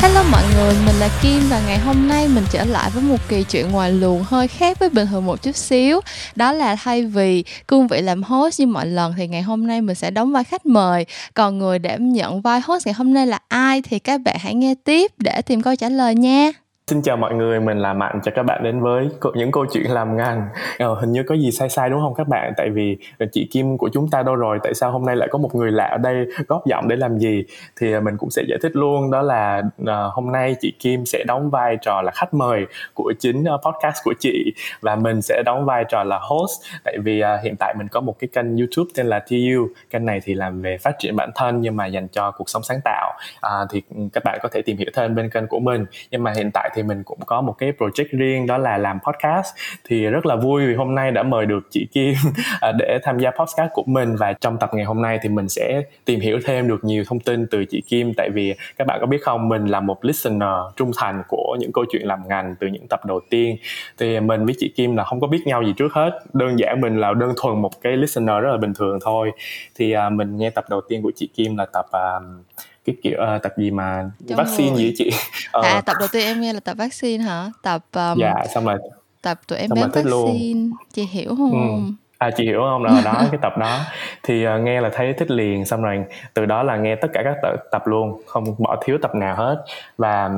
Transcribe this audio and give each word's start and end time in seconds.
Hello 0.00 0.22
mọi 0.30 0.42
người, 0.54 0.74
mình 0.86 0.94
là 0.96 1.08
Kim 1.22 1.42
và 1.48 1.60
ngày 1.66 1.78
hôm 1.78 2.08
nay 2.08 2.28
mình 2.28 2.44
trở 2.50 2.64
lại 2.64 2.90
với 2.94 3.02
một 3.02 3.16
kỳ 3.28 3.42
chuyện 3.42 3.70
ngoài 3.70 3.92
luồng 3.92 4.24
hơi 4.26 4.48
khác 4.48 4.78
với 4.78 4.90
bình 4.90 5.06
thường 5.06 5.26
một 5.26 5.42
chút 5.42 5.56
xíu. 5.56 6.00
Đó 6.34 6.52
là 6.52 6.76
thay 6.76 7.06
vì 7.06 7.44
cương 7.68 7.86
vị 7.86 8.00
làm 8.00 8.22
host 8.22 8.60
như 8.60 8.66
mọi 8.66 8.86
lần 8.86 9.14
thì 9.16 9.28
ngày 9.28 9.42
hôm 9.42 9.66
nay 9.66 9.80
mình 9.80 9.94
sẽ 9.96 10.10
đóng 10.10 10.32
vai 10.32 10.44
khách 10.44 10.66
mời. 10.66 11.06
Còn 11.34 11.58
người 11.58 11.78
đảm 11.78 12.12
nhận 12.12 12.40
vai 12.40 12.60
host 12.60 12.86
ngày 12.86 12.94
hôm 12.94 13.14
nay 13.14 13.26
là 13.26 13.38
ai 13.48 13.82
thì 13.82 13.98
các 13.98 14.20
bạn 14.20 14.36
hãy 14.40 14.54
nghe 14.54 14.74
tiếp 14.84 15.12
để 15.18 15.42
tìm 15.42 15.62
câu 15.62 15.76
trả 15.76 15.88
lời 15.88 16.14
nha. 16.14 16.52
Xin 16.90 17.02
chào 17.02 17.16
mọi 17.16 17.34
người, 17.34 17.60
mình 17.60 17.78
là 17.78 17.92
Mạnh, 17.94 18.20
chào 18.22 18.32
các 18.34 18.42
bạn 18.42 18.62
đến 18.62 18.80
với 18.80 19.08
những 19.34 19.52
câu 19.52 19.66
chuyện 19.72 19.90
làm 19.90 20.16
ngành 20.16 20.48
ờ, 20.78 20.94
Hình 20.94 21.12
như 21.12 21.22
có 21.22 21.34
gì 21.34 21.50
sai 21.50 21.68
sai 21.68 21.90
đúng 21.90 22.00
không 22.00 22.14
các 22.14 22.28
bạn? 22.28 22.52
Tại 22.56 22.70
vì 22.70 22.96
ờ, 23.18 23.26
chị 23.32 23.48
Kim 23.50 23.78
của 23.78 23.88
chúng 23.92 24.10
ta 24.10 24.22
đâu 24.22 24.34
rồi, 24.34 24.58
tại 24.62 24.74
sao 24.74 24.92
hôm 24.92 25.04
nay 25.04 25.16
lại 25.16 25.28
có 25.32 25.38
một 25.38 25.54
người 25.54 25.70
lạ 25.72 25.84
ở 25.84 25.98
đây 25.98 26.26
góp 26.48 26.66
giọng 26.66 26.88
để 26.88 26.96
làm 26.96 27.18
gì? 27.18 27.44
Thì 27.80 27.92
ờ, 27.92 28.00
mình 28.00 28.16
cũng 28.16 28.30
sẽ 28.30 28.42
giải 28.48 28.58
thích 28.62 28.76
luôn, 28.76 29.10
đó 29.10 29.22
là 29.22 29.62
uh, 29.82 29.88
hôm 30.12 30.32
nay 30.32 30.56
chị 30.60 30.72
Kim 30.78 31.06
sẽ 31.06 31.24
đóng 31.26 31.50
vai 31.50 31.76
trò 31.82 32.02
là 32.02 32.12
khách 32.14 32.34
mời 32.34 32.66
của 32.94 33.12
chính 33.18 33.40
uh, 33.40 33.60
podcast 33.64 34.04
của 34.04 34.14
chị 34.20 34.52
Và 34.80 34.96
mình 34.96 35.22
sẽ 35.22 35.42
đóng 35.46 35.64
vai 35.64 35.84
trò 35.88 36.04
là 36.04 36.18
host. 36.22 36.60
Tại 36.84 36.98
vì 37.04 37.22
uh, 37.22 37.44
hiện 37.44 37.54
tại 37.58 37.74
mình 37.78 37.88
có 37.88 38.00
một 38.00 38.18
cái 38.18 38.28
kênh 38.32 38.56
youtube 38.56 38.90
tên 38.94 39.06
là 39.06 39.18
TU 39.18 39.68
Kênh 39.90 40.04
này 40.04 40.20
thì 40.24 40.34
làm 40.34 40.62
về 40.62 40.78
phát 40.78 40.96
triển 40.98 41.16
bản 41.16 41.30
thân 41.34 41.60
nhưng 41.60 41.76
mà 41.76 41.86
dành 41.86 42.08
cho 42.08 42.30
cuộc 42.30 42.50
sống 42.50 42.62
sáng 42.62 42.80
tạo. 42.84 43.12
Uh, 43.46 43.68
Thì 43.70 43.82
ừ, 43.96 44.02
các 44.12 44.24
bạn 44.24 44.38
có 44.42 44.48
thể 44.52 44.62
tìm 44.62 44.76
hiểu 44.76 44.90
thêm 44.94 45.14
bên 45.14 45.30
kênh 45.30 45.46
của 45.46 45.60
mình. 45.60 45.84
Nhưng 46.10 46.22
mà 46.22 46.32
hiện 46.36 46.50
tại 46.54 46.70
thì 46.76 46.82
mình 46.82 47.02
cũng 47.02 47.18
có 47.26 47.40
một 47.40 47.52
cái 47.58 47.72
project 47.78 48.06
riêng 48.10 48.46
đó 48.46 48.58
là 48.58 48.78
làm 48.78 48.98
podcast. 49.06 49.54
Thì 49.84 50.06
rất 50.06 50.26
là 50.26 50.36
vui 50.36 50.66
vì 50.66 50.74
hôm 50.74 50.94
nay 50.94 51.10
đã 51.10 51.22
mời 51.22 51.46
được 51.46 51.60
chị 51.70 51.86
Kim 51.92 52.14
à, 52.60 52.72
để 52.78 52.98
tham 53.02 53.18
gia 53.18 53.30
podcast 53.30 53.70
của 53.72 53.84
mình. 53.86 54.16
Và 54.16 54.32
trong 54.32 54.58
tập 54.58 54.70
ngày 54.74 54.84
hôm 54.84 55.02
nay 55.02 55.18
thì 55.22 55.28
mình 55.28 55.48
sẽ 55.48 55.82
tìm 56.04 56.20
hiểu 56.20 56.38
thêm 56.44 56.68
được 56.68 56.84
nhiều 56.84 57.04
thông 57.08 57.20
tin 57.20 57.46
từ 57.50 57.64
chị 57.64 57.82
Kim. 57.86 58.14
Tại 58.16 58.30
vì 58.30 58.54
các 58.76 58.86
bạn 58.86 58.98
có 59.00 59.06
biết 59.06 59.22
không 59.22 59.48
mình 59.48 59.66
là 59.66 59.80
một 59.80 60.04
listener 60.04 60.58
trung 60.76 60.90
thành 60.96 61.22
của 61.28 61.56
những 61.60 61.72
câu 61.72 61.84
chuyện 61.90 62.06
làm 62.06 62.28
ngành 62.28 62.54
từ 62.60 62.66
những 62.66 62.88
tập 62.88 63.00
đầu 63.06 63.20
tiên. 63.30 63.56
Thì 63.98 64.20
mình 64.20 64.44
với 64.44 64.54
chị 64.58 64.72
Kim 64.76 64.96
là 64.96 65.04
không 65.04 65.20
có 65.20 65.26
biết 65.26 65.42
nhau 65.46 65.62
gì 65.62 65.72
trước 65.76 65.92
hết. 65.92 66.10
Đơn 66.32 66.58
giản 66.58 66.80
mình 66.80 67.00
là 67.00 67.12
đơn 67.14 67.32
thuần 67.36 67.62
một 67.62 67.82
cái 67.82 67.96
listener 67.96 68.42
rất 68.42 68.50
là 68.50 68.56
bình 68.56 68.74
thường 68.74 68.98
thôi. 69.04 69.32
Thì 69.74 69.92
à, 69.92 70.10
mình 70.10 70.36
nghe 70.36 70.50
tập 70.50 70.64
đầu 70.70 70.80
tiên 70.88 71.02
của 71.02 71.12
chị 71.16 71.28
Kim 71.34 71.56
là 71.56 71.66
tập 71.72 71.86
uh, 71.88 72.46
cái 72.86 72.96
kiểu 73.02 73.18
uh, 73.36 73.42
tập 73.42 73.52
gì 73.56 73.70
mà 73.70 74.10
Trong 74.28 74.36
vaccine 74.36 74.70
người. 74.70 74.82
gì 74.82 74.94
chị 74.96 75.10
uh. 75.58 75.64
à 75.64 75.80
tập 75.80 75.96
đầu 75.98 76.08
tiên 76.12 76.26
em 76.26 76.40
nghe 76.40 76.52
là 76.52 76.60
tập 76.60 76.76
vaccine 76.76 77.24
hả 77.24 77.50
tập 77.62 77.84
um, 77.92 78.18
dạ 78.20 78.34
xong 78.54 78.64
rồi 78.64 78.78
tập 79.22 79.40
tụi 79.46 79.58
em 79.58 79.70
bé 79.74 79.82
vaccine 79.82 80.10
luôn. 80.10 80.70
chị 80.92 81.02
hiểu 81.02 81.36
không 81.36 81.52
ừ 81.52 81.92
à 82.18 82.30
chị 82.30 82.44
hiểu 82.44 82.60
không? 82.60 82.84
Đó, 82.84 82.90
đó 83.04 83.12
cái 83.30 83.38
tập 83.42 83.58
đó. 83.58 83.78
Thì 84.22 84.46
uh, 84.46 84.60
nghe 84.60 84.80
là 84.80 84.90
thấy 84.92 85.12
thích 85.12 85.30
liền 85.30 85.64
xong 85.64 85.82
rồi 85.82 86.04
từ 86.34 86.46
đó 86.46 86.62
là 86.62 86.76
nghe 86.76 86.94
tất 86.94 87.08
cả 87.12 87.22
các 87.24 87.36
tập, 87.42 87.56
tập 87.70 87.86
luôn 87.86 88.20
không 88.26 88.44
bỏ 88.58 88.76
thiếu 88.84 88.98
tập 89.02 89.14
nào 89.14 89.36
hết. 89.36 89.64
Và 89.98 90.30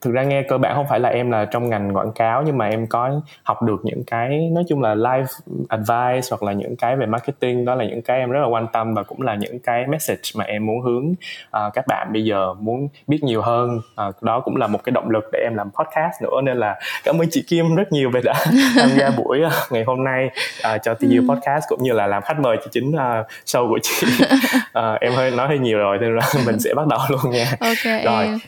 thực 0.00 0.14
ra 0.14 0.22
nghe 0.22 0.42
cơ 0.42 0.58
bản 0.58 0.74
không 0.74 0.86
phải 0.88 1.00
là 1.00 1.08
em 1.08 1.30
là 1.30 1.44
trong 1.44 1.68
ngành 1.68 1.96
quảng 1.96 2.12
cáo 2.12 2.42
nhưng 2.42 2.58
mà 2.58 2.68
em 2.68 2.86
có 2.86 3.20
học 3.42 3.62
được 3.62 3.80
những 3.82 4.04
cái 4.06 4.50
nói 4.52 4.64
chung 4.68 4.82
là 4.82 4.94
live 4.94 5.26
advice 5.68 6.28
hoặc 6.30 6.42
là 6.42 6.52
những 6.52 6.76
cái 6.76 6.96
về 6.96 7.06
marketing 7.06 7.64
đó 7.64 7.74
là 7.74 7.84
những 7.84 8.02
cái 8.02 8.18
em 8.18 8.30
rất 8.30 8.40
là 8.40 8.46
quan 8.46 8.66
tâm 8.72 8.94
và 8.94 9.02
cũng 9.02 9.22
là 9.22 9.34
những 9.34 9.58
cái 9.58 9.86
message 9.86 10.22
mà 10.36 10.44
em 10.44 10.66
muốn 10.66 10.80
hướng 10.80 11.10
uh, 11.10 11.74
các 11.74 11.86
bạn 11.86 12.12
bây 12.12 12.24
giờ 12.24 12.54
muốn 12.54 12.88
biết 13.06 13.18
nhiều 13.22 13.42
hơn. 13.42 13.80
Uh, 14.08 14.22
đó 14.22 14.40
cũng 14.40 14.56
là 14.56 14.66
một 14.66 14.84
cái 14.84 14.90
động 14.90 15.10
lực 15.10 15.24
để 15.32 15.38
em 15.42 15.54
làm 15.54 15.70
podcast 15.70 16.22
nữa 16.22 16.40
nên 16.42 16.56
là 16.56 16.76
cảm 17.04 17.18
ơn 17.18 17.28
chị 17.30 17.44
Kim 17.48 17.74
rất 17.74 17.92
nhiều 17.92 18.10
về 18.10 18.20
đã 18.24 18.34
tham 18.76 18.88
gia 18.98 19.10
buổi 19.10 19.42
uh, 19.46 19.52
ngày 19.70 19.84
hôm 19.84 20.04
nay 20.04 20.30
uh, 20.74 20.80
cho 20.82 20.94
TU 21.10 21.28
ừ. 21.28 21.34
podcast 21.34 21.64
cũng 21.68 21.82
như 21.82 21.92
là 21.92 22.06
làm 22.06 22.22
khách 22.22 22.40
mời 22.40 22.56
cho 22.64 22.70
chính 22.72 22.88
uh, 22.88 23.26
show 23.46 23.68
của 23.68 23.78
chị. 23.82 24.06
Uh, 24.78 25.00
em 25.00 25.12
hơi 25.12 25.30
nói 25.30 25.48
hơi 25.48 25.58
nhiều 25.58 25.78
rồi 25.78 25.98
nên 25.98 26.16
là 26.16 26.32
mình 26.46 26.60
sẽ 26.60 26.74
bắt 26.74 26.86
đầu 26.86 27.00
luôn 27.08 27.30
nha. 27.30 27.56
Ok 27.60 28.04
rồi. 28.04 28.38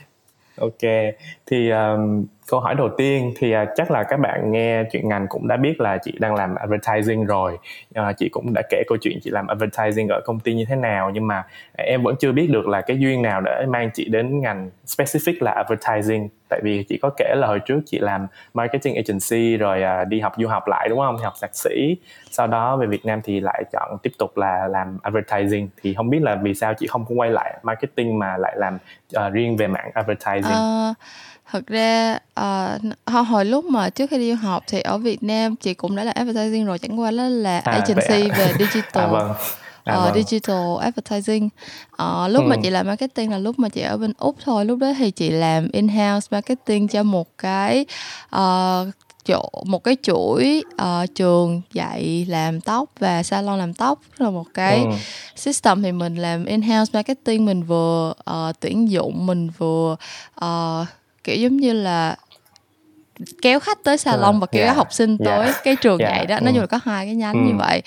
ok 0.57 1.13
thì 1.45 1.69
um, 1.69 2.25
câu 2.47 2.59
hỏi 2.59 2.75
đầu 2.75 2.89
tiên 2.97 3.33
thì 3.37 3.55
uh, 3.55 3.69
chắc 3.75 3.91
là 3.91 4.03
các 4.03 4.19
bạn 4.19 4.51
nghe 4.51 4.83
chuyện 4.91 5.09
ngành 5.09 5.27
cũng 5.29 5.47
đã 5.47 5.57
biết 5.57 5.81
là 5.81 5.97
chị 5.97 6.13
đang 6.19 6.35
làm 6.35 6.55
advertising 6.55 7.25
rồi. 7.25 7.57
Uh, 7.99 8.17
chị 8.17 8.29
cũng 8.29 8.53
đã 8.53 8.61
kể 8.69 8.83
câu 8.87 8.97
chuyện 9.01 9.19
chị 9.23 9.29
làm 9.29 9.47
advertising 9.47 10.07
ở 10.07 10.21
công 10.25 10.39
ty 10.39 10.53
như 10.53 10.65
thế 10.69 10.75
nào 10.75 11.09
nhưng 11.13 11.27
mà 11.27 11.35
à, 11.73 11.83
em 11.83 12.03
vẫn 12.03 12.15
chưa 12.19 12.31
biết 12.31 12.49
được 12.49 12.67
là 12.67 12.81
cái 12.81 12.99
duyên 12.99 13.21
nào 13.21 13.41
để 13.41 13.65
mang 13.67 13.89
chị 13.93 14.09
đến 14.09 14.39
ngành 14.39 14.69
specific 14.85 15.33
là 15.39 15.51
advertising. 15.51 16.29
Tại 16.49 16.59
vì 16.63 16.83
chị 16.83 16.99
có 17.01 17.09
kể 17.17 17.33
là 17.35 17.47
hồi 17.47 17.59
trước 17.59 17.79
chị 17.85 17.99
làm 17.99 18.27
marketing 18.53 18.95
agency 18.95 19.57
rồi 19.57 19.83
uh, 20.01 20.07
đi 20.07 20.19
học 20.19 20.33
du 20.37 20.47
học 20.47 20.67
lại 20.67 20.87
đúng 20.89 20.99
không? 20.99 21.17
Học 21.17 21.33
thạc 21.41 21.55
sĩ. 21.55 21.97
Sau 22.31 22.47
đó 22.47 22.77
về 22.77 22.87
Việt 22.87 23.05
Nam 23.05 23.21
thì 23.23 23.39
lại 23.39 23.63
chọn 23.71 23.97
tiếp 24.03 24.11
tục 24.17 24.37
là 24.37 24.67
làm 24.67 24.97
advertising. 25.03 25.69
Thì 25.81 25.93
không 25.93 26.09
biết 26.09 26.21
là 26.21 26.35
vì 26.35 26.53
sao 26.53 26.73
chị 26.73 26.87
không 26.87 27.05
quay 27.19 27.29
lại 27.29 27.59
marketing 27.63 28.19
mà 28.19 28.37
lại 28.37 28.55
làm 28.57 28.77
uh, 29.17 29.33
riêng 29.33 29.57
về 29.57 29.67
mạng 29.67 29.91
advertising? 29.93 30.53
Uh 30.89 30.97
thật 31.51 31.67
ra 31.67 32.19
uh, 32.39 33.27
hồi 33.27 33.45
lúc 33.45 33.65
mà 33.65 33.89
trước 33.89 34.09
khi 34.09 34.17
đi 34.17 34.31
du 34.31 34.35
học 34.35 34.63
thì 34.67 34.81
ở 34.81 34.97
Việt 34.97 35.23
Nam 35.23 35.55
chị 35.55 35.73
cũng 35.73 35.95
đã 35.95 36.03
là 36.03 36.11
advertising 36.11 36.65
rồi 36.65 36.79
chẳng 36.79 36.99
qua 36.99 37.11
đó 37.11 37.23
là 37.23 37.59
à, 37.59 37.71
agency 37.71 38.29
à? 38.29 38.37
về 38.37 38.53
digital 38.59 39.03
à, 39.03 39.07
vâng. 39.07 39.33
À, 39.83 39.95
uh, 39.95 40.03
vâng. 40.03 40.13
digital 40.13 40.77
advertising 40.81 41.49
uh, 41.91 42.31
lúc 42.31 42.43
ừ. 42.43 42.47
mà 42.47 42.55
chị 42.63 42.69
làm 42.69 42.87
marketing 42.87 43.31
là 43.31 43.37
lúc 43.37 43.59
mà 43.59 43.69
chị 43.69 43.81
ở 43.81 43.97
bên 43.97 44.13
úc 44.17 44.35
thôi 44.43 44.65
lúc 44.65 44.79
đó 44.79 44.93
thì 44.97 45.11
chị 45.11 45.29
làm 45.29 45.67
in 45.71 45.87
house 45.87 46.27
marketing 46.31 46.87
cho 46.87 47.03
một 47.03 47.37
cái 47.37 47.85
uh, 48.35 48.87
chỗ 49.25 49.49
một 49.65 49.83
cái 49.83 49.97
chuỗi 50.03 50.63
uh, 50.73 51.15
trường 51.15 51.61
dạy 51.73 52.25
làm 52.29 52.61
tóc 52.61 52.89
và 52.99 53.23
salon 53.23 53.59
làm 53.59 53.73
tóc 53.73 53.99
là 54.17 54.29
một 54.29 54.45
cái 54.53 54.83
ừ. 54.83 54.91
system 55.35 55.81
thì 55.81 55.91
mình 55.91 56.15
làm 56.15 56.45
in 56.45 56.61
house 56.61 56.91
marketing 56.93 57.45
mình 57.45 57.63
vừa 57.63 58.13
uh, 58.29 58.59
tuyển 58.59 58.89
dụng 58.89 59.25
mình 59.25 59.49
vừa 59.57 59.95
uh, 60.45 60.87
kiểu 61.27 61.35
giống 61.35 61.57
như 61.57 61.73
là 61.73 62.15
kéo 63.41 63.59
khách 63.59 63.83
tới 63.83 63.97
salon 63.97 64.35
ừ, 64.35 64.39
và 64.39 64.47
kéo 64.47 64.63
yeah, 64.63 64.77
học 64.77 64.93
sinh 64.93 65.17
tới 65.17 65.45
yeah, 65.45 65.63
cái 65.63 65.75
trường 65.75 65.99
yeah, 65.99 66.13
dạy 66.13 66.25
đó. 66.25 66.39
Nói 66.39 66.53
chung 66.53 66.61
là 66.61 66.67
có 66.67 66.79
hai 66.83 67.05
cái 67.05 67.15
nhánh 67.15 67.33
ừ. 67.33 67.39
như 67.47 67.53
vậy. 67.57 67.81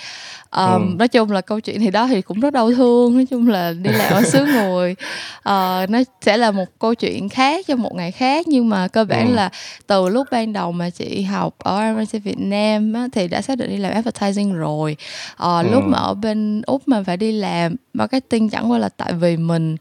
Um, 0.57 0.73
ừ. 0.73 0.97
nói 0.99 1.09
chung 1.09 1.31
là 1.31 1.41
câu 1.41 1.61
chuyện 1.61 1.81
thì 1.81 1.91
đó 1.91 2.07
thì 2.07 2.23
cũng 2.23 2.41
rất 2.41 2.53
đau 2.53 2.71
thương. 2.73 3.15
Nói 3.15 3.27
chung 3.31 3.49
là 3.49 3.73
đi 3.73 3.91
làm 3.91 4.13
ở 4.13 4.23
xứ 4.23 4.45
người 4.45 4.93
uh, 5.39 5.91
nó 5.91 5.99
sẽ 6.21 6.37
là 6.37 6.51
một 6.51 6.65
câu 6.79 6.95
chuyện 6.95 7.29
khác 7.29 7.67
cho 7.69 7.77
một 7.77 7.95
ngày 7.95 8.13
khác. 8.13 8.49
Nhưng 8.49 8.69
mà 8.69 8.89
cơ 8.89 9.05
bản 9.05 9.29
ừ. 9.29 9.35
là 9.35 9.51
từ 9.87 10.09
lúc 10.09 10.27
ban 10.31 10.53
đầu 10.53 10.73
mà 10.73 10.91
chị 10.91 11.23
học 11.23 11.55
ở 11.59 11.81
MIT 11.97 12.23
Việt 12.25 12.39
Nam 12.39 12.93
á, 12.93 13.09
thì 13.13 13.29
đã 13.29 13.43
xác 13.43 13.59
định 13.59 13.71
đi 13.71 13.77
làm 13.77 13.93
advertising 13.93 14.55
rồi. 14.55 14.97
Uh, 15.33 15.39
ừ. 15.39 15.63
lúc 15.73 15.85
mà 15.87 15.99
ở 15.99 16.15
bên 16.15 16.63
úc 16.67 16.89
mà 16.89 17.03
phải 17.07 17.17
đi 17.17 17.33
làm 17.33 17.77
marketing 17.95 18.49
chẳng 18.49 18.71
qua 18.71 18.79
là 18.79 18.89
tại 18.89 19.13
vì 19.13 19.37
mình 19.37 19.77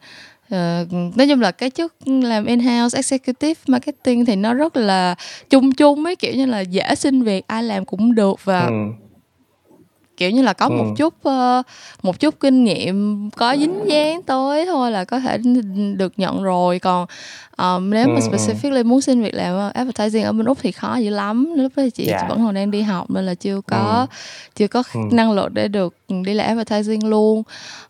Uh, 0.55 1.17
nói 1.17 1.27
chung 1.29 1.41
là 1.41 1.51
cái 1.51 1.69
chức 1.69 1.93
làm 2.05 2.45
in-house 2.45 2.97
executive 2.97 3.61
marketing 3.67 4.25
thì 4.25 4.35
nó 4.35 4.53
rất 4.53 4.77
là 4.77 5.15
chung 5.49 5.71
chung 5.71 6.05
ấy 6.05 6.15
kiểu 6.15 6.33
như 6.33 6.45
là 6.45 6.59
dễ 6.59 6.95
xin 6.95 7.23
việc 7.23 7.47
ai 7.47 7.63
làm 7.63 7.85
cũng 7.85 8.15
được 8.15 8.45
và 8.45 8.65
ừ 8.65 8.73
kiểu 10.19 10.29
như 10.29 10.41
là 10.41 10.53
có 10.53 10.65
ừ. 10.65 10.71
một 10.71 10.93
chút 10.97 11.13
uh, 11.29 11.65
một 12.03 12.19
chút 12.19 12.39
kinh 12.39 12.63
nghiệm 12.63 13.29
có 13.29 13.55
dính 13.59 13.79
dáng 13.87 14.21
tới 14.21 14.65
thôi 14.65 14.91
là 14.91 15.05
có 15.05 15.19
thể 15.19 15.37
được 15.97 16.13
nhận 16.17 16.43
rồi 16.43 16.79
còn 16.79 17.05
um, 17.59 17.89
nếu 17.89 18.07
mà 18.07 18.19
ừ, 18.19 18.21
ừ. 18.31 18.37
specifically 18.37 18.85
muốn 18.85 19.01
xin 19.01 19.21
việc 19.21 19.33
làm 19.33 19.71
advertising 19.73 20.23
ở 20.23 20.31
bên 20.31 20.45
úc 20.45 20.57
thì 20.61 20.71
khó 20.71 20.95
dữ 20.95 21.09
lắm 21.09 21.53
lúc 21.55 21.71
đó 21.75 21.83
chị 21.93 22.07
yeah. 22.07 22.21
Dạ. 22.21 22.27
vẫn 22.27 22.45
còn 22.45 22.53
đang 22.53 22.71
đi 22.71 22.81
học 22.81 23.11
nên 23.11 23.25
là 23.25 23.35
chưa 23.35 23.61
có 23.61 24.07
ừ. 24.09 24.15
chưa 24.55 24.67
có 24.67 24.83
ừ. 24.93 24.99
năng 25.11 25.31
lực 25.31 25.53
để 25.53 25.67
được 25.67 25.95
đi 26.09 26.33
làm 26.33 26.57
advertising 26.57 27.09
luôn 27.09 27.43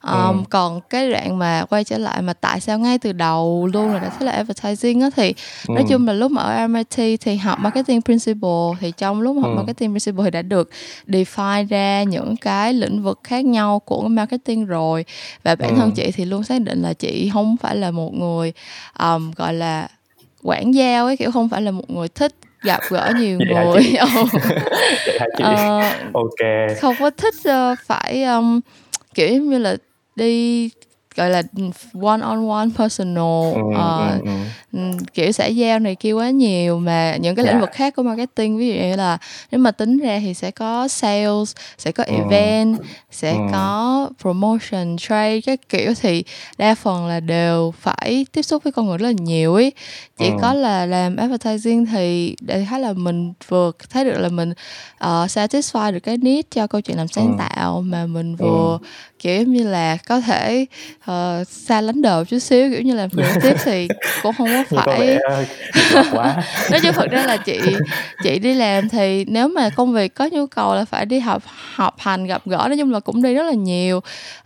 um, 0.03 0.12
ừ. 0.12 0.44
còn 0.50 0.81
cái 0.90 1.12
đoạn 1.12 1.38
mà 1.38 1.66
quay 1.69 1.84
trở 1.84 1.97
lại 1.97 2.22
mà 2.22 2.34
tại 2.34 2.59
sao 2.59 2.79
ngay 2.79 2.97
từ 2.97 3.12
đầu 3.12 3.69
luôn 3.74 3.94
là 3.94 4.00
đã 4.00 4.09
thích 4.09 4.25
là 4.25 4.31
advertising 4.31 5.02
á 5.02 5.09
thì 5.16 5.34
ừ. 5.68 5.74
nói 5.74 5.85
chung 5.90 6.08
là 6.08 6.13
lúc 6.13 6.31
mà 6.31 6.41
ở 6.41 6.68
MIT 6.68 7.19
thì 7.22 7.35
học 7.35 7.59
marketing 7.59 8.02
principle 8.02 8.78
thì 8.79 8.91
trong 8.97 9.22
lúc 9.22 9.38
học 9.41 9.52
ừ. 9.52 9.56
marketing 9.56 9.91
principle 9.91 10.24
thì 10.24 10.31
đã 10.31 10.41
được 10.41 10.69
define 11.08 11.68
ra 11.68 12.03
những 12.03 12.35
cái 12.38 12.74
lĩnh 12.74 13.03
vực 13.03 13.19
khác 13.24 13.46
nhau 13.46 13.79
của 13.79 14.02
marketing 14.02 14.66
rồi 14.66 15.05
và 15.43 15.55
bản 15.55 15.70
ừ. 15.70 15.76
thân 15.78 15.91
chị 15.91 16.11
thì 16.11 16.26
luôn 16.26 16.43
xác 16.43 16.61
định 16.61 16.82
là 16.82 16.93
chị 16.93 17.29
không 17.34 17.58
phải 17.58 17.76
là 17.76 17.91
một 17.91 18.14
người 18.14 18.53
um, 18.99 19.32
gọi 19.32 19.53
là 19.53 19.59
quản 20.44 20.73
giao 20.73 21.06
ấy 21.06 21.17
kiểu 21.17 21.32
không 21.32 21.50
phải 21.50 21.61
là 21.61 21.72
một 21.72 21.90
người 21.90 22.08
thích 22.08 22.35
gặp 22.64 22.79
gỡ 22.90 23.11
nhiều 23.16 23.40
Vậy 23.40 23.66
người. 23.66 23.94
uh, 24.03 24.32
ok. 26.14 26.78
không 26.82 26.96
có 27.00 27.09
thích 27.09 27.35
uh, 27.50 27.79
phải 27.85 28.23
um, 28.23 28.59
kiểu 29.14 29.41
như 29.44 29.58
là 29.58 29.78
đi 30.16 30.70
gọi 31.16 31.29
là 31.29 31.44
one 32.02 32.22
on 32.22 32.50
one 32.50 32.67
personal 32.78 33.53
ừ, 33.56 33.61
uh, 33.61 34.26
ừ, 34.26 34.32
ừ. 34.68 34.68
Kiểu 35.13 35.31
xã 35.31 35.45
giao 35.45 35.79
này 35.79 35.95
kia 35.95 36.11
quá 36.11 36.29
nhiều 36.29 36.79
mà 36.79 37.16
những 37.16 37.35
cái 37.35 37.45
yeah. 37.45 37.55
lĩnh 37.55 37.61
dạ. 37.61 37.66
vực 37.66 37.73
khác 37.73 37.95
của 37.95 38.03
marketing 38.03 38.57
ví 38.57 38.67
dụ 38.67 38.73
như 38.73 38.95
là 38.95 39.17
nếu 39.51 39.59
mà 39.59 39.71
tính 39.71 39.97
ra 39.97 40.19
thì 40.19 40.33
sẽ 40.33 40.51
có 40.51 40.87
sales 40.87 41.55
sẽ 41.77 41.91
có 41.91 42.03
ừ. 42.03 42.13
event 42.13 42.77
sẽ 43.11 43.31
ừ. 43.31 43.39
có 43.51 44.09
promotion 44.21 44.97
trade 44.97 45.41
các 45.41 45.69
kiểu 45.69 45.93
thì 46.01 46.23
đa 46.57 46.75
phần 46.75 47.07
là 47.07 47.19
đều 47.19 47.73
phải 47.79 48.25
tiếp 48.31 48.41
xúc 48.41 48.63
với 48.63 48.73
con 48.73 48.87
người 48.87 48.97
rất 48.97 49.07
là 49.07 49.13
nhiều 49.19 49.53
ấy 49.53 49.71
chỉ 50.17 50.25
ừ. 50.25 50.35
có 50.41 50.53
là 50.53 50.85
làm 50.85 51.16
advertising 51.16 51.85
thì 51.85 52.35
để 52.41 52.66
thấy 52.69 52.79
là 52.79 52.93
mình 52.93 53.33
vừa 53.47 53.71
thấy 53.89 54.05
được 54.05 54.17
là 54.17 54.29
mình 54.29 54.49
uh, 54.51 55.29
satisfy 55.29 55.91
được 55.91 55.99
cái 55.99 56.17
need 56.17 56.45
cho 56.51 56.67
câu 56.67 56.81
chuyện 56.81 56.97
làm 56.97 57.07
sáng 57.07 57.27
ừ. 57.27 57.33
tạo 57.37 57.81
mà 57.81 58.05
mình 58.05 58.35
vừa 58.35 58.77
ừ. 58.81 58.87
kiểu 59.19 59.43
như 59.43 59.67
là 59.67 59.97
có 60.07 60.21
thể 60.21 60.66
uh, 61.11 61.47
xa 61.47 61.81
lánh 61.81 62.01
đời 62.01 62.25
chút 62.25 62.39
xíu 62.39 62.69
kiểu 62.69 62.81
như 62.81 62.93
là 62.93 63.07
tiếp 63.41 63.55
thì 63.63 63.87
cũng 64.23 64.33
không 64.37 64.47
có 64.47 64.59
phải 64.70 65.17
quá 66.11 66.35
nói 66.72 66.79
chung 66.84 66.94
thật 66.94 67.11
ra 67.11 67.26
là 67.26 67.38
chị 67.38 67.59
chị 68.23 68.40
đi 68.40 68.53
làm 68.53 68.90
thì 68.90 69.26
nếu 69.28 69.47
mà 69.47 69.70
công 69.70 69.94
việc 69.94 70.16
có 70.16 70.29
nhu 70.32 70.47
cầu 70.47 70.76
là 70.76 70.85
phải 70.85 71.06
đi 71.06 71.20
học 71.20 71.44
học 71.76 71.96
hành 72.00 72.26
gặp 72.26 72.41
gỡ 72.46 72.66
nói 72.67 72.78
chung 72.78 72.91
là 72.91 73.00
cũng 73.00 73.23
đi 73.23 73.34
rất 73.34 73.44
là 73.44 73.53
nhiều 73.53 74.02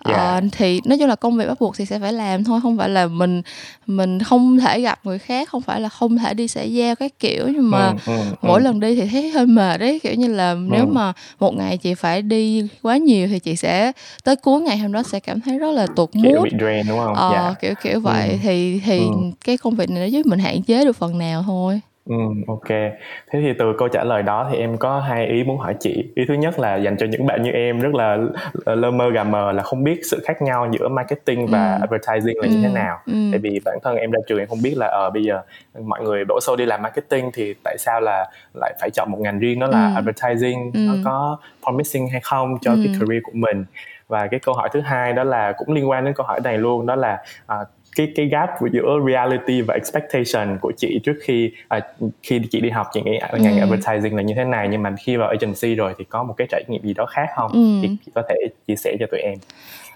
yeah. 0.05 0.17
Dạ. 0.17 0.37
uh, 0.37 0.51
thì 0.51 0.81
nói 0.85 0.97
chung 0.97 1.07
là 1.07 1.15
công 1.15 1.37
việc 1.37 1.47
bắt 1.47 1.59
buộc 1.59 1.77
thì 1.77 1.85
sẽ 1.85 1.99
phải 1.99 2.13
làm 2.13 2.43
thôi 2.43 2.59
không 2.63 2.77
phải 2.77 2.89
là 2.89 3.07
mình 3.07 3.41
mình 3.87 4.19
không 4.19 4.59
thể 4.59 4.81
gặp 4.81 4.99
người 5.03 5.19
khác 5.19 5.49
không 5.49 5.61
phải 5.61 5.81
là 5.81 5.89
không 5.89 6.17
thể 6.17 6.33
đi 6.33 6.47
xã 6.47 6.61
giao 6.61 6.95
cái 6.95 7.09
kiểu 7.19 7.47
nhưng 7.47 7.69
mà 7.69 7.87
ừ, 7.87 7.95
ừ, 8.05 8.23
mỗi 8.41 8.61
ừ. 8.61 8.63
lần 8.63 8.79
đi 8.79 8.95
thì 8.95 9.07
thấy 9.07 9.31
hơi 9.31 9.45
mệt 9.45 9.77
đấy 9.77 9.99
kiểu 10.03 10.13
như 10.13 10.27
là 10.27 10.53
nếu 10.53 10.85
ừ. 10.85 10.91
mà 10.91 11.13
một 11.39 11.55
ngày 11.55 11.77
chị 11.77 11.93
phải 11.93 12.21
đi 12.21 12.67
quá 12.81 12.97
nhiều 12.97 13.27
thì 13.27 13.39
chị 13.39 13.55
sẽ 13.55 13.91
tới 14.23 14.35
cuối 14.35 14.61
ngày 14.61 14.77
hôm 14.77 14.91
đó 14.91 15.03
sẽ 15.03 15.19
cảm 15.19 15.41
thấy 15.41 15.59
rất 15.59 15.71
là 15.71 15.87
tụt 15.95 16.09
mút 16.13 16.43
bị 16.43 16.51
drain 16.59 16.87
đúng 16.87 16.99
không? 16.99 17.15
Ờ, 17.15 17.31
yeah. 17.31 17.59
kiểu 17.61 17.73
kiểu 17.83 17.99
vậy 17.99 18.29
ừ. 18.29 18.37
thì 18.43 18.81
thì 18.85 18.99
ừ. 18.99 19.05
cái 19.45 19.57
công 19.57 19.75
việc 19.75 19.89
này 19.89 20.02
nó 20.03 20.07
giúp 20.07 20.25
mình 20.25 20.39
hạn 20.39 20.61
chế 20.61 20.85
được 20.85 20.95
phần 20.95 21.17
nào 21.17 21.43
thôi. 21.45 21.81
Ừ, 22.09 22.15
ok. 22.47 22.67
Thế 22.67 23.39
thì 23.41 23.53
từ 23.59 23.73
câu 23.77 23.87
trả 23.87 24.03
lời 24.03 24.23
đó 24.23 24.47
thì 24.51 24.57
em 24.57 24.77
có 24.77 24.99
hai 24.99 25.27
ý 25.27 25.43
muốn 25.43 25.57
hỏi 25.57 25.75
chị. 25.79 26.11
Ý 26.15 26.23
thứ 26.27 26.33
nhất 26.33 26.59
là 26.59 26.75
dành 26.75 26.97
cho 26.97 27.05
những 27.05 27.25
bạn 27.25 27.41
như 27.41 27.51
em 27.51 27.79
rất 27.79 27.93
là 27.95 28.17
lơ 28.65 28.91
mơ 28.91 29.09
gà 29.09 29.23
mờ 29.23 29.51
là 29.51 29.63
không 29.63 29.83
biết 29.83 29.99
sự 30.11 30.23
khác 30.25 30.41
nhau 30.41 30.69
giữa 30.71 30.87
marketing 30.87 31.47
và 31.47 31.73
ừ. 31.73 31.79
advertising 31.81 32.37
là 32.37 32.47
ừ. 32.47 32.49
như 32.49 32.61
thế 32.63 32.73
nào. 32.73 32.99
Ừ. 33.05 33.13
Tại 33.31 33.39
vì 33.39 33.59
bản 33.65 33.77
thân 33.83 33.95
em 33.95 34.11
ra 34.11 34.19
trường 34.27 34.39
em 34.39 34.47
không 34.47 34.61
biết 34.61 34.77
là 34.77 34.87
ở 34.87 35.07
uh, 35.07 35.13
bây 35.13 35.23
giờ 35.23 35.41
mọi 35.85 36.01
người 36.01 36.25
đổ 36.27 36.39
xô 36.41 36.55
đi 36.55 36.65
làm 36.65 36.81
marketing 36.81 37.31
thì 37.33 37.53
tại 37.63 37.77
sao 37.79 38.01
là 38.01 38.25
lại 38.53 38.73
phải 38.79 38.89
chọn 38.89 39.11
một 39.11 39.17
ngành 39.21 39.39
riêng 39.39 39.59
đó 39.59 39.67
là 39.67 39.87
ừ. 39.87 39.93
advertising 39.95 40.71
ừ. 40.73 40.79
nó 40.79 40.93
có 41.05 41.37
promising 41.63 42.09
hay 42.09 42.21
không 42.23 42.57
cho 42.61 42.71
ừ. 42.71 42.77
cái 42.85 42.93
career 42.99 43.23
của 43.23 43.31
mình. 43.33 43.65
Và 44.07 44.27
cái 44.27 44.39
câu 44.39 44.55
hỏi 44.55 44.69
thứ 44.73 44.81
hai 44.81 45.13
đó 45.13 45.23
là 45.23 45.51
cũng 45.57 45.75
liên 45.75 45.89
quan 45.89 46.05
đến 46.05 46.13
câu 46.13 46.25
hỏi 46.25 46.39
này 46.43 46.57
luôn 46.57 46.85
đó 46.85 46.95
là 46.95 47.23
uh, 47.61 47.67
cái 47.95 48.11
cái 48.15 48.25
gap 48.25 48.49
giữa 48.71 48.99
reality 49.07 49.61
và 49.61 49.73
expectation 49.73 50.57
của 50.61 50.71
chị 50.77 50.99
trước 51.03 51.15
khi 51.23 51.51
à, 51.67 51.79
khi 52.23 52.41
chị 52.51 52.61
đi 52.61 52.69
học 52.69 52.87
chị 52.93 53.01
nghĩ 53.05 53.19
ngành 53.39 53.57
ừ. 53.57 53.59
advertising 53.59 54.15
là 54.15 54.21
như 54.21 54.33
thế 54.37 54.43
này 54.43 54.67
nhưng 54.71 54.83
mà 54.83 54.95
khi 55.03 55.15
vào 55.15 55.29
agency 55.29 55.75
rồi 55.75 55.93
thì 55.97 56.05
có 56.09 56.23
một 56.23 56.33
cái 56.37 56.47
trải 56.51 56.63
nghiệm 56.67 56.83
gì 56.83 56.93
đó 56.93 57.05
khác 57.05 57.27
không 57.35 57.51
ừ. 57.51 57.79
thì 57.81 57.97
chị 58.05 58.11
có 58.15 58.21
thể 58.29 58.35
chia 58.67 58.75
sẻ 58.75 58.95
cho 58.99 59.05
tụi 59.11 59.19
em 59.19 59.35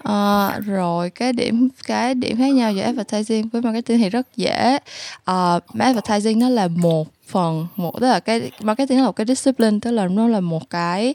À, 0.02 0.58
rồi 0.66 1.10
cái 1.10 1.32
điểm 1.32 1.68
cái 1.86 2.14
điểm 2.14 2.36
khác 2.36 2.52
nhau 2.52 2.72
giữa 2.72 2.82
advertising 2.82 3.48
với 3.48 3.62
marketing 3.62 3.98
thì 3.98 4.08
rất 4.08 4.26
dễ 4.36 4.78
uh, 5.30 5.62
advertising 5.78 6.38
nó 6.38 6.48
là 6.48 6.68
một 6.68 7.08
phần 7.26 7.66
một 7.76 8.00
tức 8.00 8.06
là 8.06 8.20
cái 8.20 8.50
marketing 8.62 9.00
là 9.00 9.06
một 9.06 9.16
cái 9.16 9.26
discipline 9.26 9.78
tức 9.82 9.90
là 9.90 10.08
nó 10.08 10.28
là 10.28 10.40
một 10.40 10.70
cái 10.70 11.14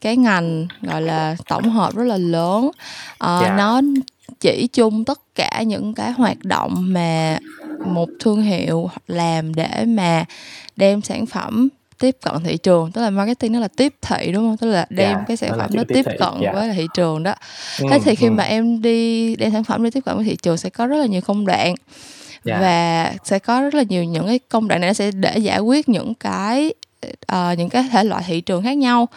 cái 0.00 0.16
ngành 0.16 0.66
gọi 0.82 1.02
là 1.02 1.36
tổng 1.48 1.70
hợp 1.70 1.94
rất 1.94 2.04
là 2.04 2.16
lớn 2.16 2.66
uh, 2.66 3.42
yeah. 3.42 3.56
nó 3.56 3.80
chỉ 4.42 4.68
chung 4.72 5.04
tất 5.04 5.20
cả 5.34 5.62
những 5.66 5.94
cái 5.94 6.12
hoạt 6.12 6.44
động 6.44 6.92
mà 6.92 7.38
một 7.86 8.08
thương 8.20 8.42
hiệu 8.42 8.90
làm 9.06 9.54
để 9.54 9.84
mà 9.86 10.24
đem 10.76 11.02
sản 11.02 11.26
phẩm 11.26 11.68
tiếp 11.98 12.16
cận 12.22 12.34
thị 12.44 12.56
trường 12.56 12.92
tức 12.92 13.02
là 13.02 13.10
marketing 13.10 13.52
nó 13.52 13.60
là 13.60 13.68
tiếp 13.68 13.94
thị 14.02 14.32
đúng 14.32 14.48
không 14.48 14.56
tức 14.56 14.70
là 14.70 14.86
đem 14.90 15.06
yeah, 15.06 15.18
dạ, 15.18 15.24
cái 15.28 15.36
sản 15.36 15.50
phẩm 15.58 15.70
nó 15.74 15.82
tiếp 15.88 16.04
cận 16.04 16.18
yeah. 16.18 16.42
Dạ. 16.42 16.52
với 16.52 16.72
thị 16.74 16.86
trường 16.94 17.22
đó 17.22 17.34
ừ, 17.80 17.86
thế 17.90 17.98
thì 18.04 18.14
khi 18.14 18.26
ừ. 18.26 18.30
mà 18.30 18.44
em 18.44 18.82
đi 18.82 19.36
đem 19.36 19.52
sản 19.52 19.64
phẩm 19.64 19.84
đi 19.84 19.90
tiếp 19.90 20.00
cận 20.04 20.16
với 20.16 20.24
thị 20.24 20.36
trường 20.42 20.56
sẽ 20.56 20.70
có 20.70 20.86
rất 20.86 20.96
là 20.96 21.06
nhiều 21.06 21.20
công 21.20 21.46
đoạn 21.46 21.66
yeah. 21.66 21.76
Dạ. 22.44 22.58
và 22.60 23.12
sẽ 23.24 23.38
có 23.38 23.60
rất 23.60 23.74
là 23.74 23.82
nhiều 23.88 24.04
những 24.04 24.26
cái 24.26 24.38
công 24.38 24.68
đoạn 24.68 24.80
này 24.80 24.90
nó 24.90 24.94
sẽ 24.94 25.10
để 25.10 25.38
giải 25.38 25.60
quyết 25.60 25.88
những 25.88 26.14
cái 26.14 26.74
uh, 27.32 27.58
những 27.58 27.68
cái 27.68 27.84
thể 27.92 28.04
loại 28.04 28.22
thị 28.26 28.40
trường 28.40 28.62
khác 28.62 28.76
nhau 28.76 29.08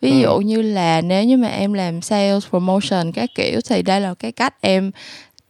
ví 0.00 0.10
ừ. 0.10 0.18
dụ 0.22 0.38
như 0.38 0.62
là 0.62 1.00
nếu 1.00 1.24
như 1.24 1.36
mà 1.36 1.48
em 1.48 1.72
làm 1.72 2.02
sales 2.02 2.46
promotion 2.48 3.12
các 3.12 3.30
kiểu 3.34 3.60
thì 3.68 3.82
đây 3.82 4.00
là 4.00 4.14
cái 4.14 4.32
cách 4.32 4.54
em 4.60 4.90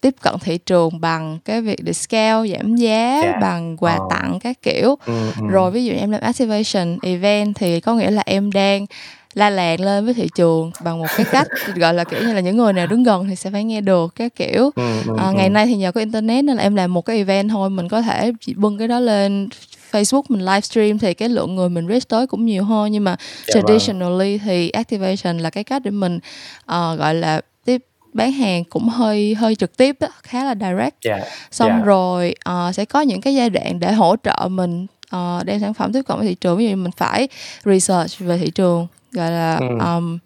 tiếp 0.01 0.15
cận 0.23 0.35
thị 0.41 0.59
trường 0.59 1.01
bằng 1.01 1.39
cái 1.45 1.61
việc 1.61 1.79
discount 1.87 2.51
giảm 2.53 2.77
giá 2.77 3.21
yeah. 3.21 3.25
Dạ. 3.25 3.39
bằng 3.41 3.77
quà 3.77 3.97
oh. 3.97 4.11
tặng 4.11 4.39
các 4.41 4.63
kiểu 4.63 4.99
ừ. 5.07 5.31
rồi 5.49 5.71
ví 5.71 5.85
dụ 5.85 5.93
em 5.93 6.11
làm 6.11 6.21
activation 6.21 6.99
event 7.03 7.57
thì 7.57 7.81
có 7.81 7.95
nghĩa 7.95 8.11
là 8.11 8.23
em 8.27 8.53
đang 8.53 8.87
la 9.35 9.51
làng 9.51 9.81
lên 9.81 10.05
với 10.05 10.15
thị 10.15 10.29
trường 10.35 10.71
bằng 10.85 10.99
một 10.99 11.07
cái 11.17 11.27
cách 11.31 11.47
gọi 11.77 11.95
là 11.95 12.05
kiểu 12.05 12.21
như 12.21 12.33
là 12.33 12.41
những 12.41 12.57
người 12.57 12.73
nào 12.73 12.87
đứng 12.87 13.03
gần 13.03 13.27
thì 13.29 13.37
sẽ 13.37 13.51
phải 13.51 13.65
nghe 13.65 13.81
được 13.81 14.15
các 14.15 14.37
kiểu 14.37 14.71
à, 15.19 15.33
ngày 15.35 15.49
nay 15.49 15.67
thì 15.67 15.77
nhờ 15.77 15.93
có 15.93 15.99
internet 15.99 16.45
nên 16.45 16.57
là 16.57 16.63
em 16.63 16.75
làm 16.75 16.95
một 16.95 17.03
cái 17.03 17.17
event 17.17 17.49
thôi 17.51 17.71
mình 17.71 17.89
có 17.89 18.03
thể 18.03 18.33
bưng 18.57 18.79
cái 18.79 18.89
đó 18.89 19.01
lên 19.01 19.49
Facebook 19.93 20.23
mình 20.29 20.41
livestream 20.41 20.99
thì 20.99 21.15
cái 21.15 21.29
lượng 21.29 21.55
người 21.55 21.69
mình 21.69 21.89
reach 21.89 22.09
tới 22.09 22.27
cũng 22.27 22.47
nhiều 22.47 22.65
hơn 22.65 22.93
nhưng 22.93 23.05
mà 23.05 23.11
yeah, 23.11 23.21
vâng. 23.55 23.65
traditionally 23.67 24.39
vâng. 24.39 24.47
thì 24.47 24.71
activation 24.71 25.39
là 25.39 25.51
cái 25.51 25.65
cách 25.65 25.83
để 25.85 25.91
mình 25.91 26.17
uh, 26.63 26.99
gọi 26.99 27.15
là 27.15 27.41
tiếp 27.65 27.85
bán 28.13 28.33
hàng 28.33 28.65
cũng 28.65 28.89
hơi 28.89 29.35
hơi 29.35 29.55
trực 29.55 29.77
tiếp 29.77 29.97
đó, 30.01 30.09
khá 30.23 30.45
là 30.45 30.55
direct 30.55 31.05
yeah, 31.05 31.23
xong 31.51 31.71
yeah. 31.71 31.85
rồi 31.85 32.35
uh, 32.51 32.75
sẽ 32.75 32.85
có 32.85 33.01
những 33.01 33.21
cái 33.21 33.35
giai 33.35 33.51
đoạn 33.51 33.81
để 33.81 33.93
hỗ 33.93 34.17
trợ 34.23 34.49
mình 34.51 34.87
uh, 35.17 35.45
đem 35.45 35.61
sản 35.61 35.75
phẩm 35.75 35.93
tiếp 35.93 36.03
cận 36.03 36.19
với 36.19 36.27
thị 36.27 36.35
trường 36.35 36.57
ví 36.59 36.71
dụ 36.71 36.77
mình 36.77 36.93
phải 36.97 37.29
research 37.65 38.19
về 38.19 38.39
thị 38.39 38.51
trường 38.51 38.87
gọi 39.13 39.31
là 39.31 39.57
um, 39.81 40.19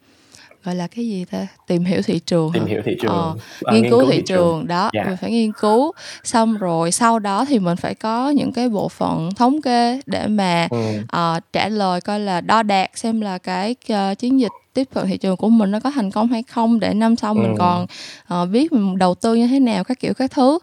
gọi 0.67 0.75
là 0.75 0.87
cái 0.87 1.09
gì 1.09 1.25
ta 1.25 1.47
tìm 1.67 1.85
hiểu 1.85 2.03
thị 2.03 2.19
trường 2.19 2.53
tìm 2.53 2.63
hả? 2.63 2.69
hiểu 2.69 2.83
thị 2.85 2.97
trường 3.03 3.13
ờ, 3.13 3.35
à, 3.65 3.73
nghiên, 3.73 3.83
nghiên 3.83 3.91
cứu, 3.91 4.01
cứu 4.01 4.11
thị, 4.11 4.17
thị 4.17 4.23
trường. 4.27 4.39
trường 4.39 4.67
đó 4.67 4.81
yeah. 4.81 4.93
Dạ. 4.95 5.05
mình 5.05 5.17
phải 5.17 5.31
nghiên 5.31 5.53
cứu 5.53 5.93
xong 6.25 6.57
rồi 6.57 6.93
sau 6.93 7.19
đó 7.19 7.45
thì 7.45 7.59
mình 7.59 7.77
phải 7.77 7.95
có 7.95 8.31
những 8.31 8.53
cái 8.53 8.69
bộ 8.69 8.89
phận 8.89 9.35
thống 9.35 9.63
kê 9.63 10.01
để 10.07 10.27
mà 10.27 10.69
ừ. 10.71 10.79
uh, 11.03 11.43
trả 11.53 11.69
lời 11.69 12.01
coi 12.01 12.21
là 12.21 12.41
đo 12.41 12.63
đạc 12.63 12.99
xem 12.99 13.21
là 13.21 13.39
cái 13.39 13.75
uh, 13.93 14.19
chiến 14.19 14.41
dịch 14.41 14.53
tiếp 14.77 14.89
cận 14.95 15.07
thị 15.07 15.17
trường 15.17 15.37
của 15.37 15.49
mình 15.49 15.71
nó 15.71 15.81
có 15.81 15.91
thành 15.91 16.11
công 16.11 16.29
hay 16.29 16.43
không 16.43 16.81
để 16.81 16.95
năm 16.95 17.17
sau 17.17 17.35
ừ. 17.35 17.39
mình 17.39 17.55
còn 17.59 17.87
uh, 18.35 18.49
biết 18.51 18.73
mình 18.73 18.99
đầu 18.99 19.15
tư 19.15 19.35
như 19.35 19.47
thế 19.47 19.61
nào 19.61 19.85
các 19.85 20.01
kiểu 20.01 20.15
các 20.15 20.31
thứ 20.31 20.59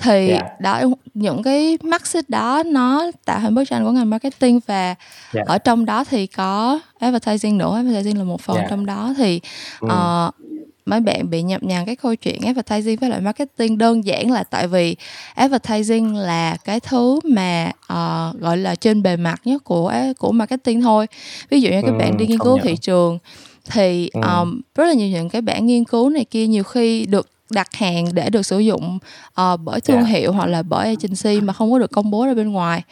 thì 0.00 0.28
yeah. 0.28 0.42
Dạ. 0.42 0.48
đó 0.60 0.82
những 1.14 1.42
cái 1.42 1.78
mắt 1.82 2.06
xích 2.06 2.30
đó 2.30 2.62
nó 2.66 3.10
tạo 3.24 3.40
thành 3.40 3.54
bức 3.54 3.64
tranh 3.68 3.84
của 3.84 3.90
ngành 3.90 4.10
marketing 4.10 4.60
và 4.66 4.84
yeah. 4.84 4.98
Dạ. 5.32 5.42
ở 5.46 5.58
trong 5.58 5.84
đó 5.84 6.04
thì 6.04 6.26
có 6.26 6.80
advertising 6.98 7.58
nữa 7.58 7.76
advertising 7.76 8.18
là 8.18 8.24
một 8.24 8.40
phần 8.40 8.56
yeah. 8.56 8.70
trong 8.70 8.86
đó 8.86 9.14
thì 9.16 9.40
uh, 9.84 9.90
ừ 9.90 10.52
mấy 10.86 11.00
bạn 11.00 11.30
bị 11.30 11.42
nhập 11.42 11.62
nhằng 11.62 11.86
cái 11.86 11.96
câu 11.96 12.14
chuyện 12.14 12.40
advertising 12.42 12.96
với 12.96 13.10
lại 13.10 13.20
marketing 13.20 13.78
đơn 13.78 14.04
giản 14.04 14.30
là 14.30 14.44
tại 14.44 14.68
vì 14.68 14.96
advertising 15.34 16.16
là 16.16 16.56
cái 16.64 16.80
thứ 16.80 17.20
mà 17.24 17.70
uh, 17.92 18.40
gọi 18.40 18.56
là 18.56 18.74
trên 18.74 19.02
bề 19.02 19.16
mặt 19.16 19.40
nhất 19.44 19.64
của 19.64 19.94
của 20.18 20.32
marketing 20.32 20.80
thôi 20.80 21.06
ví 21.50 21.60
dụ 21.60 21.70
như 21.70 21.82
các 21.82 21.92
ừ, 21.92 21.98
bạn 21.98 22.16
đi 22.16 22.26
nghiên 22.26 22.38
cứu 22.38 22.58
thị 22.62 22.76
trường 22.76 23.18
thì 23.70 24.10
um, 24.12 24.60
rất 24.74 24.84
là 24.84 24.92
nhiều 24.92 25.08
những 25.08 25.28
cái 25.28 25.42
bản 25.42 25.66
nghiên 25.66 25.84
cứu 25.84 26.10
này 26.10 26.24
kia 26.24 26.46
nhiều 26.46 26.64
khi 26.64 27.06
được 27.06 27.28
đặt 27.52 27.74
hàng 27.74 28.06
để 28.12 28.30
được 28.30 28.46
sử 28.46 28.58
dụng 28.58 28.98
uh, 29.28 29.60
bởi 29.64 29.80
thương 29.80 29.96
yeah. 29.96 30.08
Dạ. 30.08 30.18
hiệu 30.18 30.32
hoặc 30.32 30.46
là 30.46 30.62
bởi 30.62 30.86
agency 30.86 31.40
mà 31.40 31.52
không 31.52 31.72
có 31.72 31.78
được 31.78 31.90
công 31.92 32.10
bố 32.10 32.26
ra 32.26 32.34
bên 32.34 32.52
ngoài 32.52 32.82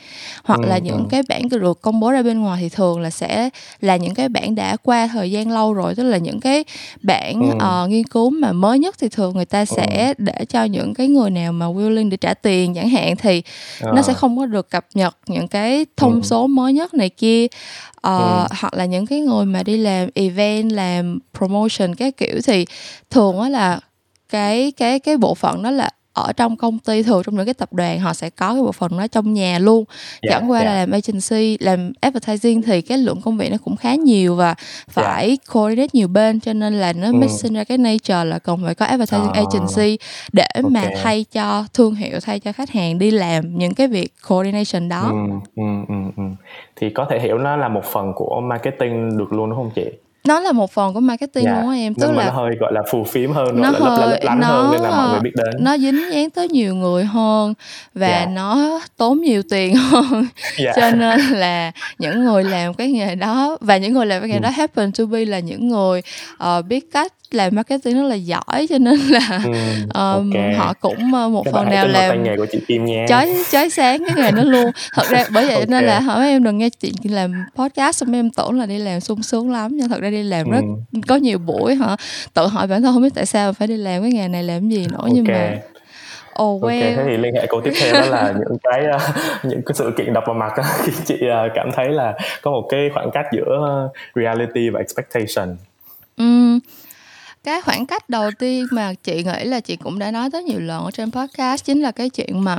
hoặc 0.45 0.61
ừ, 0.63 0.69
là 0.69 0.79
những 0.79 0.97
ừ. 0.97 1.05
cái 1.11 1.23
bản 1.29 1.49
được 1.49 1.81
công 1.81 2.01
bố 2.01 2.11
ra 2.11 2.23
bên 2.23 2.41
ngoài 2.41 2.59
thì 2.63 2.69
thường 2.69 3.01
là 3.01 3.11
sẽ 3.11 3.51
là 3.81 3.97
những 3.97 4.15
cái 4.15 4.29
bản 4.29 4.55
đã 4.55 4.77
qua 4.77 5.07
thời 5.07 5.31
gian 5.31 5.51
lâu 5.51 5.73
rồi 5.73 5.95
tức 5.95 6.03
là 6.03 6.19
những 6.19 6.41
cái 6.41 6.65
bản 7.03 7.41
ừ. 7.41 7.85
uh, 7.85 7.91
nghiên 7.91 8.05
cứu 8.05 8.31
mà 8.31 8.53
mới 8.53 8.79
nhất 8.79 8.97
thì 9.01 9.09
thường 9.09 9.37
người 9.37 9.45
ta 9.45 9.65
sẽ 9.65 10.07
ừ. 10.07 10.15
để 10.19 10.45
cho 10.49 10.65
những 10.65 10.95
cái 10.95 11.09
người 11.09 11.31
nào 11.31 11.53
mà 11.53 11.67
willing 11.67 12.11
để 12.11 12.17
trả 12.17 12.35
tiền 12.35 12.75
chẳng 12.75 12.89
hạn 12.89 13.17
thì 13.17 13.43
à. 13.81 13.93
nó 13.95 14.03
sẽ 14.03 14.15
không 14.15 14.39
có 14.39 14.47
được 14.47 14.71
cập 14.71 14.87
nhật 14.95 15.17
những 15.27 15.49
cái 15.49 15.87
thông 15.97 16.15
ừ. 16.15 16.21
số 16.23 16.47
mới 16.47 16.73
nhất 16.73 16.95
này 16.95 17.09
kia 17.09 17.45
uh, 17.45 18.03
ừ. 18.03 18.47
hoặc 18.61 18.75
là 18.75 18.85
những 18.85 19.07
cái 19.07 19.21
người 19.21 19.45
mà 19.45 19.63
đi 19.63 19.77
làm 19.77 20.09
event 20.15 20.73
làm 20.73 21.19
promotion 21.39 21.95
cái 21.95 22.13
kiểu 22.13 22.41
thì 22.47 22.67
thường 23.11 23.41
á 23.41 23.49
là 23.49 23.81
cái 24.31 24.73
cái 24.77 24.99
cái 24.99 25.17
bộ 25.17 25.35
phận 25.35 25.63
đó 25.63 25.71
là 25.71 25.91
ở 26.13 26.33
trong 26.33 26.57
công 26.57 26.79
ty 26.79 27.03
thường 27.03 27.23
trong 27.23 27.37
những 27.37 27.45
cái 27.45 27.55
tập 27.55 27.73
đoàn 27.73 28.01
họ 28.01 28.15
sẽ 28.15 28.31
có 28.31 28.55
cái 28.55 28.63
bộ 28.63 28.73
phận 28.73 28.99
đó 28.99 29.07
trong 29.07 29.33
nhà 29.33 29.59
luôn 29.59 29.85
yeah, 29.89 30.23
dạ, 30.23 30.31
chẳng 30.31 30.51
qua 30.51 30.59
yeah. 30.59 30.67
là 30.67 30.75
dạ. 30.75 30.81
làm 30.81 30.91
agency 30.91 31.59
làm 31.61 31.93
advertising 32.01 32.63
thì 32.63 32.83
cái 32.83 32.99
lượng 32.99 33.21
công 33.21 33.39
việc 33.39 33.51
nó 33.51 33.57
cũng 33.65 33.77
khá 33.77 33.95
nhiều 33.95 34.37
và 34.37 34.55
phải 34.89 35.27
yeah. 35.27 35.39
Dạ. 35.39 35.53
coordinate 35.53 35.91
nhiều 35.93 36.09
bên 36.09 36.41
cho 36.41 36.53
nên 36.53 36.81
là 36.81 36.93
nó 36.93 37.13
mới 37.13 37.29
sinh 37.29 37.55
ra 37.55 37.65
cái 37.65 37.79
nature 37.79 38.25
là 38.25 38.39
cần 38.39 38.61
phải 38.65 38.75
có 38.75 38.87
advertising 38.87 39.29
oh. 39.29 39.37
agency 39.37 39.99
để 40.33 40.47
okay. 40.55 40.71
mà 40.71 40.85
thay 41.03 41.25
cho 41.33 41.65
thương 41.75 41.95
hiệu 41.95 42.21
thay 42.21 42.41
cho 42.41 42.53
khách 42.53 42.71
hàng 42.71 42.99
đi 42.99 43.11
làm 43.11 43.59
những 43.59 43.75
cái 43.75 43.89
việc 43.89 44.13
coordination 44.29 44.89
đó 44.89 45.11
ừ, 45.11 45.17
ừ, 45.57 45.63
ừ, 45.89 45.95
ừ. 46.17 46.23
thì 46.77 46.91
có 46.91 47.07
thể 47.11 47.21
hiểu 47.21 47.39
nó 47.39 47.57
là 47.57 47.69
một 47.69 47.85
phần 47.85 48.13
của 48.17 48.41
marketing 48.41 49.19
được 49.19 49.33
luôn 49.33 49.51
đúng 49.51 49.59
không 49.59 49.71
chị 49.75 49.85
nó 50.25 50.41
là 50.41 50.53
một 50.53 50.71
phần 50.71 50.95
của 50.95 51.01
marketing 51.01 51.45
dạ. 51.45 51.61
luôn 51.61 51.71
á 51.71 51.77
em 51.77 51.95
tức 51.95 52.07
nên 52.07 52.17
là 52.17 52.25
nó 52.25 52.31
hơi 52.31 52.57
gọi 52.61 52.73
là 52.73 52.83
phù 52.91 53.05
phiếm 53.05 53.33
hơn 53.33 53.63
nó 53.63 53.71
hơi, 53.71 54.09
lấp 54.11 54.19
lánh 54.23 54.41
nó, 54.41 54.47
hơn 54.47 54.73
nên 54.73 54.81
là 54.83 54.91
mọi 54.91 55.11
người 55.11 55.21
biết 55.21 55.31
đến 55.35 55.65
nó 55.65 55.79
dính 55.79 56.13
dáng 56.13 56.31
tới 56.31 56.49
nhiều 56.49 56.75
người 56.75 57.05
hơn 57.05 57.55
và 57.95 58.09
dạ. 58.09 58.27
nó 58.27 58.81
tốn 58.97 59.21
nhiều 59.21 59.43
tiền 59.51 59.75
hơn 59.91 60.27
dạ. 60.59 60.73
cho 60.77 60.91
nên 60.91 61.21
là 61.21 61.73
những 61.99 62.25
người 62.25 62.45
làm 62.45 62.75
cái 62.75 62.91
nghề 62.91 63.15
đó 63.15 63.57
và 63.61 63.77
những 63.77 63.93
người 63.93 64.07
làm 64.07 64.21
cái 64.21 64.29
nghề 64.29 64.37
ừ. 64.37 64.41
đó 64.41 64.49
happen 64.49 64.93
to 64.93 65.05
be 65.05 65.25
là 65.25 65.39
những 65.39 65.69
người 65.69 66.03
uh, 66.59 66.65
biết 66.67 66.85
cách 66.93 67.13
làm 67.35 67.55
marketing 67.55 67.97
rất 67.97 68.03
là 68.03 68.15
giỏi 68.15 68.67
cho 68.71 68.79
nên 68.79 68.99
là 68.99 69.41
ừ, 69.45 69.51
um, 69.95 70.31
okay. 70.35 70.55
họ 70.55 70.75
cũng 70.81 70.99
uh, 71.05 71.31
một 71.33 71.43
Các 71.45 71.51
phần 71.53 71.71
nào 71.71 71.87
làm 71.87 72.23
nghề 72.23 72.37
của 72.37 72.47
chị 72.53 72.61
Kim 72.69 72.85
nha 72.85 73.07
chói 73.09 73.45
chói 73.51 73.71
sáng 73.71 74.05
cái 74.07 74.17
nghề 74.17 74.31
đó 74.31 74.43
luôn 74.43 74.71
thật 74.95 75.09
ra 75.09 75.25
bởi 75.33 75.47
vậy 75.47 75.55
okay. 75.55 75.67
nên 75.67 75.85
là 75.85 76.01
hỏi 76.01 76.29
em 76.29 76.45
đừng 76.45 76.59
nghe 76.59 76.69
chị 76.71 76.93
làm 77.03 77.33
podcast 77.55 77.97
xong 77.97 78.13
em 78.13 78.31
tưởng 78.31 78.59
là 78.59 78.67
đi 78.67 78.79
làm 78.79 79.01
sung 79.01 79.23
sướng 79.23 79.51
lắm 79.51 79.71
nhưng 79.77 79.89
thật 79.89 80.01
ra 80.01 80.11
đi 80.11 80.23
làm 80.23 80.51
rất 80.51 80.61
ừ. 80.93 81.01
có 81.09 81.17
nhiều 81.17 81.39
buổi 81.39 81.75
hả 81.75 81.97
tự 82.35 82.47
hỏi 82.47 82.67
bản 82.67 82.83
thân 82.83 82.95
không 82.95 83.03
biết 83.03 83.15
tại 83.15 83.27
sao 83.27 83.53
phải 83.53 83.69
đi 83.69 83.77
làm 83.77 84.03
cái 84.03 84.11
nghề 84.13 84.29
này 84.29 84.43
làm 84.43 84.69
gì 84.69 84.87
nữa 84.91 84.99
okay. 84.99 85.13
nhưng 85.15 85.25
mà 85.25 85.59
Oh, 86.43 86.63
well. 86.63 86.91
Ok, 86.91 86.97
thế 86.97 87.05
thì 87.07 87.17
liên 87.17 87.35
hệ 87.35 87.47
câu 87.47 87.61
tiếp 87.61 87.73
theo 87.81 87.93
đó 87.93 88.07
là 88.07 88.35
những 88.39 88.59
cái 88.63 88.85
uh, 88.97 89.03
những 89.45 89.63
cái 89.67 89.75
sự 89.75 89.93
kiện 89.97 90.13
đập 90.13 90.25
vào 90.27 90.35
mặt 90.35 90.53
khi 90.85 90.93
chị 91.05 91.15
cảm 91.55 91.71
thấy 91.73 91.89
là 91.89 92.15
có 92.43 92.51
một 92.51 92.67
cái 92.71 92.91
khoảng 92.95 93.11
cách 93.11 93.27
giữa 93.33 93.89
reality 94.15 94.71
và 94.71 94.79
expectation. 94.79 95.57
Um, 96.17 96.59
cái 97.45 97.61
khoảng 97.61 97.87
cách 97.87 98.09
đầu 98.09 98.31
tiên 98.39 98.67
mà 98.71 98.95
chị 98.95 99.25
nghĩ 99.25 99.45
là 99.45 99.61
chị 99.61 99.77
cũng 99.77 99.99
đã 99.99 100.11
nói 100.11 100.31
rất 100.31 100.45
nhiều 100.45 100.61
lần 100.61 100.85
ở 100.85 100.91
trên 100.91 101.11
podcast 101.11 101.65
chính 101.65 101.83
là 101.83 101.91
cái 101.91 102.11
chuyện 102.11 102.45
mà 102.45 102.59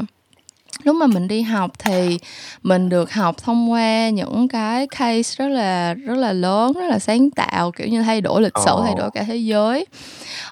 lúc 0.83 0.95
mà 0.95 1.07
mình 1.07 1.27
đi 1.27 1.41
học 1.41 1.71
thì 1.79 2.19
mình 2.63 2.89
được 2.89 3.11
học 3.11 3.37
thông 3.43 3.71
qua 3.71 4.09
những 4.09 4.47
cái 4.47 4.87
case 4.87 5.35
rất 5.37 5.47
là 5.47 5.93
rất 5.93 6.15
là 6.15 6.33
lớn 6.33 6.73
rất 6.73 6.87
là 6.87 6.99
sáng 6.99 7.31
tạo 7.31 7.71
kiểu 7.71 7.87
như 7.87 8.01
thay 8.01 8.21
đổi 8.21 8.41
lịch 8.41 8.57
sử 8.65 8.71
oh. 8.71 8.83
thay 8.83 8.95
đổi 8.97 9.11
cả 9.11 9.23
thế 9.23 9.35
giới 9.35 9.85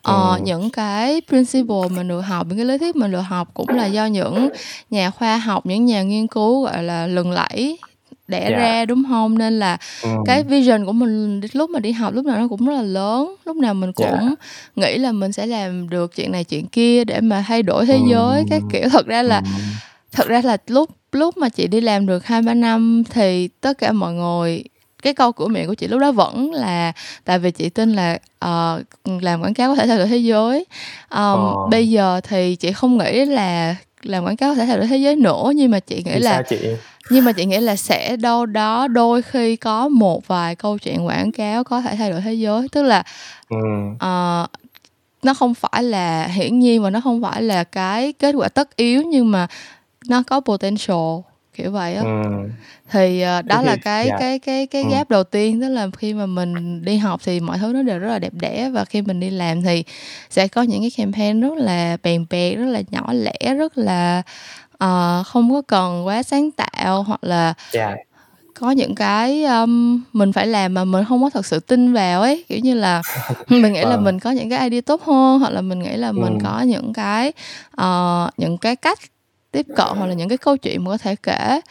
ờ, 0.02 0.36
ừ. 0.36 0.42
những 0.44 0.70
cái 0.70 1.22
principle 1.28 1.88
mình 1.92 2.08
được 2.08 2.22
học 2.22 2.48
những 2.50 2.58
cái 2.58 2.66
lý 2.66 2.78
thuyết 2.78 2.96
mình 2.96 3.12
được 3.12 3.22
học 3.22 3.48
cũng 3.54 3.70
là 3.70 3.86
do 3.86 4.06
những 4.06 4.50
nhà 4.90 5.10
khoa 5.10 5.38
học 5.38 5.66
những 5.66 5.86
nhà 5.86 6.04
nghiên 6.04 6.28
cứu 6.28 6.64
gọi 6.64 6.84
là 6.84 7.08
lừng 7.08 7.32
lẫy 7.32 7.78
đẻ 8.30 8.40
yeah. 8.40 8.52
Dạ. 8.52 8.58
ra 8.58 8.86
đúng 8.86 9.04
không 9.08 9.38
nên 9.38 9.60
là 9.60 9.78
ừ. 10.04 10.10
cái 10.26 10.44
vision 10.44 10.86
của 10.86 10.92
mình 10.92 11.42
lúc 11.54 11.70
mà 11.70 11.80
đi 11.80 11.92
học 11.92 12.14
lúc 12.14 12.26
nào 12.26 12.38
nó 12.40 12.48
cũng 12.48 12.66
rất 12.66 12.74
là 12.74 12.82
lớn 12.82 13.36
lúc 13.46 13.58
nào 13.58 13.74
mình 13.74 13.92
dạ. 13.96 14.06
cũng 14.10 14.20
yeah. 14.20 14.40
nghĩ 14.76 14.98
là 14.98 15.12
mình 15.12 15.32
sẽ 15.32 15.46
làm 15.46 15.90
được 15.90 16.16
chuyện 16.16 16.32
này 16.32 16.44
chuyện 16.44 16.68
kia 16.68 17.04
để 17.04 17.22
mà 17.22 17.44
thay 17.48 17.64
đổi 17.64 17.86
thế 17.86 17.96
ừ. 17.96 18.02
giới 18.12 18.44
cái 18.50 18.62
kiểu 18.72 18.90
thật 18.90 19.08
ra 19.08 19.22
là 19.24 19.38
ừ. 19.38 19.62
thật 20.12 20.28
ra 20.28 20.42
là 20.44 20.58
lúc 20.68 20.90
lúc 21.12 21.38
mà 21.38 21.50
chị 21.50 21.68
đi 21.68 21.82
làm 21.82 22.06
được 22.06 22.26
hai 22.26 22.42
ba 22.42 22.54
năm 22.54 23.04
thì 23.10 23.50
tất 23.62 23.78
cả 23.78 23.92
mọi 23.92 24.14
người 24.14 24.64
cái 25.04 25.14
câu 25.14 25.32
cửa 25.32 25.48
miệng 25.48 25.68
của 25.68 25.74
chị 25.74 25.88
lúc 25.88 26.02
đó 26.02 26.12
vẫn 26.12 26.54
là 26.54 26.92
tại 27.26 27.40
vì 27.40 27.52
chị 27.52 27.70
tin 27.70 27.94
là 27.94 28.18
uh, 28.46 29.22
làm 29.22 29.42
quảng 29.42 29.54
cáo 29.54 29.70
có 29.70 29.76
thể 29.76 29.88
thay 29.88 29.98
đổi 29.98 30.08
thế 30.08 30.18
giới 30.18 30.66
um, 31.10 31.40
oh. 31.40 31.70
bây 31.70 31.90
giờ 31.90 32.22
thì 32.24 32.56
chị 32.56 32.72
không 32.72 32.98
nghĩ 32.98 33.26
là 33.26 33.76
làm 34.04 34.24
quảng 34.24 34.38
cáo 34.38 34.52
có 34.52 34.56
thể 34.56 34.66
thay 34.66 34.78
đổi 34.78 34.88
thế 34.88 34.98
giới 34.98 35.16
nữa 35.16 35.52
nhưng 35.56 35.72
mà 35.72 35.80
chị 35.80 35.96
nghĩ 35.96 36.12
Vì 36.14 36.20
là 36.20 36.42
chị? 36.50 36.58
Nhưng 37.10 37.26
mà 37.26 37.32
chị 37.32 37.46
nghĩ 37.46 37.60
là 37.60 37.76
sẽ 37.76 38.18
đâu 38.18 38.46
đó 38.46 38.88
đôi 38.88 39.22
khi 39.22 39.56
có 39.56 39.88
một 39.88 40.28
vài 40.28 40.56
câu 40.56 40.78
chuyện 40.78 41.06
quảng 41.06 41.32
cáo 41.32 41.64
có 41.64 41.82
thể 41.82 41.96
thay 41.96 42.12
đổi 42.12 42.22
thế 42.22 42.34
giới 42.34 42.68
tức 42.72 42.84
là 42.84 43.04
ừ. 43.50 43.58
uh, 43.94 44.50
nó 45.24 45.34
không 45.34 45.54
phải 45.54 45.84
là 45.84 46.28
hiển 46.28 46.60
nhiên 46.60 46.84
và 46.84 46.90
nó 46.90 47.02
không 47.02 47.22
phải 47.22 47.42
là 47.42 47.64
cái 47.64 48.14
kết 48.14 48.36
quả 48.36 48.50
tất 48.50 48.76
yếu 48.76 49.02
nhưng 49.02 49.32
mà 49.32 49.48
nó 50.08 50.24
có 50.28 50.40
potential 50.40 51.20
kiểu 51.54 51.72
vậy 51.72 51.96
á 51.96 52.04
ừ. 52.04 52.10
thì 52.92 53.24
uh, 53.40 53.46
đó 53.46 53.62
là 53.62 53.76
cái 53.76 54.06
yeah. 54.06 54.20
cái 54.20 54.40
cái 54.40 54.68
cái 54.68 54.84
ừ. 54.84 54.90
gap 54.92 55.10
đầu 55.10 55.24
tiên 55.24 55.62
tức 55.62 55.70
là 55.70 55.88
khi 55.98 56.14
mà 56.14 56.26
mình 56.26 56.86
đi 56.86 56.98
học 56.98 57.22
thì 57.24 57.40
mọi 57.40 57.58
thứ 57.58 57.74
nó 57.74 57.82
đều 57.82 58.00
rất 58.00 58.08
là 58.08 58.20
đẹp 58.20 58.34
đẽ 58.34 58.70
và 58.70 58.86
khi 58.86 59.02
mình 59.02 59.20
đi 59.20 59.30
làm 59.30 59.62
thì 59.62 59.84
sẽ 60.30 60.48
có 60.48 60.62
những 60.62 60.82
cái 60.82 60.92
campaign 60.98 61.42
rất 61.42 61.54
là 61.58 61.98
bèn 62.04 62.26
bẹt 62.30 62.58
rất 62.58 62.66
là 62.66 62.82
nhỏ 62.92 63.14
lẻ 63.14 63.54
rất 63.58 63.78
là 63.78 64.22
uh, 64.84 65.26
không 65.26 65.54
có 65.54 65.62
cần 65.68 66.06
quá 66.06 66.24
sáng 66.24 66.52
tạo 66.52 67.04
hoặc 67.04 67.24
là 67.24 67.54
yeah. 67.72 67.98
có 68.54 68.72
những 68.72 68.96
cái 68.96 69.44
um, 69.44 70.02
mình 70.14 70.34
phải 70.34 70.48
làm 70.48 70.74
mà 70.74 70.86
mình 70.86 71.06
không 71.06 71.24
có 71.24 71.30
thật 71.30 71.46
sự 71.46 71.60
tin 71.60 71.94
vào 71.94 72.22
ấy 72.22 72.46
kiểu 72.50 72.60
như 72.60 72.74
là 72.74 73.02
mình 73.48 73.74
nghĩ 73.74 73.82
là 73.82 73.96
ờ. 73.96 74.00
mình 74.00 74.20
có 74.20 74.32
những 74.32 74.50
cái 74.50 74.60
idea 74.70 74.82
tốt 74.82 75.04
hơn 75.04 75.40
hoặc 75.40 75.50
là 75.50 75.62
mình 75.62 75.80
nghĩ 75.80 75.96
là 75.96 76.12
mình 76.12 76.40
ừ. 76.40 76.44
có 76.44 76.62
những 76.62 76.94
cái 76.94 77.34
uh, 77.82 78.30
những 78.38 78.58
cái 78.58 78.76
cách 78.76 79.00
tiếp 79.52 79.66
cận 79.76 79.88
hoặc 79.98 80.06
là 80.06 80.14
những 80.14 80.30
cái 80.30 80.38
câu 80.38 80.58
chuyện 80.58 80.84
mà 80.84 80.92
có 80.92 80.98
thể 80.98 81.16
kể 81.16 81.62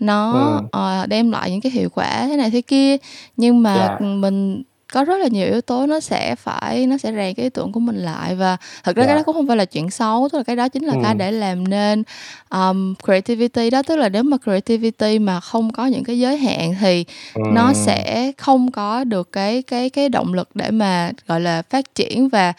nó 0.00 0.32
ừ. 0.72 1.02
uh, 1.02 1.08
đem 1.08 1.30
lại 1.30 1.50
những 1.50 1.60
cái 1.60 1.72
hiệu 1.72 1.88
quả 1.94 2.26
thế 2.26 2.36
này 2.36 2.50
thế 2.50 2.60
kia 2.60 2.96
nhưng 3.36 3.62
mà 3.62 3.74
yeah. 3.74 4.00
mình 4.00 4.62
có 4.92 5.04
rất 5.04 5.18
là 5.18 5.28
nhiều 5.28 5.46
yếu 5.46 5.60
tố 5.60 5.86
nó 5.86 6.00
sẽ 6.00 6.34
phải 6.34 6.86
nó 6.86 6.98
sẽ 6.98 7.12
rèn 7.12 7.34
cái 7.34 7.44
ý 7.44 7.48
tưởng 7.50 7.72
của 7.72 7.80
mình 7.80 7.96
lại 7.96 8.34
và 8.34 8.56
thật 8.84 8.96
ra 8.96 9.02
yeah. 9.02 9.08
cái 9.08 9.16
đó 9.16 9.22
cũng 9.22 9.34
không 9.34 9.46
phải 9.46 9.56
là 9.56 9.64
chuyện 9.64 9.90
xấu 9.90 10.28
tức 10.32 10.38
là 10.38 10.44
cái 10.44 10.56
đó 10.56 10.68
chính 10.68 10.84
là 10.84 10.92
ừ. 10.92 11.00
cái 11.02 11.14
để 11.14 11.32
làm 11.32 11.68
nên 11.68 12.02
um, 12.50 12.94
creativity 13.04 13.70
đó 13.70 13.82
tức 13.82 13.96
là 13.96 14.08
nếu 14.08 14.22
mà 14.22 14.36
creativity 14.44 15.18
mà 15.18 15.40
không 15.40 15.72
có 15.72 15.86
những 15.86 16.04
cái 16.04 16.18
giới 16.18 16.36
hạn 16.36 16.74
thì 16.80 17.04
ừ. 17.34 17.42
nó 17.52 17.72
sẽ 17.72 18.32
không 18.38 18.72
có 18.72 19.04
được 19.04 19.32
cái 19.32 19.62
cái 19.62 19.90
cái 19.90 20.08
động 20.08 20.34
lực 20.34 20.48
để 20.54 20.70
mà 20.70 21.10
gọi 21.26 21.40
là 21.40 21.62
phát 21.70 21.94
triển 21.94 22.28
và 22.28 22.52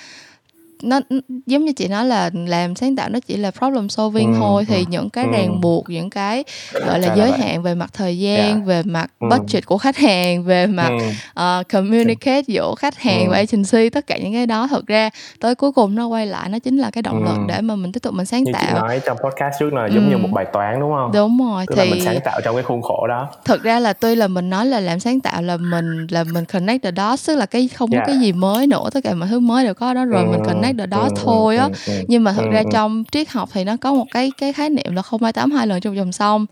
nó 0.84 1.00
giống 1.46 1.66
như 1.66 1.74
chị 1.74 1.88
nói 1.88 2.06
là 2.06 2.30
làm 2.34 2.76
sáng 2.76 2.96
tạo 2.96 3.10
nó 3.10 3.20
chỉ 3.20 3.38
là 3.38 3.52
problem 3.52 3.90
solving 3.90 4.34
ừ, 4.34 4.38
thôi 4.40 4.66
thì 4.68 4.78
ừ, 4.78 4.84
những 4.90 5.10
cái 5.10 5.26
ừ. 5.26 5.32
ràng 5.32 5.62
buộc 5.62 5.90
những 5.90 6.10
cái 6.10 6.44
gọi 6.74 7.00
là 7.00 7.16
giới 7.16 7.32
hạn 7.32 7.62
về 7.62 7.76
mặt 7.76 7.90
thời 7.94 8.20
gian 8.20 8.40
yeah. 8.40 8.58
Dạ. 8.58 8.64
về 8.66 8.82
mặt 8.86 9.12
ừ. 9.20 9.28
budget 9.30 9.66
của 9.66 9.78
khách 9.78 9.98
hàng 9.98 10.44
về 10.44 10.68
mặt 10.68 10.92
ừ. 11.36 11.60
uh, 11.60 11.68
communicate 11.70 12.42
giữa 12.48 12.74
khách 12.78 12.98
hàng 12.98 13.26
ừ. 13.26 13.32
và 13.32 13.38
agency 13.38 13.90
tất 13.90 14.08
cả 14.08 14.18
những 14.18 14.34
cái 14.34 14.46
đó 14.46 14.68
thật 14.68 14.88
ra 14.88 15.10
tới 15.40 15.56
cuối 15.56 15.72
cùng 15.72 15.96
nó 15.96 16.08
quay 16.08 16.26
lại 16.26 16.50
nó 16.50 16.60
chính 16.60 16.78
là 16.78 16.90
cái 16.92 17.02
động 17.02 17.24
lực 17.24 17.38
ừ. 17.38 17.44
để 17.48 17.62
mà 17.62 17.76
mình 17.76 17.92
tiếp 17.92 18.00
tục 18.00 18.14
mình 18.14 18.26
sáng 18.26 18.44
như 18.44 18.52
tạo 18.54 18.64
chị 18.68 18.74
nói 18.74 19.02
trong 19.06 19.18
podcast 19.18 19.56
trước 19.60 19.74
là 19.74 19.88
giống 19.88 20.06
ừ. 20.06 20.10
như 20.10 20.18
một 20.18 20.30
bài 20.32 20.46
toán 20.54 20.80
đúng 20.80 20.92
không 20.92 21.12
đúng 21.14 21.38
rồi 21.52 21.66
Tức 21.68 21.76
thì 21.78 21.86
là 21.86 21.96
mình 21.96 22.06
sáng 22.06 22.20
tạo 22.26 22.42
trong 22.44 22.56
cái 22.56 22.64
khuôn 22.64 22.82
khổ 22.82 23.08
đó 23.08 23.28
thật 23.46 23.64
ra 23.64 23.80
là 23.80 23.94
tuy 23.94 24.16
là 24.16 24.28
mình 24.28 24.50
nói 24.50 24.66
là 24.66 24.80
làm 24.80 25.00
sáng 25.00 25.20
tạo 25.20 25.42
là 25.42 25.58
mình 25.58 26.08
là 26.10 26.24
mình 26.24 26.46
connect 26.46 26.84
the 26.84 26.92
dots 26.98 27.28
tức 27.28 27.36
là 27.36 27.46
cái 27.46 27.68
không 27.68 27.92
yeah. 27.92 28.04
có 28.06 28.12
dạ. 28.12 28.14
cái 28.14 28.22
gì 28.22 28.32
mới 28.32 28.68
nữa 28.68 28.90
tất 28.94 29.00
cả 29.04 29.14
mọi 29.14 29.30
thứ 29.30 29.40
mới 29.40 29.64
đều 29.64 29.74
có 29.74 29.94
đó 29.94 30.06
rồi 30.06 30.24
ừ. 30.24 30.32
mình 30.32 30.42
connect 30.46 30.69
the 30.74 30.86
dots 30.92 31.20
ừ. 31.20 31.24
thôi 31.26 31.58
á 31.58 31.70
ừ. 31.88 31.94
nhưng 32.08 32.24
mà 32.24 32.34
thật 32.34 32.46
ra 32.52 32.64
trong 32.72 33.04
triết 33.12 33.30
học 33.30 33.50
thì 33.54 33.64
nó 33.64 33.76
có 33.82 33.94
một 33.94 34.06
cái 34.12 34.32
cái 34.38 34.54
khái 34.54 34.70
niệm 34.70 34.96
là 34.96 35.02
không 35.02 35.24
ai 35.24 35.34
tám 35.34 35.52
hai 35.52 35.68
lần 35.68 35.82
trong 35.82 35.96
dòng 35.96 36.12
sông 36.12 36.46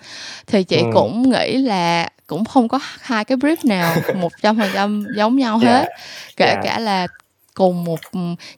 thì 0.47 0.63
chị 0.63 0.77
ừ. 0.77 0.89
cũng 0.93 1.29
nghĩ 1.29 1.57
là 1.57 2.09
cũng 2.27 2.45
không 2.45 2.67
có 2.67 2.79
hai 3.01 3.25
cái 3.25 3.37
brief 3.37 3.55
nào 3.63 3.95
một 4.15 4.31
trăm 4.41 4.57
phần 4.57 4.69
trăm 4.73 5.05
giống 5.15 5.35
nhau 5.35 5.57
hết 5.57 5.79
yeah. 5.79 5.87
kể 6.37 6.45
yeah. 6.45 6.59
cả 6.63 6.79
là 6.79 7.07
cùng 7.57 7.83
một 7.83 7.99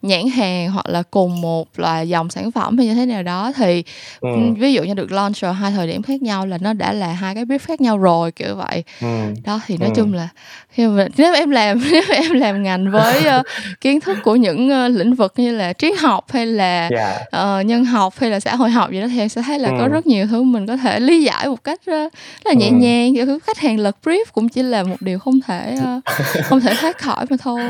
nhãn 0.01 0.27
hàng 0.27 0.72
hoặc 0.72 0.86
là 0.89 1.03
cùng 1.12 1.41
một 1.41 1.79
là 1.79 2.01
dòng 2.01 2.29
sản 2.29 2.51
phẩm 2.51 2.77
hay 2.77 2.88
như 2.88 2.94
thế 2.94 3.06
nào 3.06 3.24
đó 3.24 3.51
thì 3.56 3.84
ừ. 4.20 4.29
ví 4.58 4.74
dụ 4.74 4.84
như 4.84 4.94
được 4.94 5.12
launch 5.12 5.36
ở 5.41 5.51
hai 5.51 5.72
thời 5.72 5.88
điểm 5.88 6.03
khác 6.03 6.22
nhau 6.22 6.46
là 6.46 6.58
nó 6.62 6.74
đã 6.74 6.94
là 6.94 7.08
hai 7.08 7.36
cái 7.36 7.46
brief 7.46 7.60
khác 7.60 7.82
nhau 7.82 7.98
rồi 7.98 8.32
kiểu 8.32 8.56
vậy 8.56 8.84
ừ. 9.01 9.08
đó 9.46 9.62
thì 9.65 9.77
nói 9.77 9.89
ừ. 9.89 9.94
chung 9.96 10.13
là 10.13 10.27
khi 10.70 10.88
mà, 10.88 11.08
nếu 11.18 11.34
em 11.34 11.50
làm 11.50 11.82
nếu 11.91 12.03
em 12.10 12.32
làm 12.32 12.63
ngành 12.63 12.91
với 12.91 13.18
uh, 13.39 13.46
kiến 13.82 14.00
thức 14.00 14.18
của 14.24 14.36
những 14.36 14.70
uh, 14.86 14.98
lĩnh 14.98 15.15
vực 15.15 15.34
như 15.38 15.56
là 15.56 15.74
triết 15.74 16.00
học 16.00 16.25
hay 16.32 16.46
là 16.46 16.89
yeah. 16.91 17.22
uh, 17.60 17.65
nhân 17.65 17.86
học 17.86 18.13
hay 18.18 18.29
là 18.29 18.39
xã 18.39 18.56
hội 18.56 18.70
học 18.70 18.91
gì 18.91 19.01
đó 19.01 19.08
thì 19.08 19.20
em 19.20 19.29
sẽ 19.29 19.41
thấy 19.41 19.60
là 19.60 19.70
ừ. 19.70 19.75
có 19.79 19.88
rất 19.88 20.08
nhiều 20.08 20.27
thứ 20.27 20.44
mình 20.44 20.68
có 20.68 20.77
thể 20.77 21.00
lý 21.00 21.24
giải 21.24 21.48
một 21.48 21.63
cách 21.63 21.79
uh, 21.79 21.86
rất 21.86 22.46
là 22.46 22.53
nhẹ 22.53 22.68
ừ. 22.68 22.75
nhàng 22.75 23.13
kiểu 23.15 23.39
khách 23.44 23.58
hàng 23.58 23.79
lật 23.79 23.96
brief 24.03 24.24
cũng 24.32 24.50
chỉ 24.50 24.63
là 24.63 24.84
một 24.84 25.01
điều 25.01 25.20
không 25.20 25.39
thể 25.48 25.77
uh, 25.98 26.03
không 26.46 26.60
thể 26.60 26.74
thoát 26.82 26.98
khỏi 26.98 27.25
mà 27.29 27.38
thôi 27.38 27.62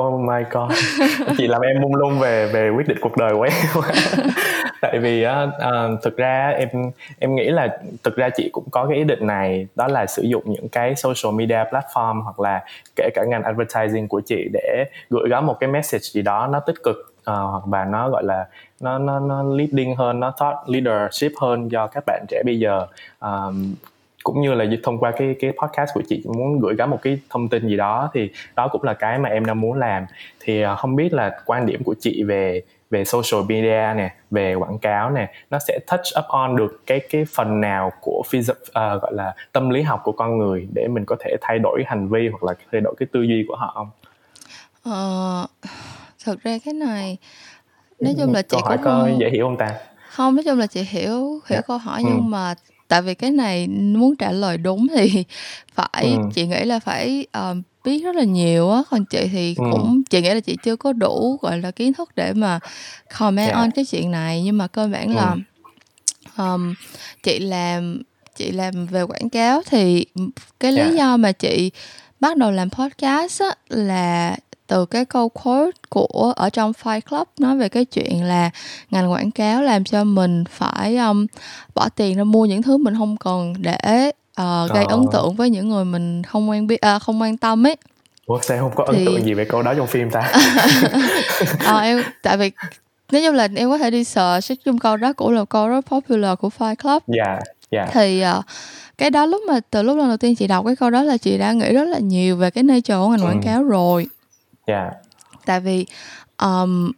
Oh 0.00 0.20
my 0.20 0.42
god, 0.50 0.72
chị 1.38 1.46
làm 1.46 1.60
em 1.60 1.80
mung 1.80 1.94
lung 1.94 2.18
về 2.18 2.50
về 2.52 2.70
quyết 2.70 2.88
định 2.88 2.98
cuộc 3.00 3.16
đời 3.16 3.32
của 3.32 3.42
em. 3.42 3.84
Tại 4.80 4.98
vì 4.98 5.26
uh, 5.26 5.48
uh, 5.48 6.02
thực 6.02 6.16
ra 6.16 6.48
em 6.48 6.68
em 7.18 7.34
nghĩ 7.34 7.44
là 7.44 7.78
thực 8.02 8.16
ra 8.16 8.28
chị 8.36 8.50
cũng 8.52 8.64
có 8.70 8.86
cái 8.86 8.98
ý 8.98 9.04
định 9.04 9.26
này 9.26 9.66
đó 9.74 9.88
là 9.88 10.06
sử 10.06 10.22
dụng 10.22 10.42
những 10.46 10.68
cái 10.68 10.94
social 10.96 11.34
media 11.34 11.64
platform 11.70 12.22
hoặc 12.22 12.40
là 12.40 12.64
kể 12.96 13.10
cả 13.14 13.24
ngành 13.28 13.42
advertising 13.42 14.08
của 14.08 14.20
chị 14.26 14.48
để 14.52 14.84
gửi 15.10 15.28
gắm 15.30 15.46
một 15.46 15.56
cái 15.60 15.70
message 15.70 16.04
gì 16.12 16.22
đó 16.22 16.46
nó 16.46 16.60
tích 16.60 16.82
cực 16.82 16.96
uh, 17.18 17.24
hoặc 17.24 17.62
là 17.72 17.84
nó 17.84 18.10
gọi 18.10 18.24
là 18.24 18.46
nó 18.80 18.98
nó 18.98 19.20
nó 19.20 19.42
leading 19.42 19.96
hơn, 19.96 20.20
nó 20.20 20.32
thought 20.38 20.56
leadership 20.66 21.32
hơn 21.40 21.68
cho 21.70 21.86
các 21.86 22.04
bạn 22.06 22.24
trẻ 22.28 22.42
bây 22.44 22.58
giờ. 22.58 22.86
Um, 23.20 23.74
cũng 24.24 24.40
như 24.40 24.54
là 24.54 24.64
thông 24.82 24.98
qua 24.98 25.10
cái 25.10 25.34
cái 25.40 25.52
podcast 25.62 25.90
của 25.94 26.02
chị 26.08 26.22
muốn 26.24 26.60
gửi 26.60 26.74
gắm 26.76 26.90
một 26.90 26.98
cái 27.02 27.18
thông 27.30 27.48
tin 27.48 27.68
gì 27.68 27.76
đó 27.76 28.10
thì 28.14 28.30
đó 28.56 28.68
cũng 28.68 28.82
là 28.82 28.94
cái 28.94 29.18
mà 29.18 29.28
em 29.28 29.44
đang 29.44 29.60
muốn 29.60 29.78
làm 29.78 30.06
thì 30.40 30.64
uh, 30.64 30.78
không 30.78 30.96
biết 30.96 31.12
là 31.12 31.38
quan 31.46 31.66
điểm 31.66 31.84
của 31.84 31.94
chị 32.00 32.22
về 32.22 32.62
về 32.90 33.04
social 33.04 33.44
media 33.48 33.94
nè 33.96 34.14
về 34.30 34.54
quảng 34.54 34.78
cáo 34.78 35.10
nè 35.10 35.32
nó 35.50 35.58
sẽ 35.58 35.78
touch 35.86 36.18
up 36.18 36.24
on 36.28 36.56
được 36.56 36.86
cái 36.86 37.00
cái 37.10 37.24
phần 37.34 37.60
nào 37.60 37.92
của 38.00 38.22
phys- 38.30 38.52
uh, 38.96 39.02
gọi 39.02 39.12
là 39.14 39.34
tâm 39.52 39.70
lý 39.70 39.82
học 39.82 40.00
của 40.04 40.12
con 40.12 40.38
người 40.38 40.68
để 40.74 40.88
mình 40.88 41.04
có 41.04 41.16
thể 41.20 41.36
thay 41.40 41.58
đổi 41.58 41.82
hành 41.86 42.08
vi 42.08 42.28
hoặc 42.28 42.44
là 42.44 42.54
thay 42.72 42.80
đổi 42.80 42.94
cái 42.98 43.06
tư 43.12 43.22
duy 43.22 43.44
của 43.48 43.56
họ 43.56 43.72
không? 43.74 43.90
Ờ, 44.82 45.46
thật 46.24 46.38
ra 46.42 46.58
cái 46.64 46.74
này 46.74 47.16
nói 48.00 48.14
chung 48.18 48.32
là 48.32 48.42
chị 48.42 48.56
câu 48.60 48.68
hỏi 48.68 48.76
cũng 48.76 48.84
có 48.84 49.08
dễ 49.18 49.30
hiểu 49.30 49.46
không 49.46 49.56
ta? 49.56 49.74
Không, 50.10 50.36
nói 50.36 50.44
chung 50.44 50.58
là 50.58 50.66
chị 50.66 50.82
hiểu 50.82 51.18
hiểu 51.20 51.40
yeah. 51.48 51.48
Dạ. 51.48 51.60
câu 51.66 51.78
hỏi 51.78 52.02
ừ. 52.04 52.10
nhưng 52.10 52.30
mà 52.30 52.54
tại 52.88 53.02
vì 53.02 53.14
cái 53.14 53.30
này 53.30 53.68
muốn 53.68 54.16
trả 54.16 54.32
lời 54.32 54.58
đúng 54.58 54.86
thì 54.94 55.24
phải 55.74 56.04
ừ. 56.04 56.18
chị 56.34 56.46
nghĩ 56.46 56.64
là 56.64 56.78
phải 56.78 57.26
uh, 57.38 57.56
biết 57.84 58.04
rất 58.04 58.16
là 58.16 58.24
nhiều 58.24 58.70
á 58.70 58.82
còn 58.90 59.04
chị 59.04 59.28
thì 59.32 59.54
ừ. 59.58 59.64
cũng 59.72 60.02
chị 60.10 60.22
nghĩ 60.22 60.34
là 60.34 60.40
chị 60.40 60.56
chưa 60.62 60.76
có 60.76 60.92
đủ 60.92 61.38
gọi 61.42 61.58
là 61.58 61.70
kiến 61.70 61.92
thức 61.92 62.10
để 62.16 62.32
mà 62.32 62.58
comment 63.18 63.46
yeah. 63.46 63.56
Dạ. 63.56 63.60
on 63.60 63.70
cái 63.70 63.84
chuyện 63.84 64.10
này 64.10 64.42
nhưng 64.42 64.58
mà 64.58 64.66
cơ 64.66 64.86
bản 64.86 65.08
ừ. 65.08 65.14
là 65.14 65.36
um, 66.36 66.74
chị 67.22 67.38
làm 67.38 68.02
chị 68.36 68.50
làm 68.50 68.86
về 68.86 69.02
quảng 69.02 69.30
cáo 69.30 69.62
thì 69.66 70.06
cái 70.60 70.72
lý 70.72 70.80
yeah. 70.80 70.92
Dạ. 70.92 70.96
do 70.96 71.16
mà 71.16 71.32
chị 71.32 71.70
bắt 72.20 72.36
đầu 72.36 72.50
làm 72.50 72.70
podcast 72.70 73.42
á, 73.42 73.54
là 73.68 74.36
từ 74.74 74.86
cái 74.86 75.04
câu 75.04 75.28
quote 75.28 75.70
của 75.88 76.32
ở 76.36 76.50
trong 76.50 76.72
Fight 76.82 77.00
Club 77.00 77.28
nói 77.38 77.56
về 77.56 77.68
cái 77.68 77.84
chuyện 77.84 78.24
là 78.24 78.50
ngành 78.90 79.12
quảng 79.12 79.30
cáo 79.30 79.62
làm 79.62 79.84
cho 79.84 80.04
mình 80.04 80.44
phải 80.50 80.96
um, 80.96 81.26
bỏ 81.74 81.88
tiền 81.88 82.16
ra 82.16 82.24
mua 82.24 82.46
những 82.46 82.62
thứ 82.62 82.76
mình 82.76 82.94
không 82.98 83.16
cần 83.16 83.54
để 83.58 84.10
uh, 84.40 84.70
gây 84.74 84.84
ấn 84.84 85.04
tượng 85.12 85.34
với 85.34 85.50
những 85.50 85.68
người 85.68 85.84
mình 85.84 86.22
không 86.22 86.50
quan 86.50 86.66
biết 86.66 86.80
uh, 86.96 87.02
không 87.02 87.22
quan 87.22 87.36
tâm 87.36 87.66
ấy 87.66 87.76
Ủa 88.26 88.40
sao 88.42 88.58
không 88.58 88.72
có 88.74 88.84
ấn 88.84 88.96
thì... 88.96 89.04
tượng 89.04 89.24
gì 89.24 89.34
về 89.34 89.44
câu 89.44 89.62
đó 89.62 89.74
trong 89.74 89.86
phim 89.86 90.10
ta? 90.10 90.32
à, 91.58 91.78
em 91.82 92.02
tại 92.22 92.36
vì 92.36 92.50
nếu 93.12 93.22
như 93.22 93.30
là 93.30 93.48
em 93.56 93.70
có 93.70 93.78
thể 93.78 93.90
đi 93.90 94.04
search 94.04 94.64
chung 94.64 94.78
câu 94.78 94.96
đó 94.96 95.12
cũng 95.12 95.32
là 95.32 95.44
câu 95.44 95.68
rất 95.68 95.80
popular 95.80 96.38
của 96.38 96.50
Fight 96.58 96.74
Club. 96.74 97.02
Dạ. 97.06 97.24
Yeah, 97.24 97.42
yeah. 97.70 97.90
Thì 97.92 98.24
uh, 98.38 98.44
cái 98.98 99.10
đó 99.10 99.26
lúc 99.26 99.42
mà 99.48 99.60
từ 99.70 99.82
lúc 99.82 99.96
lần 99.96 100.08
đầu 100.08 100.16
tiên 100.16 100.36
chị 100.36 100.46
đọc 100.46 100.66
cái 100.66 100.76
câu 100.76 100.90
đó 100.90 101.02
là 101.02 101.16
chị 101.16 101.38
đã 101.38 101.52
nghĩ 101.52 101.72
rất 101.72 101.84
là 101.84 101.98
nhiều 101.98 102.36
về 102.36 102.50
cái 102.50 102.64
nature 102.64 102.94
của 102.94 103.08
ngành 103.08 103.20
ừ. 103.20 103.26
quảng 103.26 103.42
cáo 103.44 103.62
rồi. 103.62 104.06
Dạ. 104.66 104.82
Yeah. 104.82 104.94
Tại 105.46 105.60
vì 105.60 105.86
um, 106.42 106.92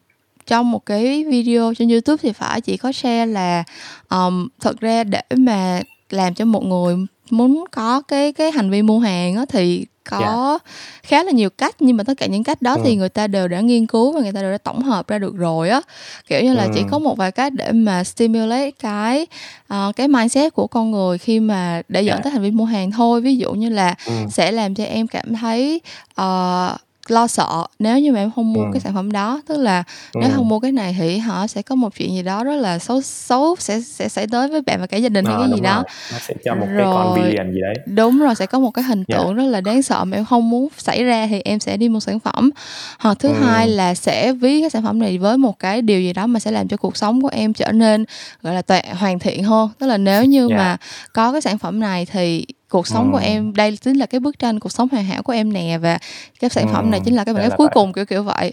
trong 0.46 0.70
một 0.70 0.86
cái 0.86 1.24
video 1.24 1.74
trên 1.74 1.88
YouTube 1.88 2.16
thì 2.22 2.32
phải 2.32 2.60
chỉ 2.60 2.76
có 2.76 2.92
share 2.92 3.26
là 3.26 3.64
um, 4.10 4.48
thật 4.60 4.80
ra 4.80 5.04
để 5.04 5.22
mà 5.36 5.80
làm 6.10 6.34
cho 6.34 6.44
một 6.44 6.64
người 6.64 6.96
muốn 7.30 7.64
có 7.70 8.02
cái 8.08 8.32
cái 8.32 8.50
hành 8.52 8.70
vi 8.70 8.82
mua 8.82 8.98
hàng 8.98 9.36
á 9.36 9.44
thì 9.48 9.86
có 10.10 10.18
yeah. 10.18 10.62
Dạ. 10.64 10.70
khá 11.02 11.22
là 11.22 11.30
nhiều 11.30 11.50
cách 11.50 11.76
nhưng 11.80 11.96
mà 11.96 12.04
tất 12.04 12.14
cả 12.18 12.26
những 12.26 12.44
cách 12.44 12.62
đó 12.62 12.74
ừ. 12.74 12.80
thì 12.84 12.96
người 12.96 13.08
ta 13.08 13.26
đều 13.26 13.48
đã 13.48 13.60
nghiên 13.60 13.86
cứu 13.86 14.12
và 14.12 14.20
người 14.20 14.32
ta 14.32 14.42
đều 14.42 14.52
đã 14.52 14.58
tổng 14.58 14.82
hợp 14.82 15.08
ra 15.08 15.18
được 15.18 15.36
rồi 15.36 15.68
á 15.68 15.80
kiểu 16.28 16.42
như 16.42 16.54
là 16.54 16.64
ừ. 16.64 16.70
chỉ 16.74 16.82
có 16.90 16.98
một 16.98 17.16
vài 17.16 17.32
cách 17.32 17.52
để 17.52 17.72
mà 17.72 18.04
stimulate 18.04 18.70
cái 18.70 19.26
uh, 19.74 19.96
cái 19.96 20.08
mindset 20.08 20.54
của 20.54 20.66
con 20.66 20.90
người 20.90 21.18
khi 21.18 21.40
mà 21.40 21.82
để 21.88 22.02
dẫn 22.02 22.06
yeah. 22.08 22.18
Dạ. 22.18 22.22
tới 22.24 22.32
hành 22.32 22.42
vi 22.42 22.50
mua 22.50 22.64
hàng 22.64 22.90
thôi 22.90 23.20
ví 23.20 23.36
dụ 23.36 23.52
như 23.52 23.68
là 23.68 23.94
ừ. 24.06 24.12
sẽ 24.30 24.52
làm 24.52 24.74
cho 24.74 24.84
em 24.84 25.06
cảm 25.06 25.34
thấy 25.34 25.80
uh, 26.20 26.80
lo 27.10 27.26
sợ 27.26 27.66
nếu 27.78 27.98
như 27.98 28.12
mà 28.12 28.18
em 28.18 28.30
không 28.36 28.52
mua 28.52 28.64
ừ. 28.64 28.70
cái 28.72 28.80
sản 28.80 28.94
phẩm 28.94 29.12
đó 29.12 29.42
tức 29.46 29.56
là 29.56 29.84
ừ. 30.12 30.20
nếu 30.20 30.30
không 30.34 30.48
mua 30.48 30.60
cái 30.60 30.72
này 30.72 30.96
thì 30.98 31.18
họ 31.18 31.46
sẽ 31.46 31.62
có 31.62 31.74
một 31.74 31.94
chuyện 31.98 32.14
gì 32.14 32.22
đó 32.22 32.44
rất 32.44 32.56
là 32.56 32.78
xấu 32.78 33.02
xấu 33.02 33.56
sẽ 33.58 33.80
sẽ 33.80 34.08
xảy 34.08 34.26
tới 34.26 34.48
với 34.48 34.62
bạn 34.62 34.80
và 34.80 34.86
cả 34.86 34.96
gia 34.96 35.08
đình 35.08 35.24
hay 35.24 35.34
à, 35.34 35.38
cái 35.38 35.48
gì 35.54 35.60
đó 35.60 35.84
nó 36.12 36.18
sẽ 36.18 36.34
cho 36.44 36.54
một 36.54 36.66
rồi, 36.66 36.76
cái 36.76 36.92
con 36.94 37.14
villain 37.14 37.52
gì 37.52 37.60
đấy 37.60 37.74
đúng 37.86 38.18
rồi 38.18 38.34
sẽ 38.34 38.46
có 38.46 38.58
một 38.58 38.70
cái 38.70 38.84
hình 38.84 39.04
dạ. 39.08 39.16
tượng 39.16 39.26
yeah. 39.26 39.36
rất 39.36 39.44
là 39.44 39.60
đáng 39.60 39.82
sợ 39.82 40.04
mà 40.04 40.16
em 40.16 40.24
không 40.24 40.50
muốn 40.50 40.68
xảy 40.78 41.04
ra 41.04 41.26
thì 41.26 41.40
em 41.44 41.60
sẽ 41.60 41.76
đi 41.76 41.88
mua 41.88 42.00
sản 42.00 42.20
phẩm 42.20 42.50
hoặc 42.98 43.18
thứ 43.18 43.28
ừ. 43.28 43.34
hai 43.34 43.68
là 43.68 43.94
sẽ 43.94 44.32
ví 44.32 44.60
cái 44.60 44.70
sản 44.70 44.82
phẩm 44.82 44.98
này 44.98 45.18
với 45.18 45.38
một 45.38 45.58
cái 45.58 45.82
điều 45.82 46.00
gì 46.00 46.12
đó 46.12 46.26
mà 46.26 46.40
sẽ 46.40 46.50
làm 46.50 46.68
cho 46.68 46.76
cuộc 46.76 46.96
sống 46.96 47.22
của 47.22 47.30
em 47.32 47.52
trở 47.52 47.72
nên 47.72 48.04
gọi 48.42 48.54
là 48.54 48.62
tuệ 48.62 48.82
hoàn 48.94 49.18
thiện 49.18 49.44
hơn 49.44 49.68
tức 49.78 49.86
là 49.86 49.98
nếu 49.98 50.24
như 50.24 50.48
yeah. 50.48 50.50
Dạ. 50.50 50.56
mà 50.56 50.76
có 51.12 51.32
cái 51.32 51.40
sản 51.40 51.58
phẩm 51.58 51.80
này 51.80 52.06
thì 52.06 52.46
cuộc 52.68 52.86
sống 52.86 53.06
ừ. 53.06 53.12
của 53.12 53.24
em 53.24 53.54
đây 53.54 53.76
chính 53.76 53.98
là 53.98 54.06
cái 54.06 54.20
bức 54.20 54.38
tranh 54.38 54.60
cuộc 54.60 54.72
sống 54.72 54.88
hoàn 54.92 55.04
hảo 55.04 55.22
của 55.22 55.32
em 55.32 55.52
nè 55.52 55.78
và 55.78 55.98
cái 56.40 56.50
sản 56.50 56.68
phẩm 56.72 56.90
này 56.90 57.00
chính 57.04 57.14
là 57.16 57.24
cái 57.24 57.34
bản 57.34 57.50
cuối 57.56 57.68
cùng 57.72 57.92
kiểu 57.92 58.06
kiểu 58.06 58.22
vậy 58.22 58.52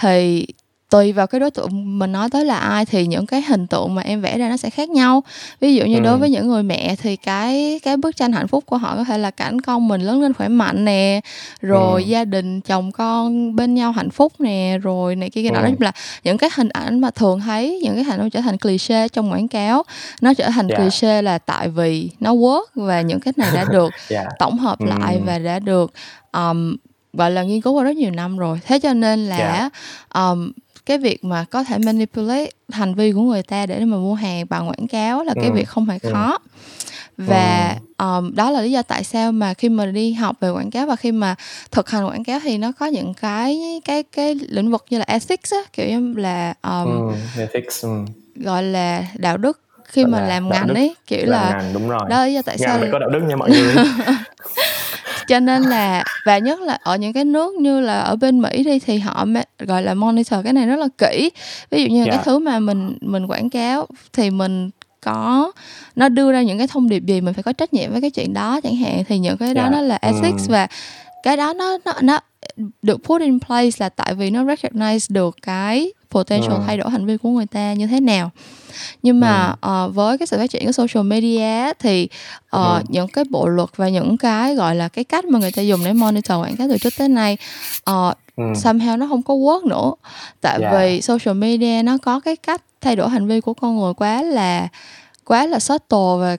thì 0.00 0.46
tùy 0.90 1.12
vào 1.12 1.26
cái 1.26 1.40
đối 1.40 1.50
tượng 1.50 1.98
mình 1.98 2.12
nói 2.12 2.30
tới 2.30 2.44
là 2.44 2.58
ai 2.58 2.86
thì 2.86 3.06
những 3.06 3.26
cái 3.26 3.42
hình 3.42 3.66
tượng 3.66 3.94
mà 3.94 4.02
em 4.02 4.20
vẽ 4.20 4.38
ra 4.38 4.48
nó 4.48 4.56
sẽ 4.56 4.70
khác 4.70 4.88
nhau 4.88 5.22
ví 5.60 5.74
dụ 5.74 5.84
như 5.84 5.96
ừ. 5.96 6.00
đối 6.00 6.18
với 6.18 6.30
những 6.30 6.48
người 6.48 6.62
mẹ 6.62 6.96
thì 6.96 7.16
cái 7.16 7.80
cái 7.82 7.96
bức 7.96 8.16
tranh 8.16 8.32
hạnh 8.32 8.48
phúc 8.48 8.64
của 8.66 8.76
họ 8.76 8.96
có 8.96 9.04
thể 9.04 9.18
là 9.18 9.30
cảnh 9.30 9.60
con 9.60 9.88
mình 9.88 10.00
lớn 10.00 10.22
lên 10.22 10.34
khỏe 10.34 10.48
mạnh 10.48 10.84
nè 10.84 11.20
rồi 11.60 12.02
ừ. 12.02 12.08
gia 12.08 12.24
đình 12.24 12.60
chồng 12.60 12.92
con 12.92 13.56
bên 13.56 13.74
nhau 13.74 13.92
hạnh 13.92 14.10
phúc 14.10 14.32
nè 14.38 14.78
rồi 14.82 15.16
này 15.16 15.30
kia 15.30 15.42
kia 15.42 15.48
ừ. 15.48 15.52
nọ 15.52 15.66
chung 15.66 15.80
là 15.80 15.92
những 16.24 16.38
cái 16.38 16.50
hình 16.56 16.68
ảnh 16.68 17.00
mà 17.00 17.10
thường 17.10 17.40
thấy 17.40 17.80
những 17.82 17.94
cái 17.94 18.04
hình 18.04 18.20
ảnh 18.20 18.30
trở 18.30 18.40
thành 18.40 18.58
cliché 18.58 19.08
trong 19.08 19.32
quảng 19.32 19.48
cáo 19.48 19.82
nó 20.20 20.34
trở 20.34 20.50
thành 20.50 20.68
yeah. 20.68 20.78
Dạ. 20.78 20.84
cliché 20.84 21.22
là 21.22 21.38
tại 21.38 21.68
vì 21.68 22.10
nó 22.20 22.34
work 22.34 22.64
và 22.74 23.00
những 23.00 23.20
cái 23.20 23.34
này 23.36 23.50
đã 23.54 23.64
được 23.72 23.92
yeah. 24.08 24.24
Dạ. 24.24 24.30
tổng 24.38 24.58
hợp 24.58 24.78
ừ. 24.78 24.86
lại 24.86 25.20
và 25.26 25.38
đã 25.38 25.58
được 25.58 25.92
um, 26.32 26.76
gọi 27.12 27.30
là 27.30 27.42
nghiên 27.42 27.60
cứu 27.60 27.72
qua 27.72 27.84
rất 27.84 27.96
nhiều 27.96 28.10
năm 28.10 28.38
rồi 28.38 28.60
thế 28.66 28.78
cho 28.78 28.92
nên 28.92 29.26
là 29.26 29.36
yeah. 29.36 29.72
um, 30.14 30.52
cái 30.86 30.98
việc 30.98 31.24
mà 31.24 31.44
có 31.50 31.64
thể 31.64 31.78
manipulate 31.78 32.50
hành 32.68 32.94
vi 32.94 33.12
của 33.12 33.20
người 33.20 33.42
ta 33.42 33.66
để 33.66 33.84
mà 33.84 33.96
mua 33.96 34.14
hàng 34.14 34.46
bằng 34.48 34.68
quảng 34.68 34.88
cáo 34.88 35.24
là 35.24 35.34
cái 35.34 35.44
ừ. 35.44 35.52
việc 35.52 35.68
không 35.68 35.86
hề 35.86 35.98
ừ. 36.02 36.10
khó 36.12 36.38
và 37.16 37.76
um, 37.98 38.34
đó 38.34 38.50
là 38.50 38.60
lý 38.60 38.70
do 38.70 38.82
tại 38.82 39.04
sao 39.04 39.32
mà 39.32 39.54
khi 39.54 39.68
mà 39.68 39.86
đi 39.86 40.12
học 40.12 40.36
về 40.40 40.50
quảng 40.50 40.70
cáo 40.70 40.86
và 40.86 40.96
khi 40.96 41.12
mà 41.12 41.34
thực 41.70 41.90
hành 41.90 42.06
quảng 42.06 42.24
cáo 42.24 42.40
thì 42.42 42.58
nó 42.58 42.72
có 42.78 42.86
những 42.86 43.14
cái 43.14 43.80
cái 43.84 44.02
cái 44.02 44.34
lĩnh 44.34 44.70
vực 44.70 44.84
như 44.90 44.98
là 44.98 45.04
ethics 45.08 45.52
á 45.52 45.58
kiểu 45.72 45.88
như 45.88 46.14
là 46.16 46.54
um, 46.62 47.14
ethics 47.38 47.84
gọi 48.34 48.62
là 48.62 49.04
đạo 49.18 49.36
đức 49.36 49.60
khi 49.84 50.04
mà 50.04 50.20
làm 50.20 50.48
ngành 50.48 50.68
ấy 50.68 50.94
kiểu 51.06 51.26
là 51.26 51.50
ngành, 51.50 51.72
đúng 51.72 51.88
rồi. 51.88 52.00
đó 52.08 52.24
lý 52.24 52.34
do 52.34 52.42
tại 52.42 52.56
Nhà 52.60 52.66
sao 52.66 52.78
mình 52.78 52.90
có 52.92 52.98
đạo 52.98 53.10
đức 53.10 53.20
nha 53.28 53.36
mọi 53.36 53.50
người 53.50 53.74
cho 55.28 55.40
nên 55.40 55.62
là 55.62 56.04
và 56.24 56.38
nhất 56.38 56.60
là 56.60 56.78
ở 56.82 56.96
những 56.96 57.12
cái 57.12 57.24
nước 57.24 57.54
như 57.54 57.80
là 57.80 58.00
ở 58.00 58.16
bên 58.16 58.40
Mỹ 58.40 58.64
đi 58.64 58.78
thì 58.78 58.98
họ 58.98 59.26
gọi 59.58 59.82
là 59.82 59.94
monitor 59.94 60.44
cái 60.44 60.52
này 60.52 60.66
rất 60.66 60.76
là 60.76 60.88
kỹ 60.98 61.30
ví 61.70 61.82
dụ 61.82 61.88
như 61.88 61.96
yeah. 61.96 62.08
cái 62.08 62.16
dạ. 62.16 62.22
thứ 62.22 62.38
mà 62.38 62.58
mình 62.58 62.98
mình 63.00 63.26
quảng 63.26 63.50
cáo 63.50 63.86
thì 64.12 64.30
mình 64.30 64.70
có 65.00 65.52
nó 65.96 66.08
đưa 66.08 66.32
ra 66.32 66.42
những 66.42 66.58
cái 66.58 66.66
thông 66.66 66.88
điệp 66.88 67.02
gì 67.06 67.20
mình 67.20 67.34
phải 67.34 67.42
có 67.42 67.52
trách 67.52 67.74
nhiệm 67.74 67.92
với 67.92 68.00
cái 68.00 68.10
chuyện 68.10 68.34
đó 68.34 68.60
chẳng 68.60 68.76
hạn 68.76 69.04
thì 69.08 69.18
những 69.18 69.36
cái 69.36 69.54
đó 69.54 69.62
yeah. 69.62 69.72
Dạ. 69.72 69.80
nó 69.80 69.86
là 69.86 69.98
ethics 70.02 70.48
mm. 70.48 70.52
và 70.52 70.66
cái 71.22 71.36
đó 71.36 71.52
nó 71.52 71.78
nó 71.84 71.92
nó 72.02 72.20
được 72.82 73.04
put 73.04 73.20
in 73.20 73.40
place 73.40 73.76
là 73.78 73.88
tại 73.88 74.14
vì 74.14 74.30
nó 74.30 74.44
recognize 74.44 75.06
được 75.14 75.36
cái 75.42 75.92
potential 76.10 76.52
ừ. 76.52 76.62
thay 76.66 76.76
đổi 76.76 76.90
hành 76.90 77.06
vi 77.06 77.16
của 77.16 77.28
người 77.28 77.46
ta 77.46 77.72
như 77.72 77.86
thế 77.86 78.00
nào 78.00 78.30
nhưng 79.02 79.20
mà 79.20 79.54
ừ. 79.60 79.84
uh, 79.86 79.94
với 79.94 80.18
cái 80.18 80.26
sự 80.26 80.36
phát 80.36 80.50
triển 80.50 80.66
của 80.66 80.72
social 80.72 81.06
media 81.06 81.72
thì 81.78 82.08
uh, 82.36 82.50
ừ. 82.50 82.82
những 82.88 83.08
cái 83.08 83.24
bộ 83.30 83.48
luật 83.48 83.68
và 83.76 83.88
những 83.88 84.16
cái 84.16 84.54
gọi 84.54 84.74
là 84.74 84.88
cái 84.88 85.04
cách 85.04 85.24
mà 85.24 85.38
người 85.38 85.52
ta 85.52 85.62
dùng 85.62 85.80
để 85.84 85.92
monitor 85.92 86.38
quảng 86.38 86.56
cáo 86.56 86.68
từ 86.70 86.78
trước 86.78 86.92
tới 86.98 87.08
nay 87.08 87.36
uh, 87.90 88.14
ừ. 88.36 88.42
somehow 88.54 88.98
nó 88.98 89.06
không 89.08 89.22
có 89.22 89.34
work 89.34 89.68
nữa 89.68 89.92
tại 90.40 90.58
yeah. 90.60 90.74
vì 90.74 91.00
social 91.00 91.34
media 91.34 91.82
nó 91.82 91.98
có 91.98 92.20
cái 92.20 92.36
cách 92.36 92.62
thay 92.80 92.96
đổi 92.96 93.08
hành 93.08 93.26
vi 93.26 93.40
của 93.40 93.54
con 93.54 93.78
người 93.78 93.94
quá 93.94 94.22
là 94.22 94.68
quá 95.24 95.46
là 95.46 95.58
subtle 95.58 96.16
và 96.18 96.36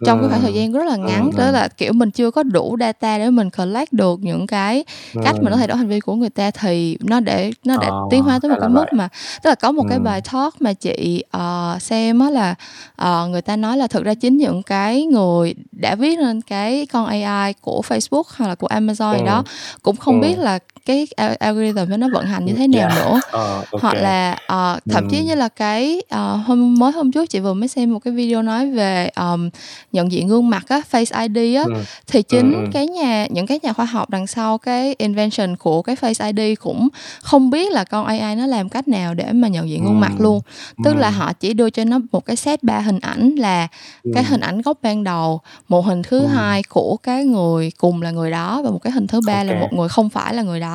trong 0.00 0.20
cái 0.20 0.28
khoảng 0.28 0.42
thời 0.42 0.54
gian 0.54 0.72
rất 0.72 0.84
là 0.84 0.96
ngắn 0.96 1.30
đó 1.36 1.50
là 1.50 1.68
kiểu 1.68 1.92
mình 1.92 2.10
chưa 2.10 2.30
có 2.30 2.42
đủ 2.42 2.76
data 2.80 3.18
để 3.18 3.30
mình 3.30 3.50
collect 3.50 3.92
được 3.92 4.20
những 4.22 4.46
cái 4.46 4.84
cách 5.24 5.34
mà 5.42 5.50
nó 5.50 5.56
thay 5.56 5.66
đổi 5.66 5.76
hành 5.76 5.88
vi 5.88 6.00
của 6.00 6.14
người 6.14 6.30
ta 6.30 6.50
thì 6.50 6.98
nó 7.00 7.20
để 7.20 7.50
nó 7.64 7.76
để 7.80 7.86
ờ, 7.86 8.06
tiến 8.10 8.22
hóa 8.22 8.38
tới 8.42 8.50
một 8.50 8.56
cái 8.60 8.68
mức 8.68 8.84
mà 8.92 9.08
tức 9.42 9.50
là 9.50 9.54
có 9.54 9.72
một 9.72 9.84
cái 9.88 9.98
bài 9.98 10.20
talk 10.32 10.60
mà 10.60 10.72
chị 10.72 11.24
uh, 11.36 11.82
xem 11.82 12.18
á 12.18 12.30
là 12.30 12.54
uh, 13.02 13.30
người 13.30 13.42
ta 13.42 13.56
nói 13.56 13.76
là 13.76 13.86
thực 13.86 14.04
ra 14.04 14.14
chính 14.14 14.36
những 14.36 14.62
cái 14.62 15.04
người 15.04 15.54
đã 15.72 15.94
viết 15.94 16.18
lên 16.18 16.40
cái 16.40 16.86
con 16.86 17.06
AI 17.06 17.52
của 17.60 17.82
Facebook 17.88 18.22
hoặc 18.36 18.48
là 18.48 18.54
của 18.54 18.68
Amazon 18.68 19.18
gì 19.18 19.24
đó 19.24 19.44
cũng 19.82 19.96
không 19.96 20.20
biết 20.20 20.38
là 20.38 20.58
cái 20.86 21.06
algorithm 21.40 22.00
nó 22.00 22.08
vận 22.12 22.26
hành 22.26 22.44
như 22.44 22.54
thế 22.54 22.68
nào 22.68 22.88
yeah. 22.88 23.04
nữa 23.04 23.20
uh, 23.26 23.32
okay. 23.32 23.66
hoặc 23.80 23.94
là 23.94 24.32
uh, 24.32 24.82
thậm 24.90 25.08
chí 25.10 25.24
như 25.24 25.34
là 25.34 25.48
cái 25.48 26.02
uh, 26.14 26.46
hôm 26.46 26.74
mới 26.78 26.92
hôm 26.92 27.12
trước 27.12 27.30
chị 27.30 27.40
vừa 27.40 27.54
mới 27.54 27.68
xem 27.68 27.92
một 27.92 27.98
cái 27.98 28.14
video 28.14 28.42
nói 28.42 28.70
về 28.70 29.10
um, 29.16 29.50
nhận 29.92 30.12
diện 30.12 30.28
gương 30.28 30.50
mặt 30.50 30.64
á 30.68 30.80
face 30.92 31.28
ID 31.28 31.56
á 31.56 31.62
ừ. 31.66 31.74
thì 32.06 32.22
chính 32.22 32.52
ừ. 32.52 32.70
cái 32.72 32.86
nhà 32.86 33.26
những 33.30 33.46
cái 33.46 33.60
nhà 33.62 33.72
khoa 33.72 33.84
học 33.84 34.10
đằng 34.10 34.26
sau 34.26 34.58
cái 34.58 34.94
invention 34.98 35.56
của 35.56 35.82
cái 35.82 35.96
face 35.96 36.32
ID 36.32 36.58
cũng 36.58 36.88
không 37.20 37.50
biết 37.50 37.72
là 37.72 37.84
con 37.84 38.06
AI 38.06 38.36
nó 38.36 38.46
làm 38.46 38.68
cách 38.68 38.88
nào 38.88 39.14
để 39.14 39.32
mà 39.32 39.48
nhận 39.48 39.68
diện 39.68 39.84
gương 39.84 40.00
mặt 40.00 40.12
luôn 40.18 40.40
tức 40.84 40.96
là 40.96 41.10
họ 41.10 41.32
chỉ 41.32 41.54
đưa 41.54 41.70
cho 41.70 41.84
nó 41.84 41.98
một 42.12 42.24
cái 42.24 42.36
set 42.36 42.62
ba 42.62 42.78
hình 42.78 42.98
ảnh 42.98 43.34
là 43.38 43.68
cái 44.14 44.24
hình 44.24 44.40
ảnh 44.40 44.62
gốc 44.62 44.78
ban 44.82 45.04
đầu 45.04 45.40
một 45.68 45.86
hình 45.86 46.02
thứ 46.02 46.26
hai 46.26 46.62
của 46.62 46.96
cái 47.02 47.24
người 47.24 47.72
cùng 47.76 48.02
là 48.02 48.10
người 48.10 48.30
đó 48.30 48.62
và 48.64 48.70
một 48.70 48.78
cái 48.82 48.92
hình 48.92 49.06
thứ 49.06 49.20
ba 49.26 49.32
okay. 49.32 49.44
là 49.44 49.60
một 49.60 49.72
người 49.72 49.88
không 49.88 50.08
phải 50.08 50.34
là 50.34 50.42
người 50.42 50.60
đó 50.60 50.71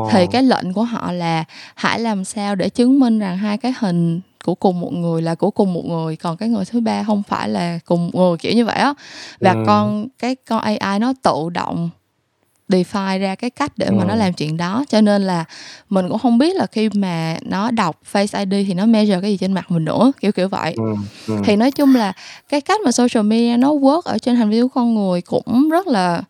oh. 0.00 0.08
thì 0.12 0.26
cái 0.32 0.42
lệnh 0.42 0.72
của 0.72 0.84
họ 0.84 1.12
là 1.12 1.44
hãy 1.74 2.00
làm 2.00 2.24
sao 2.24 2.54
để 2.54 2.68
chứng 2.68 3.00
minh 3.00 3.18
rằng 3.18 3.38
hai 3.38 3.58
cái 3.58 3.74
hình 3.80 4.20
của 4.44 4.54
cùng 4.54 4.80
một 4.80 4.92
người 4.92 5.22
là 5.22 5.34
của 5.34 5.50
cùng 5.50 5.72
một 5.72 5.84
người 5.84 6.16
còn 6.16 6.36
cái 6.36 6.48
người 6.48 6.64
thứ 6.64 6.80
ba 6.80 7.02
không 7.02 7.22
phải 7.22 7.48
là 7.48 7.78
cùng 7.84 8.10
một 8.12 8.18
người 8.18 8.36
kiểu 8.38 8.52
như 8.52 8.64
vậy 8.64 8.76
á 8.76 8.94
và 9.40 9.52
ừ. 9.52 9.64
con 9.66 10.08
cái 10.18 10.36
con 10.48 10.60
AI 10.60 10.98
nó 10.98 11.12
tự 11.22 11.50
động 11.52 11.90
define 12.68 13.18
ra 13.18 13.34
cái 13.34 13.50
cách 13.50 13.72
để 13.76 13.90
mà 13.90 14.02
ừ. 14.02 14.06
nó 14.08 14.14
làm 14.14 14.32
chuyện 14.32 14.56
đó 14.56 14.84
cho 14.88 15.00
nên 15.00 15.22
là 15.22 15.44
mình 15.88 16.08
cũng 16.08 16.18
không 16.18 16.38
biết 16.38 16.56
là 16.56 16.66
khi 16.66 16.88
mà 16.92 17.36
nó 17.42 17.70
đọc 17.70 18.00
face 18.12 18.38
ID 18.38 18.66
thì 18.68 18.74
nó 18.74 18.86
measure 18.86 19.20
cái 19.20 19.30
gì 19.30 19.36
trên 19.36 19.52
mặt 19.52 19.70
mình 19.70 19.84
nữa 19.84 20.12
kiểu 20.20 20.32
kiểu 20.32 20.48
vậy 20.48 20.74
ừ. 20.76 20.94
Ừ. 21.26 21.42
thì 21.44 21.56
nói 21.56 21.70
chung 21.70 21.94
là 21.94 22.12
cái 22.48 22.60
cách 22.60 22.80
mà 22.84 22.92
social 22.92 23.26
media 23.26 23.56
nó 23.56 23.72
work 23.72 24.00
ở 24.00 24.18
trên 24.18 24.36
hành 24.36 24.50
vi 24.50 24.62
của 24.62 24.68
con 24.68 24.94
người 24.94 25.20
cũng 25.20 25.68
rất 25.68 25.86
là 25.86 26.22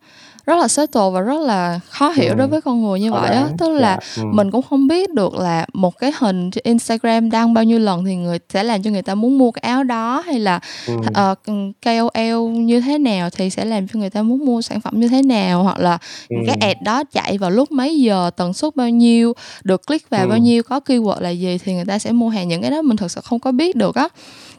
rất 0.47 0.59
là 0.59 0.67
subtle 0.67 1.09
và 1.13 1.21
rất 1.21 1.39
là 1.39 1.79
khó 1.89 2.09
hiểu 2.09 2.29
ừ. 2.29 2.35
đối 2.35 2.47
với 2.47 2.61
con 2.61 2.83
người 2.83 2.99
như 2.99 3.11
vậy 3.11 3.35
á 3.35 3.47
tức 3.57 3.69
là 3.69 3.89
yeah. 3.89 4.03
Dạ, 4.15 4.23
ừ. 4.23 4.27
mình 4.33 4.51
cũng 4.51 4.61
không 4.69 4.87
biết 4.87 5.13
được 5.13 5.35
là 5.35 5.65
một 5.73 5.97
cái 5.99 6.11
hình 6.19 6.51
trên 6.51 6.61
Instagram 6.63 7.29
đăng 7.29 7.53
bao 7.53 7.63
nhiêu 7.63 7.79
lần 7.79 8.05
thì 8.05 8.15
người 8.15 8.39
sẽ 8.53 8.63
làm 8.63 8.83
cho 8.83 8.89
người 8.89 9.01
ta 9.01 9.15
muốn 9.15 9.37
mua 9.37 9.51
cái 9.51 9.61
áo 9.61 9.83
đó 9.83 10.23
hay 10.25 10.39
là 10.39 10.59
ừ. 10.87 10.93
uh, 10.93 11.13
ờ, 11.13 11.35
KOL 11.81 12.49
như 12.51 12.81
thế 12.81 12.97
nào 12.97 13.29
thì 13.29 13.49
sẽ 13.49 13.65
làm 13.65 13.87
cho 13.87 13.99
người 13.99 14.09
ta 14.09 14.21
muốn 14.21 14.45
mua 14.45 14.61
sản 14.61 14.81
phẩm 14.81 14.99
như 14.99 15.07
thế 15.07 15.21
nào 15.21 15.63
hoặc 15.63 15.79
là 15.79 15.97
ừ. 16.29 16.35
cái 16.47 16.55
ad 16.55 16.77
đó 16.83 17.03
chạy 17.03 17.37
vào 17.37 17.51
lúc 17.51 17.71
mấy 17.71 17.99
giờ 17.99 18.31
tần 18.37 18.53
suất 18.53 18.75
bao 18.75 18.89
nhiêu 18.89 19.33
được 19.63 19.87
click 19.87 20.09
vào 20.09 20.25
ừ. 20.25 20.29
bao 20.29 20.37
nhiêu 20.37 20.63
có 20.63 20.79
keyword 20.85 21.21
là 21.21 21.29
gì 21.29 21.57
thì 21.57 21.73
người 21.73 21.85
ta 21.85 21.99
sẽ 21.99 22.11
mua 22.11 22.29
hàng 22.29 22.47
những 22.47 22.61
cái 22.61 22.71
đó 22.71 22.81
mình 22.81 22.97
thực 22.97 23.11
sự 23.11 23.21
không 23.23 23.39
có 23.39 23.51
biết 23.51 23.75
được 23.75 23.95
á 23.95 24.07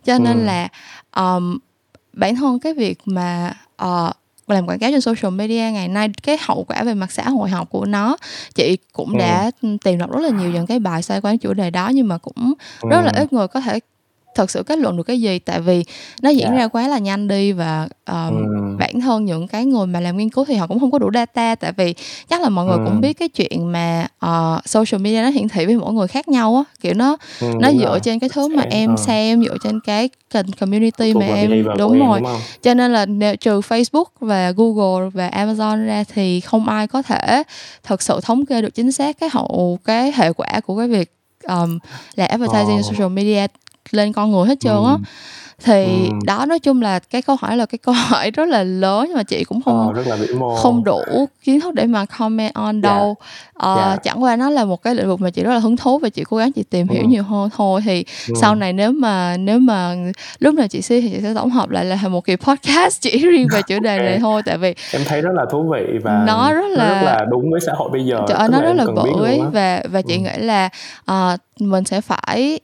cho 0.05 0.19
nên 0.19 0.39
ừ. 0.39 0.45
là 0.45 0.69
um, 1.17 1.59
bản 2.13 2.37
thân 2.37 2.59
cái 2.59 2.75
việc 2.75 2.99
mà 3.05 3.55
uh, 3.85 4.13
làm 4.51 4.67
quảng 4.67 4.79
cáo 4.79 4.91
trên 4.91 5.01
social 5.01 5.35
media 5.35 5.71
ngày 5.73 5.89
nay 5.89 6.09
cái 6.23 6.37
hậu 6.41 6.65
quả 6.65 6.85
về 6.85 6.95
mặt 6.95 7.13
xã 7.13 7.29
hội 7.29 7.51
học 7.51 7.69
của 7.71 7.85
nó 7.85 8.17
chị 8.55 8.79
cũng 8.93 9.13
ừ. 9.13 9.19
đã 9.19 9.51
tìm 9.85 9.99
đọc 9.99 10.11
rất 10.11 10.21
là 10.21 10.29
nhiều 10.29 10.51
những 10.51 10.67
cái 10.67 10.79
bài 10.79 11.03
xoay 11.03 11.21
quanh 11.21 11.39
chủ 11.39 11.53
đề 11.53 11.71
đó 11.71 11.89
nhưng 11.95 12.09
mà 12.09 12.19
cũng 12.19 12.55
rất 12.91 13.01
là 13.01 13.13
ừ. 13.15 13.23
ít 13.23 13.33
người 13.33 13.49
có 13.49 13.61
thể 13.61 13.81
thật 14.35 14.51
sự 14.51 14.63
kết 14.63 14.79
luận 14.79 14.97
được 14.97 15.03
cái 15.03 15.21
gì 15.21 15.39
tại 15.39 15.61
vì 15.61 15.85
nó 16.23 16.31
diễn 16.31 16.47
yeah. 16.47 16.55
Dạ. 16.55 16.59
ra 16.59 16.69
quá 16.69 16.89
là 16.89 16.99
nhanh 16.99 17.29
đi 17.29 17.53
và 17.53 17.89
um, 18.07 18.37
ừ. 18.37 18.77
bản 18.79 19.01
thân 19.01 19.25
những 19.25 19.49
cái 19.49 19.65
người 19.65 19.87
mà 19.87 20.01
làm 20.01 20.17
nghiên 20.17 20.31
cứu 20.31 20.45
thì 20.45 20.55
họ 20.55 20.67
cũng 20.67 20.81
không 20.81 20.91
có 20.91 20.99
đủ 20.99 21.11
data 21.15 21.55
tại 21.55 21.73
vì 21.73 21.95
chắc 22.29 22.43
là 22.43 22.49
mọi 22.49 22.67
người 22.67 22.77
ừ. 22.77 22.83
cũng 22.85 23.01
biết 23.01 23.13
cái 23.13 23.29
chuyện 23.29 23.73
mà 23.73 24.07
uh, 24.27 24.69
social 24.69 25.03
media 25.03 25.23
nó 25.23 25.29
hiển 25.29 25.49
thị 25.49 25.67
với 25.67 25.77
mỗi 25.77 25.93
người 25.93 26.09
khác 26.09 26.29
nhau 26.29 26.57
á 26.57 26.65
kiểu 26.81 26.95
nó 26.95 27.17
ừ, 27.41 27.47
nó 27.61 27.73
dựa 27.73 27.85
rồi. 27.85 28.01
trên 28.01 28.19
cái 28.19 28.29
thứ 28.29 28.49
mà 28.49 28.63
em 28.63 28.91
ừ. 28.91 29.03
xem 29.07 29.45
dựa 29.45 29.57
trên 29.65 29.81
cái 29.81 30.09
community 30.61 31.15
mà 31.15 31.27
em 31.27 31.65
đúng 31.79 31.99
rồi 31.99 32.21
đúng 32.21 32.41
cho 32.63 32.75
nên 32.75 32.93
là 32.93 33.07
trừ 33.41 33.61
Facebook 33.61 34.05
và 34.21 34.51
Google 34.57 35.11
và 35.15 35.29
Amazon 35.29 35.87
ra 35.87 36.05
thì 36.15 36.41
không 36.41 36.69
ai 36.69 36.87
có 36.87 37.03
thể 37.03 37.43
thật 37.83 38.03
sự 38.03 38.21
thống 38.23 38.47
kê 38.47 38.63
được 38.63 38.75
chính 38.75 38.93
xác 38.93 39.21
cái 39.21 39.31
hậu 39.33 39.79
cái 39.85 40.13
hệ 40.17 40.33
quả 40.33 40.61
của 40.67 40.79
cái 40.79 40.89
việc 40.89 41.13
um, 41.49 41.79
là 42.15 42.25
advertising 42.25 42.79
oh. 42.79 42.85
social 42.85 43.09
media 43.09 43.47
lên 43.95 44.13
con 44.13 44.31
người 44.31 44.47
hết 44.49 44.61
trơn 44.61 44.85
á. 44.85 44.93
Ừ 44.93 44.99
thì 45.65 45.85
ừ. 45.85 46.15
đó 46.25 46.47
nói 46.49 46.59
chung 46.59 46.83
là 46.83 46.99
cái 46.99 47.23
câu 47.23 47.37
hỏi 47.41 47.57
là 47.57 47.67
cái 47.67 47.79
câu 47.83 47.95
hỏi 47.95 48.31
rất 48.31 48.49
là 48.49 48.63
lớn 48.63 49.05
nhưng 49.09 49.17
mà 49.17 49.23
chị 49.23 49.45
cũng 49.45 49.63
không 49.63 49.87
ờ, 49.87 49.93
rất 49.93 50.07
là 50.07 50.17
mô. 50.39 50.57
không 50.57 50.85
đủ 50.85 51.01
kiến 51.45 51.61
thức 51.61 51.75
để 51.75 51.87
mà 51.87 52.05
comment 52.19 52.55
on 52.55 52.83
dạ. 52.83 52.89
đâu 52.89 53.15
ờ, 53.55 53.75
yeah. 53.75 53.89
Dạ. 53.89 53.97
chẳng 53.97 54.23
qua 54.23 54.37
nó 54.37 54.51
là 54.51 54.65
một 54.65 54.83
cái 54.83 54.95
lĩnh 54.95 55.09
vực 55.09 55.21
mà 55.21 55.31
chị 55.31 55.43
rất 55.43 55.53
là 55.53 55.59
hứng 55.59 55.77
thú 55.77 55.99
và 55.99 56.09
chị 56.09 56.25
cố 56.25 56.37
gắng 56.37 56.53
chị 56.53 56.63
tìm 56.63 56.89
hiểu 56.89 57.03
ừ. 57.03 57.09
nhiều 57.09 57.23
hơn 57.23 57.51
thôi 57.57 57.81
thì 57.85 58.05
ừ. 58.29 58.35
sau 58.41 58.55
này 58.55 58.73
nếu 58.73 58.93
mà 58.93 59.37
nếu 59.37 59.59
mà 59.59 59.95
lúc 60.39 60.55
nào 60.55 60.69
chị 60.69 60.83
si 60.83 61.01
thì 61.01 61.11
chị 61.11 61.21
sẽ 61.23 61.35
tổng 61.35 61.51
hợp 61.51 61.71
lại 61.71 61.85
là 61.85 61.99
một 62.09 62.25
kỳ 62.25 62.37
podcast 62.37 63.01
chỉ 63.01 63.19
riêng 63.19 63.47
về 63.53 63.63
chủ 63.63 63.79
đề 63.81 63.99
này 63.99 64.19
thôi 64.19 64.43
tại 64.45 64.59
vì 64.59 64.75
em 64.93 65.03
thấy 65.07 65.21
rất 65.21 65.33
là 65.35 65.45
thú 65.51 65.73
vị 65.73 65.99
và 66.03 66.25
nó 66.27 66.53
rất 66.53 66.69
là, 66.71 66.89
nó 66.89 66.95
rất 66.95 67.03
là 67.03 67.27
đúng 67.31 67.51
với 67.51 67.61
xã 67.67 67.73
hội 67.77 67.91
bây 67.93 68.07
giờ 68.07 68.21
trời 68.29 68.39
ơi 68.39 68.49
nó 68.53 68.61
rất 68.61 68.73
là 68.73 68.87
ấy 69.23 69.41
và 69.53 69.83
và 69.91 70.03
chị 70.03 70.15
ừ. 70.15 70.21
nghĩ 70.21 70.45
là 70.47 70.69
uh, 71.11 71.41
mình 71.61 71.85
sẽ 71.85 72.01
phải 72.01 72.61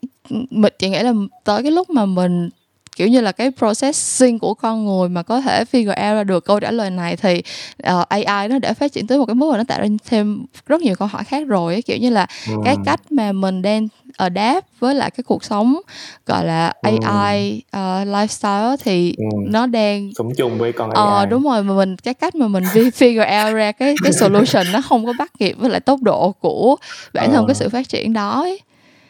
mình 0.51 0.73
chị 0.79 0.89
nghĩ 0.89 1.03
là 1.03 1.13
tới 1.45 1.63
cái 1.63 1.73
lúc 1.73 1.91
mà 1.91 2.07
mình 2.07 2.51
kiểu 2.97 3.09
như 3.09 3.21
là 3.21 3.33
cái 3.33 3.51
processing 3.59 4.39
của 4.39 4.55
con 4.55 4.85
người 4.85 5.09
mà 5.09 5.23
có 5.23 5.41
thể 5.41 5.65
figure 5.73 6.11
out 6.11 6.17
ra 6.17 6.25
được 6.25 6.45
câu 6.45 6.61
trả 6.61 6.71
lời 6.71 6.91
này 6.91 7.17
thì 7.17 7.39
uh, 7.39 7.45
ờ, 7.83 8.05
AI 8.09 8.49
nó 8.49 8.59
đã 8.59 8.75
phát 8.75 8.93
triển 8.93 9.07
tới 9.07 9.19
một 9.19 9.27
cái 9.27 9.35
mức 9.35 9.51
mà 9.51 9.59
nó 9.59 9.65
tạo 9.65 9.81
ra 9.81 9.87
thêm 10.07 10.45
rất 10.67 10.81
nhiều 10.81 10.95
câu 10.95 11.09
hỏi 11.09 11.25
khác 11.25 11.47
rồi 11.47 11.75
ấy. 11.75 11.83
kiểu 11.83 11.97
như 11.97 12.11
là 12.11 12.27
ừ. 12.49 12.55
cái 12.65 12.77
cách 12.85 13.13
mà 13.13 13.33
mình 13.33 13.63
đang 13.63 13.89
adapt 14.17 14.67
với 14.81 14.95
lại 14.95 15.11
cái 15.11 15.25
cuộc 15.25 15.45
sống 15.45 15.81
gọi 16.27 16.47
là 16.47 16.73
AI 16.83 17.63
ừ. 17.73 17.79
uh, 17.79 18.09
lifestyle 18.09 18.77
thì 18.85 19.15
ừ. 19.17 19.25
nó 19.47 19.67
đang 19.67 20.11
sống 20.19 20.35
chung 20.37 20.59
với 20.59 20.73
con 20.73 20.91
AI. 20.91 21.05
Ờ 21.07 21.27
đúng 21.27 21.43
rồi 21.43 21.63
mà 21.63 21.75
mình 21.75 21.97
cái 21.97 22.15
cách 22.15 22.35
mà 22.35 22.49
mình 22.49 22.65
figure 22.75 23.47
out 23.47 23.55
ra 23.55 23.73
cái 23.73 23.95
cái 24.03 24.13
solution 24.13 24.67
nó 24.73 24.81
không 24.83 25.07
có 25.07 25.13
bắt 25.19 25.33
kịp 25.39 25.57
với 25.59 25.71
lại 25.71 25.81
tốc 25.81 26.03
độ 26.03 26.33
của 26.33 26.77
bản 27.15 27.31
thân 27.31 27.45
ờ. 27.45 27.47
cái 27.47 27.55
sự 27.55 27.69
phát 27.69 27.89
triển 27.89 28.13
đó 28.13 28.41
ấy. 28.41 28.61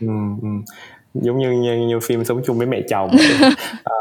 Ừ, 0.00 0.08
ừ 0.42 0.48
giống 1.14 1.38
như 1.38 1.50
như, 1.50 1.87
như 1.87 2.00
phim 2.00 2.24
sống 2.24 2.42
chung 2.46 2.59
với 2.59 2.66
mẹ 2.66 2.81
chồng. 2.88 3.11
À, 3.85 3.92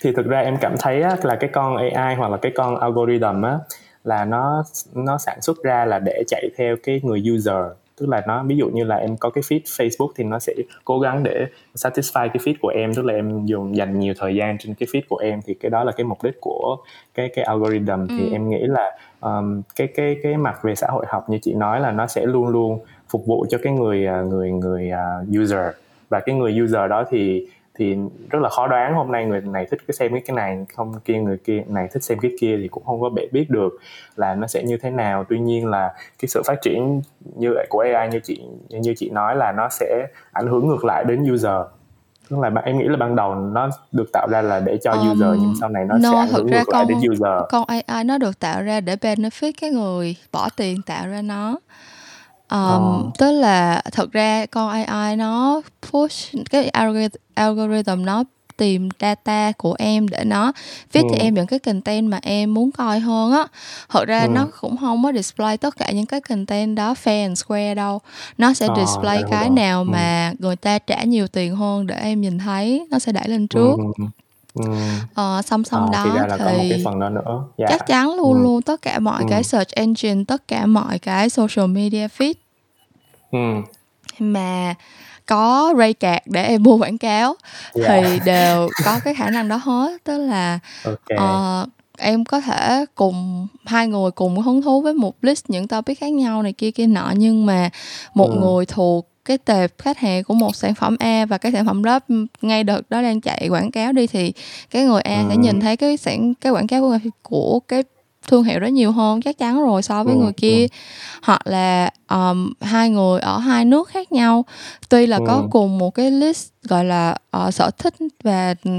thì 0.00 0.12
thực 0.12 0.26
ra 0.26 0.40
em 0.40 0.56
cảm 0.60 0.74
thấy 0.78 1.02
á, 1.02 1.16
là 1.22 1.36
cái 1.36 1.50
con 1.52 1.76
AI 1.76 2.14
hoặc 2.14 2.28
là 2.28 2.36
cái 2.36 2.52
con 2.54 2.80
algorithm 2.80 3.42
á 3.42 3.58
là 4.06 4.24
nó 4.24 4.64
nó 4.94 5.18
sản 5.18 5.40
xuất 5.40 5.62
ra 5.62 5.84
là 5.84 5.98
để 5.98 6.22
chạy 6.26 6.50
theo 6.56 6.76
cái 6.82 7.00
người 7.02 7.22
user. 7.34 7.72
Tức 8.00 8.08
là 8.08 8.22
nó 8.26 8.44
ví 8.46 8.56
dụ 8.56 8.68
như 8.68 8.84
là 8.84 8.96
em 8.96 9.16
có 9.16 9.30
cái 9.30 9.42
feed 9.42 9.60
Facebook 9.60 10.08
thì 10.16 10.24
nó 10.24 10.38
sẽ 10.38 10.52
cố 10.84 11.00
gắng 11.00 11.22
để 11.22 11.46
satisfy 11.74 12.28
cái 12.28 12.36
feed 12.44 12.54
của 12.60 12.68
em. 12.68 12.94
Tức 12.94 13.04
là 13.04 13.14
em 13.14 13.46
dùng 13.46 13.76
dành 13.76 13.98
nhiều 13.98 14.14
thời 14.18 14.34
gian 14.34 14.58
trên 14.58 14.74
cái 14.74 14.86
feed 14.92 15.00
của 15.08 15.16
em 15.16 15.40
thì 15.46 15.54
cái 15.54 15.70
đó 15.70 15.84
là 15.84 15.92
cái 15.92 16.04
mục 16.04 16.22
đích 16.22 16.34
của 16.40 16.76
cái 17.14 17.30
cái 17.36 17.44
algorithm. 17.44 17.90
Ừ. 17.90 18.06
thì 18.08 18.32
em 18.32 18.48
nghĩ 18.50 18.60
là 18.62 18.98
um, 19.20 19.62
cái 19.76 19.86
cái 19.86 20.16
cái 20.22 20.36
mặt 20.36 20.58
về 20.62 20.74
xã 20.74 20.86
hội 20.90 21.06
học 21.08 21.30
như 21.30 21.38
chị 21.42 21.54
nói 21.54 21.80
là 21.80 21.90
nó 21.90 22.06
sẽ 22.06 22.26
luôn 22.26 22.48
luôn 22.48 22.78
phục 23.08 23.26
vụ 23.26 23.46
cho 23.50 23.58
cái 23.62 23.72
người 23.72 24.06
à, 24.06 24.20
người 24.20 24.50
người 24.50 24.90
uh, 24.92 25.42
user 25.42 25.66
và 26.08 26.20
cái 26.20 26.34
người 26.34 26.60
user 26.62 26.90
đó 26.90 27.04
thì 27.10 27.46
thì 27.78 27.96
rất 28.30 28.38
là 28.42 28.48
khó 28.48 28.66
đoán 28.66 28.94
hôm 28.94 29.12
nay 29.12 29.24
người 29.24 29.40
này 29.40 29.66
thích 29.70 29.80
cái 29.86 29.94
xem 29.98 30.12
cái 30.12 30.22
cái 30.26 30.36
này 30.36 30.66
không 30.74 30.92
kia 31.04 31.18
người 31.18 31.36
kia 31.44 31.62
này 31.66 31.88
thích 31.92 32.04
xem 32.04 32.18
cái 32.18 32.30
kia 32.40 32.56
thì 32.62 32.68
cũng 32.68 32.84
không 32.84 33.00
có 33.00 33.08
bể 33.08 33.22
biết 33.32 33.50
được 33.50 33.72
là 34.16 34.34
nó 34.34 34.46
sẽ 34.46 34.62
như 34.62 34.76
thế 34.82 34.90
nào. 34.90 35.24
Tuy 35.28 35.38
nhiên 35.38 35.66
là 35.66 35.94
cái 36.18 36.28
sự 36.28 36.42
phát 36.46 36.62
triển 36.62 37.02
như 37.36 37.54
của 37.68 37.84
AI 37.94 38.08
như 38.08 38.20
chị 38.24 38.42
như 38.68 38.94
chị 38.96 39.10
nói 39.10 39.36
là 39.36 39.52
nó 39.52 39.68
sẽ 39.68 40.06
ảnh 40.32 40.46
hưởng 40.46 40.68
ngược 40.68 40.84
lại 40.84 41.04
đến 41.04 41.32
user. 41.32 41.66
Tức 42.30 42.38
là 42.38 42.50
em 42.64 42.78
nghĩ 42.78 42.84
là 42.88 42.96
ban 42.96 43.16
đầu 43.16 43.34
nó 43.34 43.68
được 43.92 44.12
tạo 44.12 44.26
ra 44.30 44.42
là 44.42 44.60
để 44.60 44.78
cho 44.82 44.90
um, 44.90 45.12
user 45.12 45.40
nhưng 45.40 45.54
sau 45.60 45.68
này 45.68 45.84
nó 45.84 45.98
no, 45.98 46.10
sẽ 46.12 46.18
ảnh 46.18 46.28
hưởng 46.28 46.46
ngược 46.46 46.62
con, 46.66 46.74
lại 46.76 46.84
đến 46.88 46.98
user. 47.10 47.42
con 47.48 47.64
AI 47.66 48.04
nó 48.04 48.18
được 48.18 48.38
tạo 48.38 48.62
ra 48.62 48.80
để 48.80 48.96
benefit 48.96 49.52
cái 49.60 49.70
người 49.70 50.16
bỏ 50.32 50.48
tiền 50.56 50.82
tạo 50.86 51.08
ra 51.08 51.22
nó 51.22 51.58
um, 52.50 52.58
ờ. 52.58 53.02
tức 53.18 53.32
là 53.32 53.82
thật 53.92 54.12
ra 54.12 54.46
con 54.46 54.84
AI 54.84 55.16
nó 55.16 55.60
push 55.92 56.34
cái 56.50 56.68
algorithm 57.34 58.04
nó 58.04 58.24
tìm 58.56 58.88
data 59.00 59.52
của 59.52 59.74
em 59.78 60.08
để 60.08 60.24
nó 60.24 60.52
viết 60.92 61.00
ừ. 61.00 61.08
cho 61.10 61.16
em 61.18 61.34
những 61.34 61.46
cái 61.46 61.58
content 61.58 62.10
mà 62.10 62.18
em 62.22 62.54
muốn 62.54 62.70
coi 62.72 63.00
hơn 63.00 63.32
á 63.32 63.46
thật 63.88 64.04
ra 64.06 64.20
ừ. 64.20 64.28
nó 64.28 64.46
cũng 64.60 64.76
không 64.76 65.02
có 65.02 65.12
display 65.12 65.56
tất 65.56 65.76
cả 65.76 65.90
những 65.90 66.06
cái 66.06 66.20
content 66.20 66.76
đó 66.76 66.94
fair 67.04 67.22
and 67.22 67.44
square 67.44 67.74
đâu 67.74 68.00
nó 68.38 68.54
sẽ 68.54 68.66
à, 68.68 68.74
display 68.76 69.22
cái 69.30 69.50
nào 69.50 69.80
ừ. 69.80 69.84
mà 69.84 70.32
người 70.38 70.56
ta 70.56 70.78
trả 70.78 71.02
nhiều 71.02 71.28
tiền 71.28 71.56
hơn 71.56 71.86
để 71.86 71.96
em 71.96 72.20
nhìn 72.20 72.38
thấy 72.38 72.86
nó 72.90 72.98
sẽ 72.98 73.12
đẩy 73.12 73.28
lên 73.28 73.48
trước 73.48 73.76
ừ. 73.98 74.04
Ừ. 74.56 74.72
Ờ, 75.14 75.42
song 75.44 75.64
song 75.64 75.90
à, 75.92 76.04
đó 76.04 76.04
thì, 76.04 76.18
là 76.18 76.36
thì 76.38 76.44
có 76.44 76.50
một 76.50 76.64
cái 76.70 76.80
phần 76.84 77.00
đó 77.00 77.08
nữa. 77.08 77.44
Yeah. 77.56 77.70
chắc 77.70 77.86
chắn 77.86 78.14
luôn 78.14 78.34
ừ. 78.34 78.42
luôn 78.42 78.62
tất 78.62 78.82
cả 78.82 78.98
mọi 78.98 79.22
ừ. 79.22 79.26
cái 79.30 79.42
search 79.42 79.70
engine 79.70 80.24
tất 80.28 80.48
cả 80.48 80.66
mọi 80.66 80.98
cái 80.98 81.30
social 81.30 81.66
media 81.66 82.06
feed 82.06 82.34
ừ. 83.30 83.38
mà 84.18 84.74
có 85.26 85.74
ray 85.78 85.94
card 85.94 86.18
để 86.26 86.44
em 86.44 86.62
mua 86.62 86.76
quảng 86.78 86.98
cáo 86.98 87.34
yeah. 87.74 88.04
thì 88.04 88.20
đều 88.24 88.68
có 88.84 89.00
cái 89.04 89.14
khả 89.14 89.30
năng 89.30 89.48
đó 89.48 89.56
hết 89.56 90.04
tức 90.04 90.18
là 90.18 90.58
okay. 90.84 91.18
uh, 91.18 91.68
em 91.98 92.24
có 92.24 92.40
thể 92.40 92.84
cùng 92.94 93.46
hai 93.64 93.86
người 93.86 94.10
cùng 94.10 94.40
hứng 94.40 94.62
thú 94.62 94.80
với 94.80 94.94
một 94.94 95.14
list 95.22 95.44
những 95.48 95.68
topic 95.68 96.00
khác 96.00 96.12
nhau 96.12 96.42
này 96.42 96.52
kia 96.52 96.70
kia 96.70 96.86
nọ 96.86 97.12
nhưng 97.16 97.46
mà 97.46 97.70
một 98.14 98.30
ừ. 98.30 98.40
người 98.40 98.66
thuộc 98.66 99.08
cái 99.26 99.38
tệp 99.38 99.78
khách 99.78 99.98
hàng 99.98 100.24
của 100.24 100.34
một 100.34 100.56
sản 100.56 100.74
phẩm 100.74 100.96
A 100.98 101.26
và 101.26 101.38
cái 101.38 101.52
sản 101.52 101.66
phẩm 101.66 101.84
đó 101.84 101.98
ngay 102.42 102.64
đợt 102.64 102.90
đó 102.90 103.02
đang 103.02 103.20
chạy 103.20 103.48
quảng 103.48 103.70
cáo 103.70 103.92
đi 103.92 104.06
thì 104.06 104.32
cái 104.70 104.84
người 104.84 105.00
A 105.00 105.20
ừ. 105.20 105.26
sẽ 105.28 105.36
nhìn 105.36 105.60
thấy 105.60 105.76
cái 105.76 105.96
sản 105.96 106.34
cái 106.34 106.52
quảng 106.52 106.66
cáo 106.66 106.80
của 106.80 106.98
của 107.22 107.60
cái 107.68 107.82
thương 108.26 108.44
hiệu 108.44 108.60
đó 108.60 108.66
nhiều 108.66 108.92
hơn 108.92 109.22
chắc 109.22 109.38
chắn 109.38 109.60
rồi 109.60 109.82
so 109.82 110.04
với 110.04 110.14
ừ, 110.14 110.20
người 110.20 110.32
kia 110.32 110.60
ừ. 110.60 110.66
hoặc 111.22 111.46
là 111.46 111.90
um, 112.10 112.52
hai 112.60 112.90
người 112.90 113.20
ở 113.20 113.38
hai 113.38 113.64
nước 113.64 113.88
khác 113.88 114.12
nhau 114.12 114.44
tuy 114.88 115.06
là 115.06 115.16
ừ. 115.16 115.24
có 115.26 115.48
cùng 115.50 115.78
một 115.78 115.90
cái 115.90 116.10
list 116.10 116.48
gọi 116.62 116.84
là 116.84 117.16
uh, 117.36 117.54
sở 117.54 117.70
thích 117.78 117.94
và 118.24 118.54
ừ. 118.64 118.72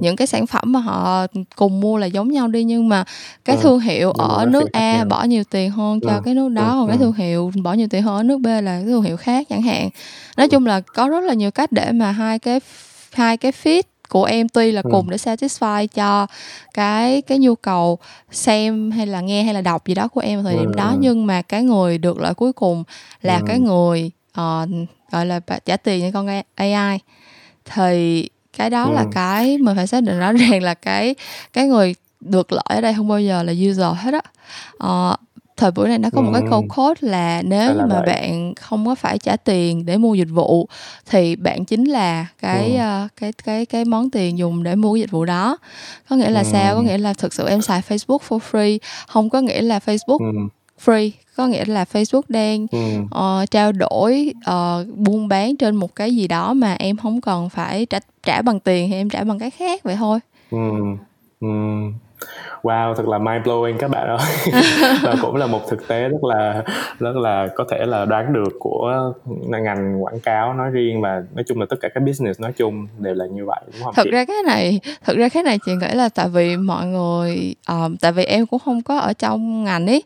những 0.00 0.16
cái 0.16 0.26
sản 0.26 0.46
phẩm 0.46 0.72
mà 0.72 0.80
họ 0.80 1.26
cùng 1.56 1.80
mua 1.80 1.98
là 1.98 2.06
giống 2.06 2.28
nhau 2.28 2.48
đi 2.48 2.64
nhưng 2.64 2.88
mà 2.88 3.04
cái 3.44 3.56
ừ. 3.56 3.62
thương 3.62 3.80
hiệu 3.80 4.10
ừ. 4.10 4.24
ở 4.28 4.46
nước 4.46 4.72
A 4.72 5.04
bỏ 5.04 5.24
nhiều 5.24 5.44
tiền 5.50 5.70
hơn 5.70 6.00
cho 6.00 6.10
ừ. 6.10 6.20
cái 6.24 6.34
nước 6.34 6.48
đó 6.48 6.68
ừ. 6.68 6.76
còn 6.80 6.88
cái 6.88 6.98
thương 6.98 7.12
hiệu 7.12 7.52
bỏ 7.62 7.72
nhiều 7.72 7.88
tiền 7.90 8.02
hơn 8.02 8.16
ở 8.16 8.22
nước 8.22 8.38
B 8.38 8.46
là 8.46 8.60
cái 8.62 8.84
thương 8.84 9.02
hiệu 9.02 9.16
khác 9.16 9.46
chẳng 9.50 9.62
hạn 9.62 9.88
nói 10.36 10.48
chung 10.48 10.66
là 10.66 10.80
có 10.80 11.08
rất 11.08 11.24
là 11.24 11.34
nhiều 11.34 11.50
cách 11.50 11.72
để 11.72 11.92
mà 11.92 12.12
hai 12.12 12.38
cái 12.38 12.60
hai 13.12 13.36
cái 13.36 13.52
feed 13.62 13.82
của 14.12 14.24
em 14.24 14.48
tuy 14.48 14.72
là 14.72 14.82
ừ. 14.84 14.90
cùng 14.92 15.10
để 15.10 15.16
satisfy 15.16 15.86
cho 15.86 16.26
cái 16.74 17.22
cái 17.22 17.38
nhu 17.38 17.54
cầu 17.54 17.98
xem 18.30 18.90
hay 18.90 19.06
là 19.06 19.20
nghe 19.20 19.42
hay 19.42 19.54
là 19.54 19.60
đọc 19.60 19.86
gì 19.86 19.94
đó 19.94 20.08
của 20.08 20.20
em 20.20 20.42
thời 20.42 20.54
điểm 20.54 20.66
ừ. 20.66 20.72
đó 20.76 20.94
nhưng 20.98 21.26
mà 21.26 21.42
cái 21.42 21.62
người 21.62 21.98
được 21.98 22.18
lợi 22.18 22.34
cuối 22.34 22.52
cùng 22.52 22.84
là 23.22 23.36
ừ. 23.36 23.44
cái 23.46 23.58
người 23.58 24.10
uh, 24.40 24.68
gọi 25.12 25.26
là 25.26 25.40
trả 25.64 25.76
tiền 25.76 26.12
cho 26.12 26.20
con 26.20 26.42
AI 26.54 26.98
thì 27.64 28.28
cái 28.58 28.70
đó 28.70 28.84
ừ. 28.84 28.92
là 28.94 29.04
cái 29.12 29.58
mình 29.58 29.76
phải 29.76 29.86
xác 29.86 30.02
định 30.02 30.18
rõ 30.18 30.32
ràng 30.50 30.62
là 30.62 30.74
cái 30.74 31.14
cái 31.52 31.66
người 31.66 31.94
được 32.20 32.52
lợi 32.52 32.64
ở 32.68 32.80
đây 32.80 32.94
không 32.94 33.08
bao 33.08 33.20
giờ 33.20 33.42
là 33.42 33.52
user 33.52 33.96
hết 33.96 34.14
á 34.14 34.22
uh, 35.12 35.20
thời 35.56 35.70
buổi 35.70 35.88
này 35.88 35.98
nó 35.98 36.10
có 36.12 36.20
một 36.20 36.30
cái 36.32 36.42
câu 36.50 36.64
code 36.76 37.08
là 37.08 37.42
nếu 37.42 37.74
như 37.74 37.80
mà 37.80 38.02
vậy. 38.06 38.06
bạn 38.06 38.54
không 38.54 38.86
có 38.86 38.94
phải 38.94 39.18
trả 39.18 39.36
tiền 39.36 39.86
để 39.86 39.96
mua 39.96 40.14
dịch 40.14 40.28
vụ 40.30 40.68
thì 41.10 41.36
bạn 41.36 41.64
chính 41.64 41.84
là 41.84 42.26
cái 42.40 42.76
ừ. 42.76 43.04
uh, 43.04 43.10
cái 43.16 43.32
cái 43.44 43.66
cái 43.66 43.84
món 43.84 44.10
tiền 44.10 44.38
dùng 44.38 44.62
để 44.62 44.74
mua 44.74 44.94
cái 44.94 45.00
dịch 45.00 45.10
vụ 45.10 45.24
đó 45.24 45.58
có 46.08 46.16
nghĩa 46.16 46.30
là 46.30 46.40
ừ. 46.40 46.46
sao 46.52 46.74
có 46.74 46.82
nghĩa 46.82 46.98
là 46.98 47.12
thực 47.12 47.34
sự 47.34 47.48
em 47.48 47.62
xài 47.62 47.82
Facebook 47.88 48.18
for 48.28 48.38
free 48.50 48.78
không 49.08 49.30
có 49.30 49.40
nghĩa 49.40 49.62
là 49.62 49.78
Facebook 49.86 50.18
ừ. 50.18 50.48
free 50.84 51.10
có 51.36 51.46
nghĩa 51.46 51.64
là 51.64 51.84
Facebook 51.92 52.22
đang 52.28 52.66
ừ. 52.70 52.78
uh, 53.04 53.50
trao 53.50 53.72
đổi 53.72 54.34
uh, 54.50 54.96
buôn 54.96 55.28
bán 55.28 55.56
trên 55.56 55.76
một 55.76 55.94
cái 55.94 56.16
gì 56.16 56.28
đó 56.28 56.54
mà 56.54 56.74
em 56.74 56.96
không 56.96 57.20
cần 57.20 57.48
phải 57.48 57.86
trả 57.86 57.98
trả 58.22 58.42
bằng 58.42 58.60
tiền 58.60 58.90
thì 58.90 58.96
em 58.96 59.08
trả 59.08 59.24
bằng 59.24 59.38
cái 59.38 59.50
khác 59.50 59.82
vậy 59.82 59.96
thôi. 59.96 60.18
Ừ. 60.50 60.58
Ừ 61.40 61.48
wow 62.62 62.94
thật 62.94 63.08
là 63.08 63.18
mind 63.18 63.46
blowing 63.46 63.78
các 63.78 63.90
bạn 63.90 64.08
ơi. 64.08 64.52
Và 65.02 65.14
cũng 65.22 65.36
là 65.36 65.46
một 65.46 65.60
thực 65.70 65.88
tế 65.88 66.08
rất 66.08 66.24
là 66.24 66.62
rất 66.98 67.16
là 67.16 67.48
có 67.54 67.64
thể 67.70 67.86
là 67.86 68.04
đoán 68.04 68.32
được 68.32 68.52
của 68.58 69.12
ngành 69.26 70.04
quảng 70.04 70.20
cáo 70.20 70.54
nói 70.54 70.70
riêng 70.70 71.00
và 71.00 71.22
nói 71.34 71.44
chung 71.46 71.60
là 71.60 71.66
tất 71.70 71.76
cả 71.80 71.88
các 71.94 72.02
business 72.02 72.40
nói 72.40 72.52
chung 72.56 72.86
đều 72.98 73.14
là 73.14 73.24
như 73.26 73.44
vậy 73.46 73.60
đúng 73.72 73.82
không 73.84 73.94
thật 73.94 74.02
chị? 74.04 74.10
ra 74.10 74.24
cái 74.24 74.36
này 74.46 74.80
thật 75.04 75.16
ra 75.16 75.28
cái 75.28 75.42
này 75.42 75.58
chị 75.66 75.72
nghĩ 75.74 75.94
là 75.94 76.08
tại 76.08 76.28
vì 76.28 76.56
mọi 76.56 76.86
người 76.86 77.54
um, 77.68 77.96
tại 77.96 78.12
vì 78.12 78.24
em 78.24 78.46
cũng 78.46 78.60
không 78.64 78.82
có 78.82 78.98
ở 78.98 79.12
trong 79.12 79.64
ngành 79.64 79.86
ấy. 79.86 80.02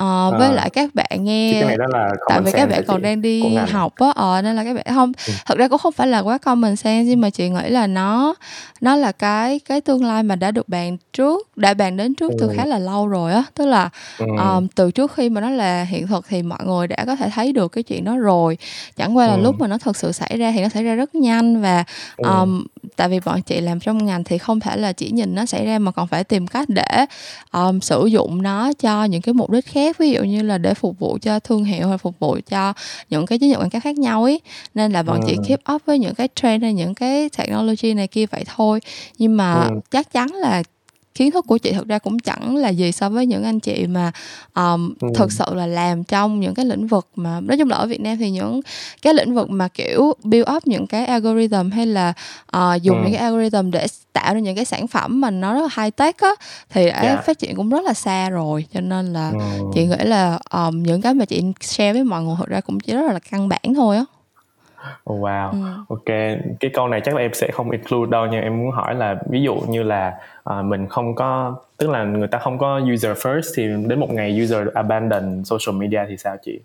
Uh, 0.00 0.38
với 0.38 0.48
à, 0.48 0.52
lại 0.52 0.70
các 0.70 0.94
bạn 0.94 1.24
nghe 1.24 1.52
cái 1.52 1.68
này 1.68 1.76
đó 1.76 1.84
là 1.88 2.10
tại 2.28 2.40
vì 2.40 2.52
các 2.52 2.68
bạn 2.70 2.82
còn 2.86 3.02
đang 3.02 3.22
đi 3.22 3.56
học 3.70 3.92
á 3.96 4.12
ờ 4.14 4.42
nên 4.42 4.56
là 4.56 4.64
các 4.64 4.74
bạn 4.74 4.86
không 4.94 5.12
ừ. 5.26 5.32
thật 5.46 5.58
ra 5.58 5.68
cũng 5.68 5.78
không 5.78 5.92
phải 5.92 6.06
là 6.06 6.18
quá 6.20 6.38
common 6.38 6.76
sense 6.76 7.08
nhưng 7.10 7.20
mà 7.20 7.30
chị 7.30 7.48
nghĩ 7.48 7.68
là 7.68 7.86
nó 7.86 8.34
nó 8.80 8.96
là 8.96 9.12
cái 9.12 9.60
cái 9.68 9.80
tương 9.80 10.04
lai 10.04 10.22
mà 10.22 10.36
đã 10.36 10.50
được 10.50 10.68
bàn 10.68 10.96
trước 11.12 11.53
đã 11.56 11.74
bàn 11.74 11.96
đến 11.96 12.14
trước 12.14 12.32
từ 12.38 12.50
khá 12.56 12.66
là 12.66 12.78
lâu 12.78 13.08
rồi 13.08 13.32
á. 13.32 13.44
Tức 13.54 13.66
là 13.66 13.90
um, 14.18 14.66
từ 14.74 14.90
trước 14.90 15.12
khi 15.12 15.28
mà 15.28 15.40
nó 15.40 15.50
là 15.50 15.84
hiện 15.84 16.06
thực 16.06 16.26
thì 16.28 16.42
mọi 16.42 16.58
người 16.64 16.86
đã 16.86 17.04
có 17.06 17.16
thể 17.16 17.30
thấy 17.34 17.52
được 17.52 17.72
cái 17.72 17.82
chuyện 17.84 18.04
đó 18.04 18.16
rồi. 18.16 18.58
Chẳng 18.96 19.16
qua 19.16 19.26
là 19.26 19.36
lúc 19.36 19.60
mà 19.60 19.66
nó 19.66 19.78
thực 19.78 19.96
sự 19.96 20.12
xảy 20.12 20.36
ra 20.38 20.52
thì 20.52 20.62
nó 20.62 20.68
xảy 20.68 20.84
ra 20.84 20.94
rất 20.94 21.14
nhanh 21.14 21.62
và 21.62 21.84
um, 22.16 22.66
tại 22.96 23.08
vì 23.08 23.20
bọn 23.24 23.42
chị 23.42 23.60
làm 23.60 23.80
trong 23.80 24.06
ngành 24.06 24.24
thì 24.24 24.38
không 24.38 24.60
thể 24.60 24.76
là 24.76 24.92
chỉ 24.92 25.10
nhìn 25.10 25.34
nó 25.34 25.46
xảy 25.46 25.66
ra 25.66 25.78
mà 25.78 25.90
còn 25.90 26.06
phải 26.06 26.24
tìm 26.24 26.46
cách 26.46 26.68
để 26.68 27.06
um, 27.52 27.80
sử 27.80 28.06
dụng 28.06 28.42
nó 28.42 28.72
cho 28.72 29.04
những 29.04 29.22
cái 29.22 29.32
mục 29.32 29.50
đích 29.50 29.66
khác. 29.66 29.98
Ví 29.98 30.10
dụ 30.10 30.22
như 30.22 30.42
là 30.42 30.58
để 30.58 30.74
phục 30.74 30.98
vụ 30.98 31.18
cho 31.22 31.38
thương 31.38 31.64
hiệu 31.64 31.88
hay 31.88 31.98
phục 31.98 32.18
vụ 32.18 32.38
cho 32.48 32.72
những 33.10 33.26
cái 33.26 33.38
chiến 33.38 33.50
dịch 33.50 33.58
quảng 33.58 33.70
cáo 33.70 33.80
khác 33.80 33.98
nhau 33.98 34.24
ấy. 34.24 34.40
Nên 34.74 34.92
là 34.92 35.02
bọn 35.02 35.20
ừ. 35.20 35.26
chị 35.26 35.36
keep 35.48 35.60
up 35.74 35.82
với 35.86 35.98
những 35.98 36.14
cái 36.14 36.28
trend 36.34 36.62
hay 36.62 36.74
những 36.74 36.94
cái 36.94 37.28
technology 37.38 37.94
này 37.94 38.06
kia 38.06 38.26
vậy 38.26 38.44
thôi. 38.56 38.80
Nhưng 39.18 39.36
mà 39.36 39.54
ừ. 39.54 39.80
chắc 39.90 40.12
chắn 40.12 40.28
là 40.34 40.62
kiến 41.14 41.30
thức 41.30 41.46
của 41.48 41.58
chị 41.58 41.72
thực 41.72 41.88
ra 41.88 41.98
cũng 41.98 42.18
chẳng 42.18 42.56
là 42.56 42.68
gì 42.68 42.92
so 42.92 43.08
với 43.08 43.26
những 43.26 43.44
anh 43.44 43.60
chị 43.60 43.86
mà 43.86 44.12
um, 44.54 44.94
ừ. 45.00 45.08
thực 45.14 45.32
sự 45.32 45.44
là 45.54 45.66
làm 45.66 46.04
trong 46.04 46.40
những 46.40 46.54
cái 46.54 46.64
lĩnh 46.64 46.86
vực 46.86 47.06
mà 47.16 47.40
nói 47.40 47.58
chung 47.58 47.70
là 47.70 47.76
ở 47.76 47.86
Việt 47.86 48.00
Nam 48.00 48.16
thì 48.18 48.30
những 48.30 48.60
cái 49.02 49.14
lĩnh 49.14 49.34
vực 49.34 49.50
mà 49.50 49.68
kiểu 49.68 50.12
build 50.24 50.48
up 50.56 50.66
những 50.66 50.86
cái 50.86 51.06
algorithm 51.06 51.70
hay 51.70 51.86
là 51.86 52.12
uh, 52.56 52.82
dùng 52.82 52.96
ừ. 52.96 53.02
những 53.02 53.12
cái 53.12 53.22
algorithm 53.22 53.70
để 53.70 53.86
tạo 54.12 54.34
ra 54.34 54.40
những 54.40 54.56
cái 54.56 54.64
sản 54.64 54.86
phẩm 54.86 55.20
mà 55.20 55.30
nó 55.30 55.54
rất 55.54 55.60
là 55.60 55.82
high 55.82 55.96
tech 55.96 56.18
á 56.18 56.30
thì 56.70 56.86
đã 56.86 57.00
yeah. 57.00 57.16
Dạ. 57.16 57.22
phát 57.26 57.38
triển 57.38 57.56
cũng 57.56 57.68
rất 57.68 57.84
là 57.84 57.94
xa 57.94 58.30
rồi 58.30 58.66
cho 58.74 58.80
nên 58.80 59.12
là 59.12 59.30
ừ. 59.30 59.38
chị 59.74 59.86
nghĩ 59.86 60.04
là 60.04 60.38
um, 60.52 60.82
những 60.82 61.02
cái 61.02 61.14
mà 61.14 61.24
chị 61.24 61.42
share 61.60 61.92
với 61.92 62.04
mọi 62.04 62.22
người 62.22 62.34
thực 62.38 62.48
ra 62.48 62.60
cũng 62.60 62.80
chỉ 62.80 62.92
rất 62.94 63.12
là 63.12 63.18
căn 63.30 63.48
bản 63.48 63.74
thôi 63.74 63.96
á 63.96 64.04
Oh, 65.10 65.20
wow, 65.20 65.50
ừ. 65.50 65.58
ok. 65.88 66.38
Cái 66.60 66.70
câu 66.74 66.88
này 66.88 67.00
chắc 67.04 67.14
là 67.14 67.20
em 67.20 67.34
sẽ 67.34 67.50
không 67.52 67.70
include 67.70 68.10
đâu 68.10 68.26
nhưng 68.30 68.40
em 68.40 68.58
muốn 68.58 68.70
hỏi 68.70 68.94
là 68.94 69.16
ví 69.30 69.42
dụ 69.42 69.54
như 69.54 69.82
là 69.82 70.14
uh, 70.50 70.64
mình 70.64 70.88
không 70.88 71.14
có 71.14 71.56
tức 71.76 71.90
là 71.90 72.04
người 72.04 72.28
ta 72.28 72.38
không 72.38 72.58
có 72.58 72.80
user 72.94 73.18
first 73.18 73.52
thì 73.56 73.88
đến 73.88 74.00
một 74.00 74.10
ngày 74.10 74.42
user 74.42 74.68
abandon 74.74 75.44
social 75.44 75.80
media 75.80 76.00
thì 76.08 76.16
sao 76.16 76.36
chị? 76.44 76.60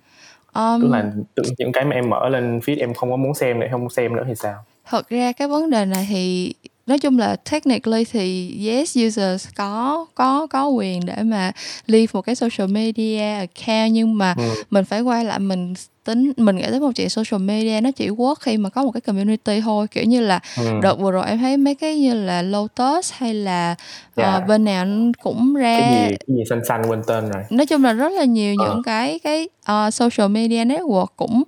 Um, 0.54 0.82
tức 0.82 0.88
là 0.92 1.12
những 1.58 1.72
cái 1.72 1.86
mà 1.86 1.96
em 1.96 2.10
mở 2.10 2.30
lên 2.30 2.60
feed 2.60 2.80
em 2.80 2.94
không 2.94 3.12
có 3.12 3.16
muốn 3.16 3.34
xem 3.34 3.60
nữa 3.60 3.68
không 3.72 3.90
xem 3.90 4.16
nữa 4.16 4.24
thì 4.28 4.36
sao? 4.36 4.56
Thật 4.86 5.10
ra 5.10 5.32
cái 5.32 5.48
vấn 5.48 5.70
đề 5.70 5.86
này 5.86 6.06
thì 6.10 6.54
nói 6.90 7.00
chung 7.00 7.20
là 7.20 7.36
technically 7.52 8.06
thì 8.06 8.56
yes 8.68 8.98
users 9.08 9.48
có 9.56 10.06
có 10.16 10.48
có 10.48 10.68
quyền 10.68 11.06
để 11.06 11.24
mà 11.24 11.52
leave 11.88 12.08
một 12.14 12.22
cái 12.22 12.36
social 12.36 12.72
media 12.72 13.20
account 13.20 13.92
nhưng 13.92 14.18
mà 14.18 14.34
ừ. 14.38 14.44
mình 14.70 14.86
phải 14.86 15.02
quay 15.02 15.26
lại 15.26 15.40
mình 15.40 15.74
tính 16.04 16.32
mình 16.38 16.56
nghĩ 16.56 16.64
tới 16.70 16.80
một 16.80 16.92
chuyện 16.96 17.10
social 17.10 17.42
media 17.42 17.82
nó 17.82 17.92
chỉ 17.92 18.10
work 18.10 18.36
khi 18.40 18.58
mà 18.58 18.70
có 18.70 18.84
một 18.84 18.92
cái 18.92 19.02
community 19.02 19.62
thôi 19.62 19.88
kiểu 19.92 20.04
như 20.04 20.22
là 20.22 20.40
ừ. 20.58 20.64
đợt 20.82 20.96
vừa 20.96 21.12
rồi 21.12 21.26
em 21.28 21.38
thấy 21.38 21.58
mấy 21.58 21.76
cái 21.76 22.00
như 22.00 22.14
là 22.14 22.42
Lotus 22.42 23.12
hay 23.14 23.34
là 23.34 23.76
yeah. 24.16 24.42
uh, 24.42 24.48
bên 24.48 24.64
nào 24.64 24.86
cũng 25.22 25.54
ra 25.54 25.80
cái 25.80 26.10
gì 26.10 26.16
cái 26.28 26.36
gì 26.38 26.44
xanh 26.50 26.62
xanh 26.68 26.82
quên 26.90 27.02
tên 27.08 27.30
rồi 27.30 27.44
nói 27.50 27.66
chung 27.66 27.84
là 27.84 27.94
rất 27.94 28.12
là 28.12 28.24
nhiều 28.24 28.54
uh. 28.54 28.68
những 28.68 28.84
cái 28.84 29.20
cái 29.20 29.50
uh, 29.72 29.94
social 29.94 30.30
media 30.32 30.66
network 30.66 31.08
cũng 31.16 31.44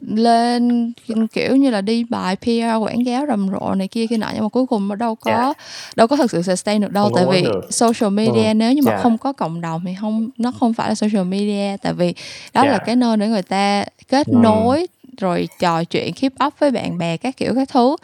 lên 0.00 0.92
kiểu 1.32 1.56
như 1.56 1.70
là 1.70 1.80
đi 1.80 2.04
bài 2.04 2.36
PR 2.36 2.82
quảng 2.82 3.04
cáo 3.06 3.26
rầm 3.26 3.48
rộ 3.50 3.74
này 3.74 3.88
kia 3.88 4.06
kia 4.06 4.16
nọ 4.16 4.30
nhưng 4.34 4.42
mà 4.42 4.48
cuối 4.48 4.66
cùng 4.66 4.88
nó 4.88 4.94
đâu 4.94 5.14
có 5.14 5.30
yeah. 5.30 5.56
đâu 5.96 6.06
có 6.06 6.16
thực 6.16 6.30
sự 6.30 6.42
sustain 6.42 6.80
được 6.80 6.92
đâu 6.92 7.04
không 7.04 7.12
tại 7.16 7.26
vì 7.30 7.42
được. 7.42 7.60
social 7.70 8.12
media 8.12 8.48
ừ. 8.48 8.54
nếu 8.54 8.72
như 8.72 8.82
mà 8.82 8.90
yeah. 8.90 9.02
không 9.02 9.18
có 9.18 9.32
cộng 9.32 9.60
đồng 9.60 9.82
thì 9.86 9.94
không 10.00 10.28
nó 10.38 10.52
không 10.60 10.74
phải 10.74 10.88
là 10.88 10.94
social 10.94 11.24
media 11.24 11.76
tại 11.82 11.92
vì 11.92 12.14
đó 12.54 12.62
yeah. 12.62 12.72
là 12.72 12.78
cái 12.78 12.96
nơi 12.96 13.16
để 13.16 13.28
người 13.28 13.42
ta 13.42 13.84
kết 14.08 14.26
ừ. 14.26 14.32
nối 14.42 14.86
rồi 15.18 15.48
trò 15.58 15.84
chuyện 15.84 16.12
keep 16.12 16.32
up 16.46 16.54
với 16.58 16.70
bạn 16.70 16.98
bè 16.98 17.16
các 17.16 17.36
kiểu 17.36 17.54
các 17.54 17.68
thứ 17.72 17.96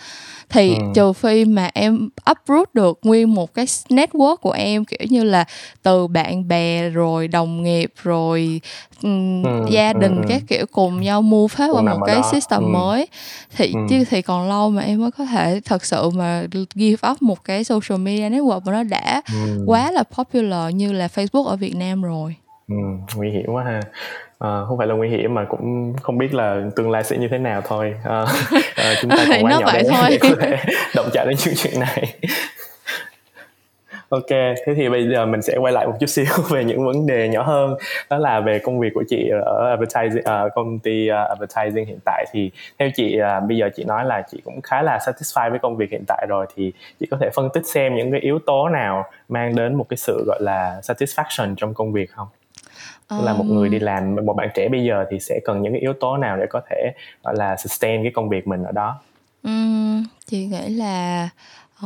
thì 0.48 0.74
ừ. 0.74 0.85
trừ 0.94 1.12
phi 1.12 1.44
mà 1.44 1.70
em 1.74 2.09
uproot 2.30 2.74
được 2.74 2.98
nguyên 3.02 3.35
một 3.35 3.54
cái 3.54 3.66
network 3.88 4.37
của 4.37 4.50
em 4.50 4.85
kiểu 4.85 5.06
như 5.11 5.24
là 5.24 5.44
từ 5.82 6.06
bạn 6.06 6.48
bè 6.48 6.88
rồi 6.88 7.28
đồng 7.28 7.62
nghiệp 7.62 7.92
rồi 8.02 8.61
um, 9.02 9.42
ừ. 9.42 9.66
gia 9.70 9.92
đình 9.92 10.16
ừ. 10.16 10.26
các 10.28 10.42
kiểu 10.48 10.66
cùng 10.72 11.00
nhau 11.00 11.22
move 11.22 11.54
hết 11.56 11.68
qua 11.72 11.82
một 11.82 11.98
cái 12.06 12.20
system 12.32 12.61
ừ. 12.61 12.66
mới 12.66 13.09
thì 13.56 13.72
ừ. 13.74 13.80
chứ 13.90 14.04
thì 14.11 14.22
còn 14.22 14.48
lâu 14.48 14.70
mà 14.70 14.82
em 14.82 15.00
mới 15.00 15.11
có 15.11 15.24
thể 15.24 15.61
thật 15.64 15.85
sự 15.85 16.11
mà 16.11 16.46
give 16.74 17.11
up 17.11 17.22
một 17.22 17.44
cái 17.44 17.64
social 17.64 17.98
media 17.98 18.28
network 18.28 18.61
mà 18.64 18.72
nó 18.72 18.82
đã 18.82 19.22
ừ. 19.32 19.64
quá 19.66 19.90
là 19.90 20.02
popular 20.02 20.74
như 20.74 20.92
là 20.92 21.06
Facebook 21.06 21.44
ở 21.44 21.56
Việt 21.56 21.76
Nam 21.76 22.02
rồi 22.02 22.35
ừ, 22.68 22.74
nguy 23.16 23.30
hiểm 23.30 23.46
quá 23.46 23.64
ha 23.64 23.80
à, 24.38 24.64
không 24.68 24.79
phải 24.79 24.87
là 24.87 24.94
nguy 24.94 25.09
hiểm 25.09 25.35
mà 25.35 25.44
cũng 25.44 25.94
không 26.03 26.18
biết 26.18 26.35
là 26.35 26.62
tương 26.77 26.90
lai 26.90 27.05
sẽ 27.05 27.16
như 27.16 27.29
thế 27.29 27.38
nào 27.38 27.62
thôi. 27.64 27.94
À, 28.05 28.25
à, 28.77 28.94
chúng 29.03 29.11
ta 29.11 29.27
còn 29.31 29.42
quá 29.42 29.51
nhỏ 29.61 29.70
để, 29.72 29.83
để 30.11 30.18
có 30.20 30.29
thể 30.40 30.57
động 30.94 31.09
chạm 31.12 31.29
đến 31.29 31.37
những 31.46 31.55
chuyện 31.57 31.81
này. 31.81 32.14
Ok 34.09 34.29
thế 34.29 34.75
thì 34.77 34.88
bây 34.88 35.09
giờ 35.09 35.27
mình 35.27 35.42
sẽ 35.42 35.57
quay 35.57 35.72
lại 35.72 35.87
một 35.87 35.92
chút 36.01 36.07
xíu 36.07 36.25
về 36.51 36.64
những 36.64 36.87
vấn 36.87 37.07
đề 37.07 37.29
nhỏ 37.29 37.42
hơn. 37.42 37.75
Đó 38.11 38.18
là 38.18 38.40
về 38.40 38.59
công 38.59 38.81
việc 38.81 38.88
của 38.94 39.05
chị 39.09 39.29
ở 39.44 39.70
advertising 39.70 40.25
uh, 40.46 40.53
công 40.55 40.79
ty 40.79 41.09
uh, 41.11 41.29
advertising 41.29 41.87
hiện 41.87 41.99
tại. 42.05 42.27
Thì 42.33 42.51
theo 42.79 42.88
chị 42.94 43.18
uh, 43.20 43.49
bây 43.49 43.57
giờ 43.57 43.70
chị 43.77 43.85
nói 43.85 44.05
là 44.05 44.22
chị 44.31 44.40
cũng 44.44 44.61
khá 44.62 44.83
là 44.83 44.99
satisfied 45.07 45.51
với 45.51 45.59
công 45.59 45.77
việc 45.77 45.90
hiện 45.90 46.05
tại 46.07 46.27
rồi. 46.29 46.46
Thì 46.57 46.72
chị 47.01 47.07
có 47.11 47.16
thể 47.20 47.31
phân 47.35 47.49
tích 47.55 47.66
xem 47.66 47.96
những 47.96 48.11
cái 48.11 48.20
yếu 48.20 48.38
tố 48.46 48.68
nào 48.68 49.05
mang 49.29 49.57
đến 49.57 49.75
một 49.75 49.87
cái 49.88 49.96
sự 49.96 50.25
gọi 50.27 50.38
là 50.42 50.81
satisfaction 50.83 51.55
trong 51.57 51.75
công 51.75 51.92
việc 51.92 52.11
không 52.11 52.29
um... 53.09 53.25
là 53.25 53.33
một 53.33 53.45
người 53.45 53.69
đi 53.69 53.79
làm 53.79 54.16
một 54.27 54.35
bạn 54.35 54.49
trẻ 54.55 54.69
bây 54.69 54.85
giờ 54.85 55.05
thì 55.11 55.21
sẽ 55.21 55.40
cần 55.45 55.62
những 55.62 55.73
cái 55.73 55.81
yếu 55.81 55.92
tố 56.01 56.16
nào 56.16 56.37
để 56.37 56.47
có 56.51 56.61
thể 56.71 56.92
gọi 57.25 57.37
là 57.37 57.57
sustain 57.57 58.03
cái 58.03 58.12
công 58.14 58.29
việc 58.29 58.47
mình 58.47 58.62
ở 58.62 58.73
đó? 58.73 59.01
Um, 59.42 60.05
chị 60.27 60.47
nghĩ 60.47 60.69
là 60.69 61.29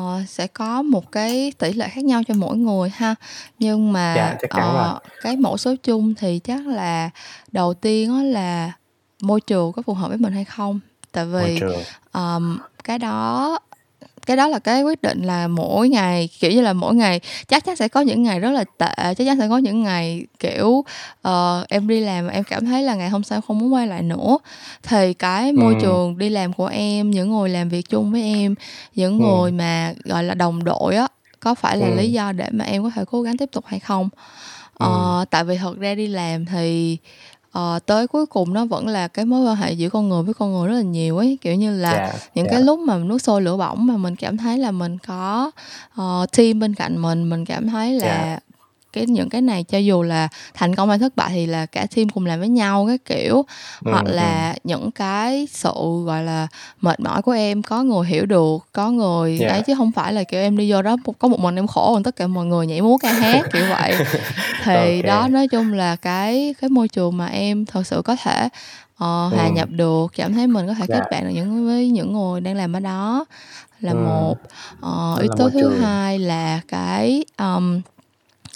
uh, 0.00 0.28
sẽ 0.28 0.46
có 0.46 0.82
một 0.82 1.12
cái 1.12 1.52
tỷ 1.58 1.72
lệ 1.72 1.88
khác 1.88 2.04
nhau 2.04 2.22
cho 2.28 2.34
mỗi 2.34 2.56
người 2.56 2.88
ha. 2.88 3.14
Nhưng 3.58 3.92
mà 3.92 4.14
dạ, 4.16 4.36
chắc 4.40 4.50
chắn 4.50 4.94
uh, 4.96 5.02
cái 5.22 5.36
mẫu 5.36 5.56
số 5.56 5.74
chung 5.82 6.14
thì 6.14 6.38
chắc 6.38 6.66
là 6.66 7.10
đầu 7.52 7.74
tiên 7.74 8.08
đó 8.08 8.22
là 8.22 8.72
môi 9.22 9.40
trường 9.40 9.72
có 9.72 9.82
phù 9.82 9.94
hợp 9.94 10.08
với 10.08 10.18
mình 10.18 10.32
hay 10.32 10.44
không? 10.44 10.80
Tại 11.12 11.26
vì 11.26 11.60
um, 12.12 12.58
cái 12.84 12.98
đó 12.98 13.58
cái 14.30 14.36
đó 14.36 14.48
là 14.48 14.58
cái 14.58 14.82
quyết 14.82 15.02
định 15.02 15.22
là 15.22 15.48
mỗi 15.48 15.88
ngày 15.88 16.28
kiểu 16.40 16.50
như 16.50 16.60
là 16.60 16.72
mỗi 16.72 16.94
ngày 16.94 17.20
chắc 17.48 17.64
chắn 17.64 17.76
sẽ 17.76 17.88
có 17.88 18.00
những 18.00 18.22
ngày 18.22 18.40
rất 18.40 18.50
là 18.50 18.64
tệ 18.78 18.94
chắc 18.96 19.24
chắn 19.24 19.38
sẽ 19.38 19.48
có 19.48 19.58
những 19.58 19.82
ngày 19.82 20.26
kiểu 20.38 20.84
uh, 21.28 21.68
em 21.68 21.88
đi 21.88 22.00
làm 22.00 22.28
em 22.28 22.44
cảm 22.44 22.66
thấy 22.66 22.82
là 22.82 22.94
ngày 22.94 23.08
hôm 23.08 23.22
sau 23.22 23.40
không 23.40 23.58
muốn 23.58 23.74
quay 23.74 23.86
lại 23.86 24.02
nữa 24.02 24.38
thì 24.82 25.14
cái 25.14 25.52
môi 25.52 25.74
ừ. 25.74 25.78
trường 25.82 26.18
đi 26.18 26.28
làm 26.28 26.52
của 26.52 26.66
em 26.66 27.10
những 27.10 27.30
người 27.30 27.48
làm 27.48 27.68
việc 27.68 27.88
chung 27.88 28.12
với 28.12 28.22
em 28.22 28.54
những 28.94 29.20
ừ. 29.20 29.24
người 29.24 29.52
mà 29.52 29.94
gọi 30.04 30.24
là 30.24 30.34
đồng 30.34 30.64
đội 30.64 30.96
á 30.96 31.08
có 31.40 31.54
phải 31.54 31.76
là 31.76 31.86
ừ. 31.86 31.94
lý 31.94 32.12
do 32.12 32.32
để 32.32 32.46
mà 32.50 32.64
em 32.64 32.82
có 32.82 32.90
thể 32.94 33.04
cố 33.10 33.22
gắng 33.22 33.36
tiếp 33.36 33.48
tục 33.52 33.64
hay 33.66 33.80
không 33.80 34.08
ừ. 34.78 34.86
ờ, 34.86 35.24
tại 35.30 35.44
vì 35.44 35.56
thật 35.56 35.78
ra 35.78 35.94
đi 35.94 36.06
làm 36.06 36.46
thì 36.46 36.98
uh, 37.58 37.86
tới 37.86 38.06
cuối 38.06 38.26
cùng 38.26 38.54
nó 38.54 38.64
vẫn 38.64 38.88
là 38.88 39.08
cái 39.08 39.24
mối 39.24 39.44
quan 39.44 39.56
hệ 39.56 39.72
giữa 39.72 39.88
con 39.88 40.08
người 40.08 40.22
với 40.22 40.34
con 40.34 40.52
người 40.52 40.68
rất 40.68 40.74
là 40.74 40.82
nhiều 40.82 41.18
ấy 41.18 41.38
kiểu 41.40 41.54
như 41.54 41.76
là 41.76 41.90
yeah, 41.90 42.12
dạ, 42.12 42.18
những 42.34 42.44
yeah. 42.44 42.52
cái 42.52 42.60
dạ. 42.60 42.66
lúc 42.66 42.78
mà 42.78 42.98
nước 42.98 43.22
sôi 43.22 43.42
lửa 43.42 43.56
bỏng 43.56 43.86
mà 43.86 43.96
mình 43.96 44.16
cảm 44.16 44.36
thấy 44.36 44.58
là 44.58 44.70
mình 44.70 44.98
có 44.98 45.50
uh, 46.00 46.32
team 46.36 46.58
bên 46.58 46.74
cạnh 46.74 47.02
mình 47.02 47.30
mình 47.30 47.44
cảm 47.44 47.68
thấy 47.68 47.92
là 47.92 48.06
yeah 48.06 48.42
dạ 48.42 48.49
cái 48.92 49.06
những 49.06 49.28
cái 49.28 49.40
này 49.40 49.64
cho 49.64 49.78
dù 49.78 50.02
là 50.02 50.28
thành 50.54 50.74
công 50.74 50.88
hay 50.88 50.98
thất 50.98 51.16
bại 51.16 51.30
thì 51.32 51.46
là 51.46 51.66
cả 51.66 51.86
team 51.96 52.08
cùng 52.08 52.26
làm 52.26 52.38
với 52.38 52.48
nhau 52.48 52.86
cái 52.86 52.98
kiểu 52.98 53.44
ừ, 53.84 53.90
hoặc 53.90 54.04
là 54.06 54.50
ừ. 54.50 54.58
những 54.64 54.90
cái 54.90 55.48
sự 55.50 55.72
gọi 56.04 56.22
là 56.22 56.46
mệt 56.80 57.00
mỏi 57.00 57.22
của 57.22 57.32
em 57.32 57.62
có 57.62 57.82
người 57.82 58.06
hiểu 58.06 58.26
được 58.26 58.58
có 58.72 58.90
người 58.90 59.38
yeah. 59.38 59.52
ấy 59.52 59.62
chứ 59.62 59.74
không 59.74 59.92
phải 59.92 60.12
là 60.12 60.24
kiểu 60.24 60.40
em 60.40 60.56
đi 60.56 60.72
vô 60.72 60.82
đó 60.82 60.96
có 61.18 61.28
một 61.28 61.40
mình 61.40 61.56
em 61.56 61.66
khổ 61.66 61.94
còn 61.94 62.02
tất 62.02 62.16
cả 62.16 62.26
mọi 62.26 62.46
người 62.46 62.66
nhảy 62.66 62.80
múa 62.80 62.98
ca 62.98 63.12
hát 63.12 63.42
kiểu 63.52 63.66
vậy 63.68 63.94
thì 64.64 64.74
okay. 64.74 65.02
đó 65.02 65.28
nói 65.28 65.48
chung 65.48 65.72
là 65.72 65.96
cái 65.96 66.54
cái 66.60 66.70
môi 66.70 66.88
trường 66.88 67.16
mà 67.16 67.26
em 67.26 67.66
thật 67.66 67.86
sự 67.86 68.02
có 68.04 68.16
thể 68.16 68.48
uh, 68.94 69.32
hòa 69.32 69.46
ừ. 69.46 69.52
nhập 69.52 69.68
được 69.70 70.12
cảm 70.16 70.34
thấy 70.34 70.46
mình 70.46 70.66
có 70.66 70.74
thể 70.74 70.86
kết 70.88 71.02
bạn 71.10 71.24
được 71.24 71.30
những 71.34 71.66
với 71.66 71.88
những 71.88 72.12
người 72.12 72.40
đang 72.40 72.56
làm 72.56 72.76
ở 72.76 72.80
đó 72.80 73.24
là 73.80 73.92
ừ. 73.92 73.96
một 73.96 74.36
uh, 74.86 75.20
yếu 75.20 75.32
tố 75.38 75.50
thứ 75.50 75.78
hai 75.78 76.18
là 76.18 76.60
cái 76.68 77.24
um, 77.38 77.80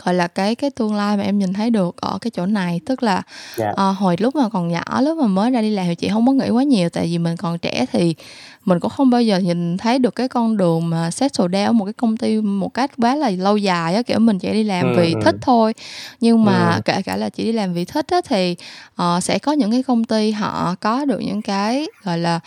gọi 0.04 0.14
là 0.14 0.26
cái 0.26 0.54
cái 0.54 0.70
tương 0.70 0.94
lai 0.94 1.16
mà 1.16 1.22
em 1.22 1.38
nhìn 1.38 1.52
thấy 1.52 1.70
được 1.70 1.96
ở 2.00 2.18
cái 2.20 2.30
chỗ 2.30 2.46
này 2.46 2.80
tức 2.86 3.02
là 3.02 3.12
yeah. 3.12 3.24
Dạ. 3.56 3.90
uh, 3.90 3.96
hồi 3.98 4.16
lúc 4.18 4.36
mà 4.36 4.48
còn 4.48 4.68
nhỏ 4.68 5.00
lúc 5.00 5.18
mà 5.18 5.26
mới 5.26 5.50
ra 5.50 5.60
đi 5.60 5.70
làm 5.70 5.86
thì 5.86 5.94
chị 5.94 6.08
không 6.08 6.26
có 6.26 6.32
nghĩ 6.32 6.48
quá 6.48 6.62
nhiều 6.62 6.88
tại 6.88 7.06
vì 7.06 7.18
mình 7.18 7.36
còn 7.36 7.58
trẻ 7.58 7.86
thì 7.92 8.14
mình 8.64 8.80
cũng 8.80 8.90
không 8.90 9.10
bao 9.10 9.22
giờ 9.22 9.38
nhìn 9.38 9.76
thấy 9.76 9.98
được 9.98 10.14
cái 10.14 10.28
con 10.28 10.56
đường 10.56 10.90
mà 10.90 11.10
settle 11.10 11.46
down 11.46 11.72
một 11.72 11.84
cái 11.84 11.92
công 11.92 12.16
ty 12.16 12.40
một 12.40 12.74
cách 12.74 12.90
quá 12.98 13.14
là 13.14 13.30
lâu 13.30 13.56
dài 13.56 13.94
á 13.94 14.02
kiểu 14.02 14.18
mình 14.18 14.38
chỉ 14.38 14.52
đi 14.52 14.62
làm 14.62 14.84
ừ, 14.84 14.94
vì 14.96 15.12
ừ. 15.12 15.20
thích 15.24 15.36
thôi 15.40 15.74
nhưng 16.20 16.44
mà 16.44 16.74
ừ. 16.74 16.80
kể 16.84 17.02
cả 17.02 17.16
là 17.16 17.28
chỉ 17.28 17.44
đi 17.44 17.52
làm 17.52 17.74
vì 17.74 17.84
thích 17.84 18.06
á 18.08 18.20
thì 18.24 18.56
uh, 19.02 19.22
sẽ 19.22 19.38
có 19.38 19.52
những 19.52 19.70
cái 19.70 19.82
công 19.82 20.04
ty 20.04 20.30
họ 20.30 20.74
có 20.80 21.04
được 21.04 21.20
những 21.20 21.42
cái 21.42 21.86
gọi 22.04 22.18
là 22.18 22.40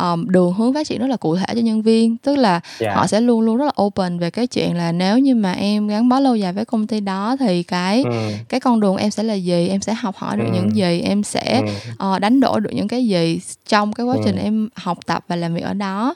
um, 0.00 0.28
đường 0.28 0.52
hướng 0.52 0.74
phát 0.74 0.86
triển 0.86 1.00
rất 1.00 1.06
là 1.06 1.16
cụ 1.16 1.36
thể 1.36 1.46
cho 1.54 1.60
nhân 1.60 1.82
viên 1.82 2.16
tức 2.16 2.36
là 2.36 2.50
yeah. 2.50 2.62
Dạ. 2.78 2.94
họ 2.94 3.06
sẽ 3.06 3.20
luôn 3.20 3.40
luôn 3.40 3.56
rất 3.56 3.64
là 3.64 3.72
open 3.82 4.18
về 4.18 4.30
cái 4.30 4.46
chuyện 4.46 4.76
là 4.76 4.92
nếu 4.92 5.18
như 5.18 5.34
mà 5.34 5.52
em 5.52 5.88
gắn 5.88 6.08
bó 6.08 6.20
lâu 6.20 6.36
dài 6.36 6.52
với 6.52 6.64
công 6.64 6.86
ty 6.86 7.00
đó 7.00 7.36
thì 7.40 7.62
cái 7.62 8.02
ừ. 8.02 8.32
cái 8.48 8.60
con 8.60 8.80
đường 8.80 8.96
em 8.96 9.10
sẽ 9.10 9.22
là 9.22 9.34
gì 9.34 9.68
em 9.68 9.80
sẽ 9.80 9.94
học 9.94 10.16
hỏi 10.16 10.36
được 10.36 10.44
ừ. 10.46 10.52
những 10.54 10.76
gì 10.76 11.00
em 11.00 11.22
sẽ 11.22 11.62
ừ. 11.98 12.06
uh, 12.14 12.20
đánh 12.20 12.40
đổi 12.40 12.60
được 12.60 12.70
những 12.72 12.88
cái 12.88 13.06
gì 13.06 13.40
trong 13.68 13.92
cái 13.92 14.06
quá 14.06 14.16
trình 14.24 14.36
ừ. 14.36 14.42
em 14.42 14.68
học 14.74 14.98
tập 15.06 15.24
và 15.28 15.36
làm 15.36 15.54
việc 15.54 15.62
ở 15.62 15.74
đó 15.74 16.14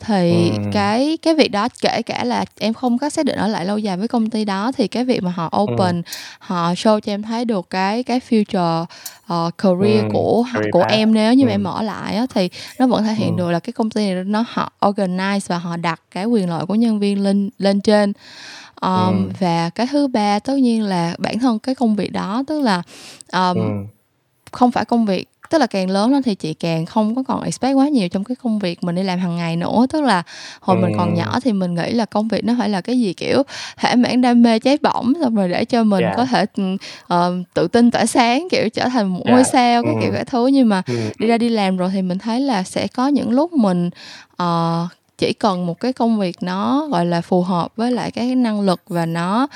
thì 0.00 0.50
ừ. 0.50 0.62
cái 0.72 1.18
cái 1.22 1.34
việc 1.34 1.48
đó 1.48 1.68
kể 1.82 2.02
cả 2.02 2.24
là 2.24 2.44
em 2.58 2.74
không 2.74 2.98
có 2.98 3.10
xác 3.10 3.26
định 3.26 3.38
ở 3.38 3.48
lại 3.48 3.66
lâu 3.66 3.78
dài 3.78 3.96
với 3.96 4.08
công 4.08 4.30
ty 4.30 4.44
đó 4.44 4.72
thì 4.76 4.88
cái 4.88 5.04
việc 5.04 5.22
mà 5.22 5.30
họ 5.30 5.58
open 5.62 5.96
ừ. 5.96 6.02
họ 6.38 6.72
show 6.72 7.00
cho 7.00 7.12
em 7.12 7.22
thấy 7.22 7.44
được 7.44 7.70
cái 7.70 8.02
cái 8.02 8.20
future 8.30 8.84
uh, 9.32 9.58
career 9.58 10.02
ừ. 10.02 10.08
của 10.12 10.44
career 10.54 10.70
của 10.72 10.80
path. 10.80 10.92
em 10.92 11.14
nếu 11.14 11.34
như 11.34 11.44
ừ. 11.44 11.46
mà 11.46 11.52
em 11.52 11.62
mở 11.62 11.82
lại 11.82 12.16
á, 12.16 12.26
thì 12.34 12.48
nó 12.78 12.86
vẫn 12.86 13.04
thể 13.04 13.14
hiện 13.14 13.36
ừ. 13.36 13.38
được 13.38 13.50
là 13.50 13.60
cái 13.60 13.72
công 13.72 13.90
ty 13.90 14.14
này 14.14 14.24
nó 14.24 14.44
họ 14.48 14.72
organize 14.80 15.40
và 15.46 15.58
họ 15.58 15.76
đặt 15.76 16.00
cái 16.10 16.24
quyền 16.24 16.50
lợi 16.50 16.66
của 16.66 16.74
nhân 16.74 16.98
viên 16.98 17.22
lên 17.22 17.50
lên 17.58 17.80
trên 17.80 18.12
um, 18.80 19.26
ừ. 19.26 19.30
và 19.40 19.70
cái 19.70 19.86
thứ 19.90 20.06
ba 20.06 20.38
tất 20.38 20.54
nhiên 20.54 20.82
là 20.82 21.14
bản 21.18 21.38
thân 21.38 21.58
cái 21.58 21.74
công 21.74 21.96
việc 21.96 22.12
đó 22.12 22.42
tức 22.46 22.60
là 22.60 22.82
um, 23.32 23.56
ừ. 23.56 23.70
không 24.52 24.70
phải 24.70 24.84
công 24.84 25.06
việc 25.06 25.28
tức 25.54 25.58
là 25.58 25.66
càng 25.66 25.90
lớn 25.90 26.12
lên 26.12 26.22
thì 26.22 26.34
chị 26.34 26.54
càng 26.54 26.86
không 26.86 27.14
có 27.14 27.22
còn 27.22 27.42
expect 27.42 27.76
quá 27.76 27.88
nhiều 27.88 28.08
trong 28.08 28.24
cái 28.24 28.36
công 28.42 28.58
việc 28.58 28.84
mình 28.84 28.94
đi 28.94 29.02
làm 29.02 29.18
hàng 29.18 29.36
ngày 29.36 29.56
nữa 29.56 29.86
tức 29.92 30.00
là 30.00 30.22
hồi 30.60 30.76
ừ. 30.76 30.80
mình 30.82 30.92
còn 30.98 31.14
nhỏ 31.14 31.40
thì 31.40 31.52
mình 31.52 31.74
nghĩ 31.74 31.90
là 31.90 32.04
công 32.04 32.28
việc 32.28 32.44
nó 32.44 32.54
phải 32.58 32.68
là 32.68 32.80
cái 32.80 33.00
gì 33.00 33.12
kiểu 33.12 33.42
thể 33.76 33.96
mãn 33.96 34.20
đam 34.20 34.42
mê 34.42 34.58
cháy 34.58 34.78
bỏng 34.82 35.12
xong 35.20 35.34
rồi 35.34 35.48
để 35.48 35.64
cho 35.64 35.84
mình 35.84 36.00
yeah. 36.00 36.16
Dạ. 36.16 36.16
có 36.16 36.26
thể 36.26 36.46
uh, 37.14 37.46
tự 37.54 37.68
tin 37.68 37.90
tỏa 37.90 38.06
sáng 38.06 38.48
kiểu 38.50 38.68
trở 38.68 38.88
thành 38.88 39.14
một 39.14 39.20
ngôi 39.24 39.34
yeah. 39.34 39.46
Dạ. 39.46 39.52
sao 39.52 39.82
cái 39.82 39.94
ừ. 39.94 39.98
kiểu 40.02 40.12
cái 40.12 40.24
thứ 40.24 40.46
nhưng 40.46 40.68
mà 40.68 40.82
ừ. 40.86 40.94
đi 41.18 41.26
ra 41.26 41.38
đi 41.38 41.48
làm 41.48 41.76
rồi 41.76 41.90
thì 41.92 42.02
mình 42.02 42.18
thấy 42.18 42.40
là 42.40 42.62
sẽ 42.62 42.86
có 42.86 43.08
những 43.08 43.30
lúc 43.30 43.52
mình 43.52 43.90
uh, 44.42 44.90
chỉ 45.18 45.32
cần 45.32 45.66
một 45.66 45.80
cái 45.80 45.92
công 45.92 46.18
việc 46.18 46.36
nó 46.42 46.88
gọi 46.90 47.06
là 47.06 47.20
phù 47.20 47.42
hợp 47.42 47.72
với 47.76 47.92
lại 47.92 48.10
cái 48.10 48.34
năng 48.34 48.60
lực 48.60 48.80
và 48.88 49.06
nó 49.06 49.46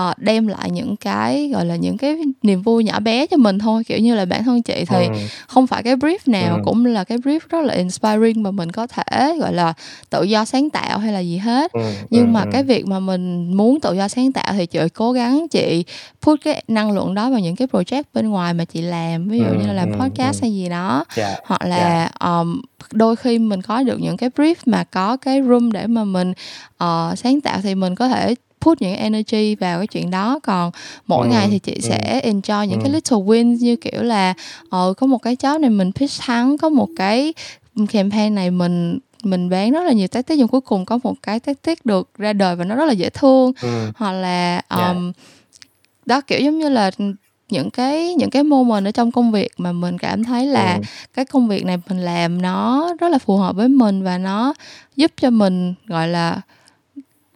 uh, 0.00 0.18
đem 0.18 0.46
lại 0.46 0.70
những 0.70 0.96
cái 0.96 1.50
gọi 1.54 1.64
là 1.64 1.76
những 1.76 1.96
cái 1.96 2.16
niềm 2.42 2.62
vui 2.62 2.84
nhỏ 2.84 3.00
bé 3.00 3.26
cho 3.26 3.36
mình 3.36 3.58
thôi 3.58 3.84
kiểu 3.84 3.98
như 3.98 4.14
là 4.14 4.24
bản 4.24 4.44
thân 4.44 4.62
chị 4.62 4.84
thì 4.88 5.06
ừ. 5.06 5.12
không 5.46 5.66
phải 5.66 5.82
cái 5.82 5.96
brief 5.96 6.18
nào 6.26 6.54
ừ. 6.54 6.60
cũng 6.64 6.86
là 6.86 7.04
cái 7.04 7.18
brief 7.18 7.40
rất 7.48 7.64
là 7.64 7.74
inspiring 7.74 8.42
mà 8.42 8.50
mình 8.50 8.72
có 8.72 8.86
thể 8.86 9.36
gọi 9.40 9.52
là 9.52 9.74
tự 10.10 10.22
do 10.22 10.44
sáng 10.44 10.70
tạo 10.70 10.98
hay 10.98 11.12
là 11.12 11.20
gì 11.20 11.36
hết 11.36 11.72
ừ. 11.72 11.80
nhưng 12.10 12.26
ừ. 12.26 12.30
mà 12.30 12.40
ừ. 12.40 12.48
cái 12.52 12.62
việc 12.62 12.86
mà 12.86 13.00
mình 13.00 13.56
muốn 13.56 13.80
tự 13.80 13.92
do 13.92 14.08
sáng 14.08 14.32
tạo 14.32 14.52
thì 14.52 14.66
chị 14.66 14.80
cố 14.94 15.12
gắng 15.12 15.48
chị 15.48 15.84
put 16.22 16.40
cái 16.44 16.62
năng 16.68 16.92
lượng 16.92 17.14
đó 17.14 17.30
vào 17.30 17.40
những 17.40 17.56
cái 17.56 17.68
project 17.72 18.02
bên 18.14 18.28
ngoài 18.28 18.54
mà 18.54 18.64
chị 18.64 18.80
làm 18.80 19.28
ví 19.28 19.38
dụ 19.38 19.44
ừ. 19.44 19.54
như 19.60 19.66
là 19.66 19.72
làm 19.72 19.92
ừ. 19.92 19.98
podcast 19.98 20.42
ừ. 20.42 20.44
hay 20.44 20.54
gì 20.54 20.68
đó 20.68 21.04
yeah. 21.16 21.30
Dạ. 21.30 21.36
hoặc 21.46 21.62
là 21.62 21.76
yeah. 21.76 22.12
Dạ. 22.20 22.28
um, 22.28 22.60
đôi 22.92 23.16
khi 23.16 23.38
mình 23.38 23.62
có 23.62 23.82
được 23.82 24.00
những 24.00 24.16
cái 24.16 24.30
brief 24.36 24.54
mà 24.66 24.84
có 24.84 25.16
cái 25.16 25.42
room 25.42 25.72
để 25.72 25.86
mà 25.86 26.04
mình 26.04 26.30
uh, 26.84 27.18
sáng 27.18 27.40
tạo 27.40 27.60
thì 27.62 27.74
mình 27.74 27.94
có 27.94 28.08
thể 28.08 28.34
put 28.60 28.82
những 28.82 28.96
energy 28.96 29.54
vào 29.54 29.78
cái 29.78 29.86
chuyện 29.86 30.10
đó 30.10 30.40
còn 30.42 30.70
mỗi 31.06 31.26
ừ, 31.26 31.30
ngày 31.32 31.48
thì 31.50 31.58
chị 31.58 31.72
ừ, 31.74 31.80
sẽ 31.80 32.20
enjoy 32.24 32.64
những 32.64 32.80
ừ. 32.80 32.82
cái 32.84 32.92
little 32.92 33.18
wins 33.18 33.56
như 33.60 33.76
kiểu 33.76 34.02
là 34.02 34.34
ờ 34.70 34.94
có 34.96 35.06
một 35.06 35.18
cái 35.18 35.36
job 35.36 35.60
này 35.60 35.70
mình 35.70 35.92
pitch 35.92 36.20
thắng 36.20 36.58
có 36.58 36.68
một 36.68 36.88
cái 36.96 37.34
campaign 37.92 38.34
này 38.34 38.50
mình 38.50 38.98
mình 39.24 39.50
bán 39.50 39.72
rất 39.72 39.84
là 39.84 39.92
nhiều 39.92 40.08
tactic 40.08 40.38
nhưng 40.38 40.48
cuối 40.48 40.60
cùng 40.60 40.84
có 40.84 40.98
một 41.02 41.14
cái 41.22 41.40
tactic 41.40 41.86
được 41.86 42.10
ra 42.18 42.32
đời 42.32 42.56
và 42.56 42.64
nó 42.64 42.74
rất 42.74 42.84
là 42.84 42.92
dễ 42.92 43.10
thương 43.10 43.52
ừ. 43.62 43.90
hoặc 43.96 44.12
là 44.12 44.62
um, 44.68 44.78
yeah. 44.78 44.96
đó 46.06 46.20
kiểu 46.20 46.40
giống 46.40 46.58
như 46.58 46.68
là 46.68 46.90
những 47.48 47.70
cái 47.70 48.14
những 48.14 48.30
cái 48.30 48.42
moment 48.42 48.84
ở 48.84 48.90
trong 48.90 49.12
công 49.12 49.32
việc 49.32 49.48
mà 49.56 49.72
mình 49.72 49.98
cảm 49.98 50.24
thấy 50.24 50.46
là 50.46 50.74
ừ. 50.74 50.80
cái 51.14 51.24
công 51.24 51.48
việc 51.48 51.64
này 51.64 51.78
mình 51.88 51.98
làm 51.98 52.42
nó 52.42 52.88
rất 53.00 53.08
là 53.08 53.18
phù 53.18 53.36
hợp 53.36 53.56
với 53.56 53.68
mình 53.68 54.02
và 54.02 54.18
nó 54.18 54.54
giúp 54.96 55.12
cho 55.20 55.30
mình 55.30 55.74
gọi 55.86 56.08
là 56.08 56.40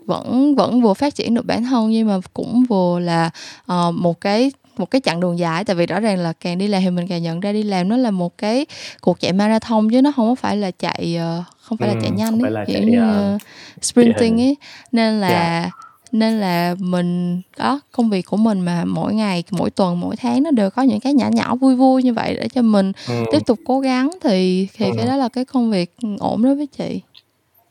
vẫn 0.04 0.54
vẫn 0.54 0.82
vừa 0.82 0.94
phát 0.94 1.14
triển 1.14 1.34
được 1.34 1.46
bản 1.46 1.64
thân 1.64 1.90
nhưng 1.90 2.08
mà 2.08 2.18
cũng 2.34 2.64
vừa 2.68 2.98
là 2.98 3.30
uh, 3.72 3.94
một 3.94 4.20
cái 4.20 4.50
một 4.76 4.90
cái 4.90 5.00
chặng 5.00 5.20
đường 5.20 5.38
dài. 5.38 5.64
Tại 5.64 5.76
vì 5.76 5.86
rõ 5.86 6.00
ràng 6.00 6.18
là 6.18 6.32
càng 6.40 6.58
đi 6.58 6.68
làm 6.68 6.82
thì 6.82 6.90
mình 6.90 7.06
càng 7.08 7.22
nhận 7.22 7.40
ra 7.40 7.52
đi 7.52 7.62
làm 7.62 7.88
nó 7.88 7.96
là 7.96 8.10
một 8.10 8.38
cái 8.38 8.66
cuộc 9.00 9.20
chạy 9.20 9.32
marathon 9.32 9.90
chứ 9.90 10.02
nó 10.02 10.12
không 10.16 10.28
có 10.28 10.34
phải 10.34 10.56
là 10.56 10.70
chạy 10.70 11.18
uh, 11.38 11.44
không 11.60 11.78
phải 11.78 11.88
ừ, 11.88 11.94
là 11.94 12.00
chạy 12.02 12.10
nhanh 12.10 12.38
ấy, 12.40 12.64
kiểu 12.66 12.82
như 12.82 13.02
uh, 13.34 13.40
sprinting 13.82 14.40
ấy. 14.40 14.56
nên 14.92 15.20
là 15.20 15.28
yeah 15.28 15.64
dạ 15.64 15.89
nên 16.12 16.40
là 16.40 16.74
mình 16.78 17.42
đó 17.58 17.80
công 17.92 18.10
việc 18.10 18.22
của 18.22 18.36
mình 18.36 18.60
mà 18.60 18.84
mỗi 18.84 19.14
ngày 19.14 19.44
mỗi 19.50 19.70
tuần 19.70 20.00
mỗi 20.00 20.16
tháng 20.16 20.42
nó 20.42 20.50
đều 20.50 20.70
có 20.70 20.82
những 20.82 21.00
cái 21.00 21.14
nhỏ 21.14 21.28
nhỏ 21.32 21.54
vui 21.54 21.76
vui 21.76 22.02
như 22.02 22.14
vậy 22.14 22.36
để 22.40 22.48
cho 22.48 22.62
mình 22.62 22.92
ừ. 23.08 23.24
tiếp 23.32 23.46
tục 23.46 23.58
cố 23.66 23.80
gắng 23.80 24.10
thì 24.22 24.68
thì 24.74 24.86
ừ. 24.86 24.92
cái 24.96 25.06
đó 25.06 25.16
là 25.16 25.28
cái 25.28 25.44
công 25.44 25.70
việc 25.70 25.96
ổn 26.18 26.42
đối 26.42 26.54
với 26.54 26.66
chị 26.66 27.00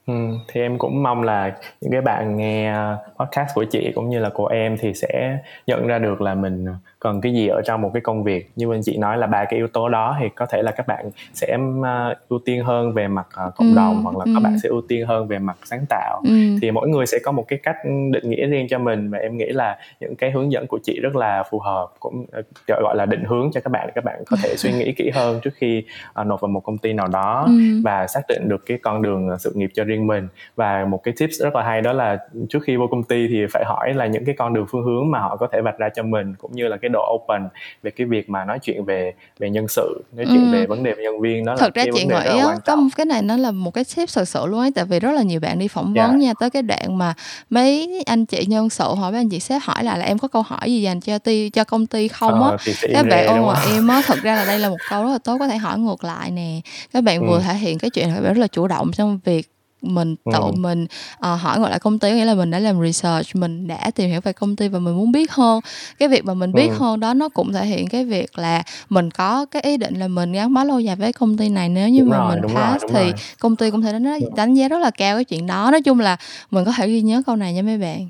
Ừ, 0.10 0.14
thì 0.48 0.62
em 0.62 0.78
cũng 0.78 1.04
mong 1.04 1.24
là 1.24 1.56
những 1.82 1.92
cái 1.92 2.02
bạn 2.02 2.38
nghe 2.38 2.74
podcast 3.20 3.56
của 3.56 3.64
chị 3.64 3.92
cũng 3.96 4.10
như 4.10 4.20
là 4.20 4.30
của 4.30 4.48
em 4.48 4.78
thì 4.80 4.94
sẽ 4.94 5.38
nhận 5.68 5.88
ra 5.88 6.00
được 6.00 6.22
là 6.22 6.36
mình 6.36 6.66
cần 7.00 7.22
cái 7.22 7.34
gì 7.34 7.48
ở 7.48 7.62
trong 7.66 7.82
một 7.82 7.92
cái 7.94 8.02
công 8.02 8.24
việc 8.24 8.52
như 8.56 8.74
anh 8.74 8.82
chị 8.84 8.98
nói 8.98 9.18
là 9.18 9.28
ba 9.28 9.46
cái 9.46 9.58
yếu 9.58 9.68
tố 9.68 9.90
đó 9.90 10.18
thì 10.20 10.30
có 10.36 10.46
thể 10.46 10.62
là 10.62 10.72
các 10.72 10.88
bạn 10.88 11.12
sẽ 11.34 11.58
uh, 11.80 12.18
ưu 12.30 12.40
tiên 12.46 12.64
hơn 12.64 12.94
về 12.94 13.08
mặt 13.08 13.28
uh, 13.48 13.56
cộng 13.56 13.68
ừ, 13.68 13.76
đồng 13.76 14.04
hoặc 14.04 14.18
là 14.18 14.24
ừ. 14.26 14.32
các 14.36 14.44
bạn 14.44 14.60
sẽ 14.64 14.70
ưu 14.70 14.82
tiên 14.88 15.08
hơn 15.08 15.28
về 15.28 15.40
mặt 15.40 15.58
sáng 15.64 15.86
tạo 15.90 16.22
ừ. 16.26 16.32
thì 16.62 16.72
mỗi 16.72 16.90
người 16.90 17.06
sẽ 17.06 17.20
có 17.24 17.32
một 17.32 17.46
cái 17.48 17.60
cách 17.64 17.76
định 18.12 18.30
nghĩa 18.30 18.46
riêng 18.48 18.68
cho 18.70 18.80
mình 18.80 19.10
và 19.10 19.18
em 19.18 19.38
nghĩ 19.38 19.46
là 19.46 19.78
những 20.00 20.16
cái 20.16 20.32
hướng 20.32 20.52
dẫn 20.52 20.68
của 20.68 20.80
chị 20.84 21.00
rất 21.02 21.16
là 21.16 21.44
phù 21.52 21.60
hợp 21.60 21.88
cũng 22.00 22.26
uh, 22.40 22.46
gọi 22.68 22.96
là 22.96 23.06
định 23.06 23.24
hướng 23.28 23.52
cho 23.54 23.62
các 23.62 23.70
bạn 23.70 23.90
các 23.96 24.04
bạn 24.04 24.24
có 24.28 24.38
thể 24.44 24.56
suy 24.58 24.72
nghĩ 24.72 24.94
kỹ 24.98 25.12
hơn 25.14 25.40
trước 25.44 25.54
khi 25.56 25.84
uh, 26.22 26.28
nộp 26.28 26.42
vào 26.42 26.50
một 26.50 26.60
công 26.60 26.78
ty 26.78 26.94
nào 26.94 27.08
đó 27.08 27.44
ừ. 27.48 27.82
và 27.84 28.08
xác 28.08 28.22
định 28.28 28.50
được 28.50 28.66
cái 28.66 28.78
con 28.78 29.02
đường 29.02 29.30
sự 29.40 29.52
nghiệp 29.56 29.70
cho 29.74 29.84
riêng 29.84 30.08
mình 30.08 30.28
và 30.56 30.86
một 30.86 31.04
cái 31.04 31.14
tips 31.20 31.42
rất 31.42 31.56
là 31.56 31.64
hay 31.64 31.82
đó 31.82 31.94
là 31.94 32.18
trước 32.50 32.60
khi 32.64 32.76
vô 32.76 32.88
công 32.92 33.04
ty 33.04 33.28
thì 33.28 33.46
phải 33.52 33.64
hỏi 33.66 33.94
là 33.94 34.06
những 34.06 34.26
cái 34.26 34.36
con 34.38 34.54
đường 34.54 34.66
phương 34.72 34.84
hướng 34.84 35.12
mà 35.12 35.20
họ 35.20 35.36
có 35.36 35.48
thể 35.52 35.62
vạch 35.62 35.78
ra 35.78 35.90
cho 35.90 36.04
mình 36.04 36.36
cũng 36.38 36.52
như 36.52 36.68
là 36.68 36.78
cái 36.78 36.89
độ 36.92 37.20
open 37.24 37.48
về 37.84 37.92
cái 37.92 38.08
việc 38.08 38.30
mà 38.30 38.46
nói 38.46 38.60
chuyện 38.62 38.86
về 38.86 39.14
về 39.40 39.50
nhân 39.50 39.68
sự 39.68 40.04
nói 40.16 40.26
chuyện 40.26 40.46
ừ. 40.46 40.52
về 40.52 40.66
vấn 40.66 40.84
đề 40.84 40.96
nhân 40.96 41.22
viên 41.22 41.46
đó 41.46 41.56
thật 41.58 41.66
là 41.66 41.72
ra 41.76 41.84
cái 41.84 41.92
chị 41.94 42.06
nghĩ 42.06 42.40
á 42.40 42.56
có 42.66 42.78
cái 42.96 43.06
này 43.06 43.22
nó 43.22 43.38
là 43.38 43.52
một 43.52 43.72
cái 43.72 43.84
tip 43.96 44.10
thật 44.14 44.26
sự 44.26 44.46
luôn 44.46 44.60
ấy 44.60 44.72
tại 44.76 44.86
vì 44.86 45.00
rất 45.00 45.12
là 45.12 45.22
nhiều 45.22 45.40
bạn 45.40 45.60
đi 45.60 45.68
phỏng 45.68 45.86
vấn 45.86 45.96
yeah. 45.96 46.12
Dạ. 46.12 46.18
nha 46.18 46.34
tới 46.40 46.50
cái 46.50 46.62
đoạn 46.62 46.98
mà 46.98 47.14
mấy 47.50 48.04
anh 48.06 48.26
chị 48.26 48.46
nhân 48.46 48.70
sự 48.70 48.96
hỏi 48.96 49.12
mấy 49.12 49.22
anh 49.22 49.30
chị 49.30 49.40
sếp 49.40 49.62
hỏi 49.62 49.84
là 49.84 49.98
là 49.98 50.06
em 50.06 50.18
có 50.18 50.28
câu 50.28 50.42
hỏi 50.42 50.74
gì 50.74 50.82
dành 50.82 51.00
cho 51.00 51.20
ty 51.20 51.50
cho 51.50 51.64
công 51.64 51.88
ty 51.88 52.08
không 52.08 52.44
á 52.44 52.50
ờ, 52.50 52.58
các 52.94 53.06
bạn 53.10 53.28
ôm 53.28 53.46
mà 53.48 53.62
em 53.74 53.88
á 53.88 54.02
thật 54.06 54.20
ra 54.22 54.36
là 54.36 54.46
đây 54.46 54.60
là 54.60 54.70
một 54.70 54.78
câu 54.90 55.04
rất 55.04 55.12
là 55.12 55.18
tốt 55.18 55.38
có 55.40 55.48
thể 55.48 55.58
hỏi 55.58 55.80
ngược 55.80 56.04
lại 56.04 56.32
nè 56.32 56.62
các 56.94 57.04
bạn 57.04 57.22
ừ. 57.22 57.28
vừa 57.28 57.40
thể 57.40 57.54
hiện 57.54 57.80
cái 57.80 57.90
chuyện 57.90 58.24
rất 58.24 58.38
là 58.38 58.48
chủ 58.48 58.68
động 58.68 58.92
trong 58.92 59.20
việc 59.26 59.48
mình 59.82 60.16
tự 60.26 60.40
ừ. 60.40 60.52
mình 60.58 60.84
uh, 60.84 61.40
hỏi 61.42 61.60
gọi 61.60 61.72
là 61.72 61.78
công 61.78 62.00
ty 62.00 62.12
nghĩa 62.12 62.26
là 62.26 62.34
mình 62.34 62.52
đã 62.52 62.60
làm 62.60 62.82
research 62.82 63.36
mình 63.36 63.68
đã 63.68 63.92
tìm 63.96 64.10
hiểu 64.10 64.22
về 64.22 64.34
công 64.34 64.56
ty 64.56 64.68
và 64.68 64.80
mình 64.80 64.98
muốn 64.98 65.12
biết 65.12 65.32
hơn 65.32 65.60
cái 66.00 66.08
việc 66.10 66.26
mà 66.26 66.34
mình 66.34 66.54
biết 66.54 66.68
ừ. 66.68 66.76
hơn 66.80 67.00
đó 67.00 67.14
nó 67.14 67.30
cũng 67.30 67.54
thể 67.54 67.66
hiện 67.66 67.88
cái 67.88 68.06
việc 68.06 68.38
là 68.38 68.64
mình 68.90 69.12
có 69.12 69.46
cái 69.46 69.62
ý 69.62 69.78
định 69.78 70.00
là 70.00 70.08
mình 70.08 70.32
gắn 70.32 70.54
bó 70.54 70.64
lâu 70.64 70.80
dài 70.80 70.96
với 70.96 71.14
công 71.14 71.38
ty 71.38 71.50
này 71.50 71.70
nếu 71.70 71.90
như 71.90 72.00
đúng 72.00 72.10
mà 72.10 72.18
rồi, 72.18 72.30
mình 72.30 72.56
pass 72.56 72.82
rồi, 72.82 72.92
thì 72.94 73.04
rồi. 73.04 73.14
công 73.40 73.56
ty 73.56 73.72
cũng 73.72 73.82
thể 73.82 73.92
đánh 73.94 74.20
đánh 74.36 74.54
giá 74.54 74.68
rất 74.68 74.80
là 74.80 74.92
cao 74.92 75.18
cái 75.18 75.24
chuyện 75.24 75.48
đó 75.48 75.72
nói 75.72 75.82
chung 75.82 76.00
là 76.00 76.18
mình 76.52 76.66
có 76.66 76.72
thể 76.72 76.88
ghi 76.88 77.02
nhớ 77.02 77.22
câu 77.26 77.36
này 77.36 77.54
nha 77.54 77.62
mấy 77.62 77.78
bạn 77.78 78.10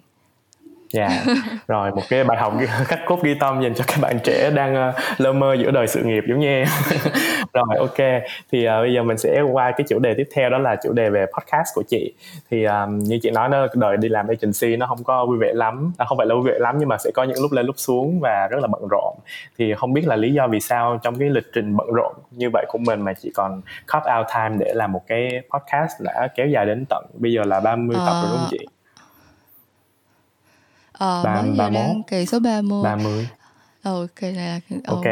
dạ. 0.93 1.07
Yeah. 1.07 1.37
rồi 1.67 1.91
một 1.91 2.01
cái 2.09 2.23
bài 2.23 2.37
học 2.37 2.53
khắc 2.85 2.99
cốt 3.05 3.23
ghi 3.23 3.33
tâm 3.39 3.61
dành 3.61 3.73
cho 3.75 3.83
các 3.87 3.97
bạn 4.01 4.19
trẻ 4.23 4.51
đang 4.55 4.89
uh, 4.89 4.95
lơ 5.17 5.33
mơ 5.33 5.53
giữa 5.53 5.71
đời 5.71 5.87
sự 5.87 6.03
nghiệp 6.03 6.23
giống 6.29 6.39
như 6.39 6.47
em. 6.47 6.67
Rồi 7.53 7.77
ok. 7.79 8.23
Thì 8.51 8.67
uh, 8.67 8.71
bây 8.81 8.93
giờ 8.93 9.03
mình 9.03 9.17
sẽ 9.17 9.41
qua 9.41 9.71
cái 9.71 9.85
chủ 9.89 9.99
đề 9.99 10.13
tiếp 10.17 10.27
theo 10.35 10.49
đó 10.49 10.57
là 10.57 10.75
chủ 10.83 10.93
đề 10.93 11.09
về 11.09 11.25
podcast 11.25 11.67
của 11.75 11.83
chị. 11.87 12.13
Thì 12.51 12.63
um, 12.63 12.97
như 12.97 13.19
chị 13.21 13.31
nói 13.31 13.49
đó 13.49 13.67
đời 13.73 13.97
đi 13.97 14.09
làm 14.09 14.27
agency 14.27 14.77
nó 14.77 14.85
không 14.85 15.03
có 15.03 15.25
vui 15.25 15.37
vẻ 15.37 15.53
lắm. 15.53 15.93
À, 15.97 16.05
không 16.05 16.17
phải 16.17 16.27
là 16.27 16.35
vui 16.35 16.43
vẻ 16.43 16.59
lắm 16.59 16.75
nhưng 16.79 16.89
mà 16.89 16.97
sẽ 16.97 17.11
có 17.13 17.23
những 17.23 17.41
lúc 17.41 17.51
lên 17.51 17.65
lúc 17.65 17.75
xuống 17.79 18.19
và 18.19 18.47
rất 18.51 18.57
là 18.61 18.67
bận 18.67 18.87
rộn. 18.91 19.15
Thì 19.57 19.73
không 19.73 19.93
biết 19.93 20.07
là 20.07 20.15
lý 20.15 20.33
do 20.33 20.47
vì 20.47 20.59
sao 20.59 20.99
trong 21.03 21.19
cái 21.19 21.29
lịch 21.29 21.45
trình 21.53 21.77
bận 21.77 21.87
rộn 21.93 22.13
như 22.31 22.49
vậy 22.53 22.65
của 22.69 22.77
mình 22.77 23.01
mà 23.01 23.13
chị 23.13 23.31
còn 23.35 23.61
cut 23.93 24.03
out 24.17 24.27
time 24.35 24.65
để 24.65 24.73
làm 24.73 24.91
một 24.91 25.01
cái 25.07 25.41
podcast 25.53 25.91
đã 25.99 26.27
kéo 26.35 26.47
dài 26.47 26.65
đến 26.65 26.85
tận 26.89 27.05
bây 27.13 27.33
giờ 27.33 27.41
là 27.45 27.59
30 27.59 27.97
à. 27.99 28.05
tập 28.05 28.13
rồi 28.13 28.31
đúng 28.31 28.39
không 28.39 28.47
chị 28.51 28.65
Ờ, 30.99 31.23
3, 31.23 31.41
mới 31.41 31.51
giờ 31.51 31.63
31 31.63 31.73
đang 31.73 32.03
kỳ 32.03 32.25
số 32.25 32.39
30 32.39 32.83
30 32.83 33.27
ừ 33.83 34.07
kỳ 34.15 34.31
là 34.31 34.59
ok. 34.87 35.05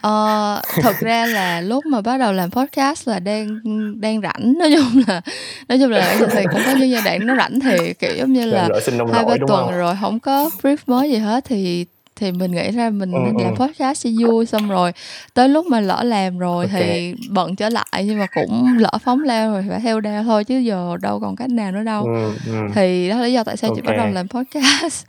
ờ, 0.00 0.62
thật 0.82 0.96
ra 1.00 1.26
là 1.26 1.60
lúc 1.60 1.86
mà 1.86 2.00
bắt 2.00 2.18
đầu 2.18 2.32
làm 2.32 2.50
podcast 2.50 3.08
là 3.08 3.18
đang 3.18 3.60
đang 4.00 4.20
rảnh. 4.20 4.54
Nói 4.58 4.76
chung 4.76 5.02
là 5.06 5.20
nói 5.68 5.78
chung 5.78 5.90
là 5.90 6.16
thì 6.30 6.44
cũng 6.52 6.60
có 6.66 6.72
những 6.78 6.90
giai 6.90 7.02
đoạn 7.04 7.26
nó 7.26 7.36
rảnh 7.36 7.60
thì 7.60 7.94
kiểu 7.94 8.16
giống 8.16 8.32
như 8.32 8.46
là 8.46 8.68
hai 9.12 9.24
ba 9.24 9.36
tuần 9.48 9.70
rồi 9.70 9.94
không 10.00 10.20
có 10.20 10.50
brief 10.62 10.76
mới 10.86 11.10
gì 11.10 11.16
hết 11.16 11.44
thì 11.44 11.86
thì 12.16 12.32
mình 12.32 12.50
nghĩ 12.50 12.70
ra 12.70 12.90
mình 12.90 13.12
ừ, 13.12 13.18
làm 13.24 13.54
ừ. 13.54 13.64
podcast 13.64 14.04
cho 14.04 14.10
vui 14.20 14.46
xong 14.46 14.68
rồi 14.68 14.92
tới 15.34 15.48
lúc 15.48 15.66
mà 15.66 15.80
lỡ 15.80 16.02
làm 16.02 16.38
rồi 16.38 16.64
okay. 16.64 16.82
thì 16.82 17.14
bận 17.30 17.56
trở 17.56 17.68
lại 17.68 18.04
nhưng 18.04 18.18
mà 18.18 18.26
cũng 18.34 18.78
lỡ 18.78 18.90
phóng 19.04 19.22
lao 19.22 19.50
rồi 19.50 19.64
phải 19.68 19.80
theo 19.80 20.00
đao 20.00 20.24
thôi 20.24 20.44
chứ 20.44 20.58
giờ 20.58 20.96
đâu 21.02 21.20
còn 21.20 21.36
cách 21.36 21.50
nào 21.50 21.72
nữa 21.72 21.82
đâu 21.82 22.04
ừ, 22.04 22.32
ừ. 22.46 22.52
thì 22.74 23.08
đó 23.08 23.16
là 23.16 23.22
lý 23.22 23.32
do 23.32 23.44
tại 23.44 23.56
sao 23.56 23.70
okay. 23.70 23.82
chị 23.82 23.86
bắt 23.86 23.96
đầu 23.96 24.06
làm 24.06 24.28
podcast 24.28 25.04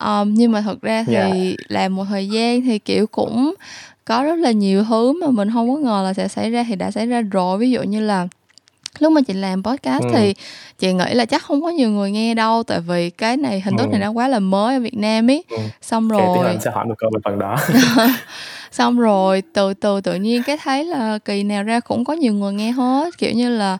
um, 0.00 0.34
nhưng 0.34 0.52
mà 0.52 0.60
thật 0.60 0.82
ra 0.82 1.04
thì 1.06 1.14
yeah. 1.14 1.32
Dạ. 1.32 1.54
làm 1.68 1.94
một 1.94 2.04
thời 2.08 2.28
gian 2.28 2.62
thì 2.62 2.78
kiểu 2.78 3.06
cũng 3.06 3.54
có 4.04 4.22
rất 4.22 4.38
là 4.38 4.50
nhiều 4.50 4.84
thứ 4.84 5.12
mà 5.20 5.30
mình 5.30 5.50
không 5.52 5.74
có 5.74 5.76
ngờ 5.76 6.02
là 6.04 6.14
sẽ 6.14 6.28
xảy 6.28 6.50
ra 6.50 6.64
thì 6.68 6.76
đã 6.76 6.90
xảy 6.90 7.06
ra 7.06 7.20
rồi 7.20 7.58
ví 7.58 7.70
dụ 7.70 7.82
như 7.82 8.00
là 8.00 8.28
lúc 8.98 9.12
mà 9.12 9.20
chị 9.20 9.32
làm 9.32 9.62
podcast 9.62 10.02
ừ. 10.02 10.08
thì 10.14 10.34
chị 10.78 10.92
nghĩ 10.92 11.14
là 11.14 11.24
chắc 11.24 11.42
không 11.42 11.62
có 11.62 11.68
nhiều 11.68 11.90
người 11.90 12.10
nghe 12.10 12.34
đâu 12.34 12.62
tại 12.62 12.80
vì 12.80 13.10
cái 13.10 13.36
này 13.36 13.60
hình 13.60 13.76
thức 13.76 13.86
ừ. 13.86 13.90
này 13.90 14.00
nó 14.00 14.10
quá 14.10 14.28
là 14.28 14.38
mới 14.38 14.74
ở 14.74 14.80
Việt 14.80 14.96
Nam 14.96 15.30
ấy 15.30 15.44
ừ. 15.50 15.58
xong 15.80 16.08
rồi 16.08 16.38
okay, 16.38 16.56
sẽ 16.60 16.70
hỏi 16.70 16.86
một 16.86 16.94
câu 16.98 17.10
về 17.14 17.20
phần 17.24 17.38
đó 17.38 17.56
xong 18.70 18.98
rồi 18.98 19.42
từ 19.52 19.74
từ 19.74 20.00
tự 20.00 20.14
nhiên 20.14 20.42
cái 20.42 20.56
thấy 20.62 20.84
là 20.84 21.18
kỳ 21.18 21.42
nào 21.42 21.62
ra 21.62 21.80
cũng 21.80 22.04
có 22.04 22.12
nhiều 22.12 22.32
người 22.32 22.52
nghe 22.52 22.70
hết 22.70 23.18
kiểu 23.18 23.32
như 23.32 23.56
là 23.56 23.78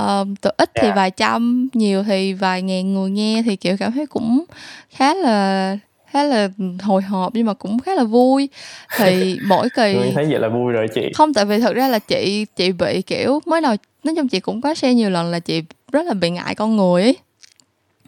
uh, 0.00 0.26
từ 0.40 0.50
ít 0.56 0.70
yeah. 0.74 0.82
thì 0.82 0.88
dạ. 0.88 0.94
vài 0.94 1.10
trăm 1.10 1.68
nhiều 1.72 2.02
thì 2.02 2.32
vài 2.32 2.62
ngàn 2.62 2.94
người 2.94 3.10
nghe 3.10 3.42
thì 3.46 3.56
kiểu 3.56 3.76
cảm 3.78 3.92
thấy 3.92 4.06
cũng 4.06 4.44
khá 4.90 5.14
là 5.14 5.78
khá 6.06 6.22
là 6.22 6.48
hồi 6.82 7.02
hộp 7.02 7.34
nhưng 7.34 7.46
mà 7.46 7.54
cũng 7.54 7.78
khá 7.78 7.94
là 7.94 8.04
vui 8.04 8.48
thì 8.96 9.38
mỗi 9.46 9.68
kỳ 9.70 9.94
thấy 10.14 10.26
vậy 10.30 10.40
là 10.40 10.48
vui 10.48 10.72
rồi 10.72 10.86
chị 10.94 11.12
không 11.14 11.34
tại 11.34 11.44
vì 11.44 11.60
thật 11.60 11.74
ra 11.74 11.88
là 11.88 11.98
chị 11.98 12.46
chị 12.56 12.72
bị 12.72 13.02
kiểu 13.02 13.40
mới 13.46 13.60
đầu 13.60 13.76
nói 14.06 14.14
chung 14.16 14.28
chị 14.28 14.40
cũng 14.40 14.60
có 14.60 14.74
share 14.74 14.94
nhiều 14.94 15.10
lần 15.10 15.30
là 15.30 15.38
chị 15.38 15.62
rất 15.92 16.06
là 16.06 16.14
bị 16.14 16.30
ngại 16.30 16.54
con 16.54 16.76
người 16.76 17.02
ấy. 17.02 17.16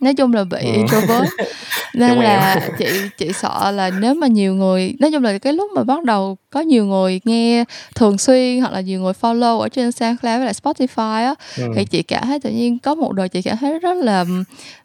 Nói 0.01 0.15
chung 0.15 0.35
là 0.35 0.45
bị 0.45 0.59
introvert 0.61 1.31
nên 1.95 2.19
là 2.19 2.69
chị 2.79 2.87
chị 3.19 3.33
sợ 3.33 3.71
là 3.71 3.91
nếu 3.91 4.15
mà 4.15 4.27
nhiều 4.27 4.55
người 4.55 4.95
nói 4.99 5.13
chung 5.13 5.23
là 5.23 5.39
cái 5.39 5.53
lúc 5.53 5.71
mà 5.75 5.85
bắt 5.85 6.05
đầu 6.05 6.37
có 6.51 6.61
nhiều 6.61 6.87
người 6.87 7.21
nghe 7.25 7.65
thường 7.95 8.19
xuyên 8.19 8.61
hoặc 8.61 8.73
là 8.73 8.81
nhiều 8.81 9.01
người 9.01 9.13
follow 9.21 9.59
ở 9.59 9.69
trên 9.69 9.93
SoundCloud 9.93 10.39
với 10.39 10.45
lại 10.45 10.55
Spotify 10.63 11.25
á 11.25 11.35
ừ. 11.57 11.73
thì 11.77 11.85
chị 11.85 12.03
cảm 12.03 12.27
thấy 12.27 12.41
tự 12.41 12.51
nhiên 12.51 12.79
có 12.79 12.95
một 12.95 13.13
đời 13.13 13.29
chị 13.29 13.43
cảm 13.43 13.57
thấy 13.57 13.79
rất 13.79 13.97
là 13.97 14.25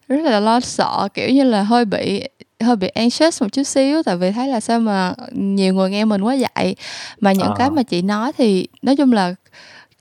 rất 0.08 0.22
là 0.24 0.40
lo 0.40 0.60
sợ 0.60 1.08
kiểu 1.14 1.30
như 1.30 1.44
là 1.44 1.64
hơi 1.64 1.86
bị 1.86 2.24
hơi 2.64 2.76
bị 2.76 2.88
anxious 2.88 3.42
một 3.42 3.48
chút 3.52 3.64
xíu 3.64 4.04
tại 4.04 4.18
vì 4.18 4.32
thấy 4.32 4.48
là 4.48 4.60
sao 4.60 4.80
mà 4.80 5.14
nhiều 5.32 5.74
người 5.74 5.90
nghe 5.90 6.06
mình 6.06 6.22
quá 6.22 6.36
vậy. 6.56 6.76
Mà 7.20 7.32
những 7.32 7.48
à. 7.48 7.56
cái 7.58 7.70
mà 7.70 7.84
chị 7.84 8.02
nói 8.02 8.32
thì 8.38 8.68
nói 8.82 8.96
chung 8.96 9.14
là 9.14 9.36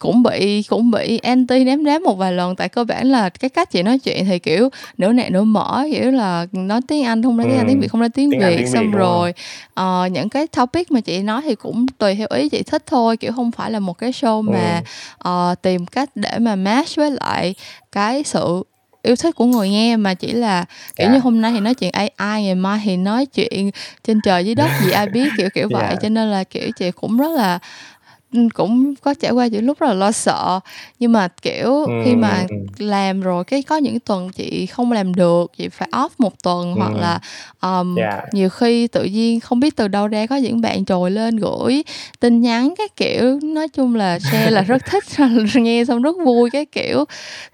cũng 0.03 0.23
bị 0.23 0.63
cũng 0.63 0.91
bị 0.91 1.19
anti 1.19 1.65
ném 1.65 1.85
ném 1.85 2.03
một 2.03 2.15
vài 2.15 2.33
lần 2.33 2.57
tại 2.57 2.69
cơ 2.69 2.85
bản 2.85 3.07
là 3.07 3.29
cái 3.29 3.49
cách 3.49 3.71
chị 3.71 3.83
nói 3.83 3.99
chuyện 3.99 4.25
thì 4.25 4.39
kiểu 4.39 4.69
nửa 4.99 5.13
nẹ 5.13 5.31
nửa 5.31 5.43
mở 5.43 5.85
kiểu 5.93 6.11
là 6.11 6.47
nói 6.53 6.81
tiếng 6.89 7.05
anh 7.05 7.23
không 7.23 7.37
nói 7.37 7.47
tiếng 7.51 7.59
anh 7.59 7.67
tiếng 7.69 7.81
việt 7.81 7.89
không 7.89 8.01
nói 8.01 8.09
tiếng, 8.09 8.31
tiếng 8.31 8.41
việt 8.41 8.67
xong 8.67 8.91
rồi 8.91 9.35
uh, 9.81 10.13
những 10.13 10.29
cái 10.29 10.47
topic 10.47 10.91
mà 10.91 11.01
chị 11.01 11.19
nói 11.19 11.43
thì 11.45 11.55
cũng 11.55 11.87
tùy 11.99 12.15
theo 12.15 12.27
ý 12.31 12.49
chị 12.49 12.63
thích 12.63 12.83
thôi 12.87 13.17
kiểu 13.17 13.33
không 13.33 13.51
phải 13.51 13.71
là 13.71 13.81
một 13.81 13.99
cái 13.99 14.11
show 14.11 14.43
mà 14.43 14.83
uh, 15.29 15.63
tìm 15.63 15.87
cách 15.87 16.11
để 16.15 16.39
mà 16.39 16.57
match 16.57 16.97
với 16.97 17.11
lại 17.11 17.55
cái 17.93 18.23
sự 18.25 18.63
yêu 19.03 19.17
thích 19.17 19.35
của 19.35 19.45
người 19.45 19.69
nghe 19.69 19.97
mà 19.97 20.15
chỉ 20.15 20.33
là 20.33 20.65
kiểu 20.97 21.05
yeah. 21.05 21.13
như 21.13 21.19
dạ. 21.19 21.23
hôm 21.25 21.41
nay 21.41 21.53
thì 21.53 21.61
nói 21.61 21.75
chuyện 21.75 21.93
AI 21.93 22.43
ngày 22.43 22.55
mai 22.55 22.81
thì 22.85 22.97
nói 22.97 23.27
chuyện 23.27 23.71
trên 24.05 24.21
trời 24.25 24.45
dưới 24.45 24.55
đất 24.55 24.69
gì 24.85 24.91
ai 24.91 25.07
biết 25.07 25.29
kiểu 25.37 25.49
kiểu 25.55 25.69
vậy 25.73 25.83
yeah. 25.83 25.93
Dạ. 25.93 25.99
cho 26.03 26.09
nên 26.09 26.31
là 26.31 26.45
kiểu 26.45 26.71
chị 26.77 26.91
cũng 26.91 27.17
rất 27.17 27.31
là 27.31 27.59
cũng 28.55 28.95
có 29.03 29.15
trải 29.15 29.31
qua 29.31 29.47
những 29.47 29.67
lúc 29.67 29.79
rất 29.79 29.87
là 29.87 29.95
lo 29.95 30.13
sợ 30.13 30.61
nhưng 30.99 31.13
mà 31.13 31.29
kiểu 31.43 31.85
ừ, 31.85 31.93
khi 32.05 32.15
mà 32.15 32.45
làm 32.79 33.21
rồi 33.21 33.45
cái 33.45 33.63
có 33.63 33.77
những 33.77 34.01
tuần 34.01 34.31
chị 34.31 34.67
không 34.67 34.93
làm 34.93 35.15
được 35.15 35.53
chị 35.57 35.69
phải 35.69 35.89
off 35.93 36.09
một 36.19 36.43
tuần 36.43 36.75
ừ. 36.75 36.79
hoặc 36.79 36.93
là 36.95 37.21
um, 37.63 37.97
yeah. 37.97 38.25
Nhiều 38.33 38.51
khi 38.51 38.87
tự 38.87 39.05
nhiên 39.05 39.41
không 39.41 39.61
biết 39.61 39.77
từ 39.77 39.89
đâu 39.89 40.09
ra 40.09 40.27
có 40.27 40.37
những 40.37 40.61
bạn 40.61 40.85
trồi 40.85 41.11
lên 41.11 41.37
gửi 41.37 41.83
tin 42.21 42.41
nhắn 42.41 42.75
cái 42.79 42.89
kiểu 42.97 43.41
nói 43.43 43.69
chung 43.69 43.95
là 43.95 44.19
share 44.19 44.51
là 44.51 44.63
rất 44.63 44.87
thích 44.87 45.05
nghe 45.55 45.85
xong 45.85 46.03
rất 46.03 46.17
vui 46.25 46.51
cái 46.51 46.65
kiểu 46.65 47.05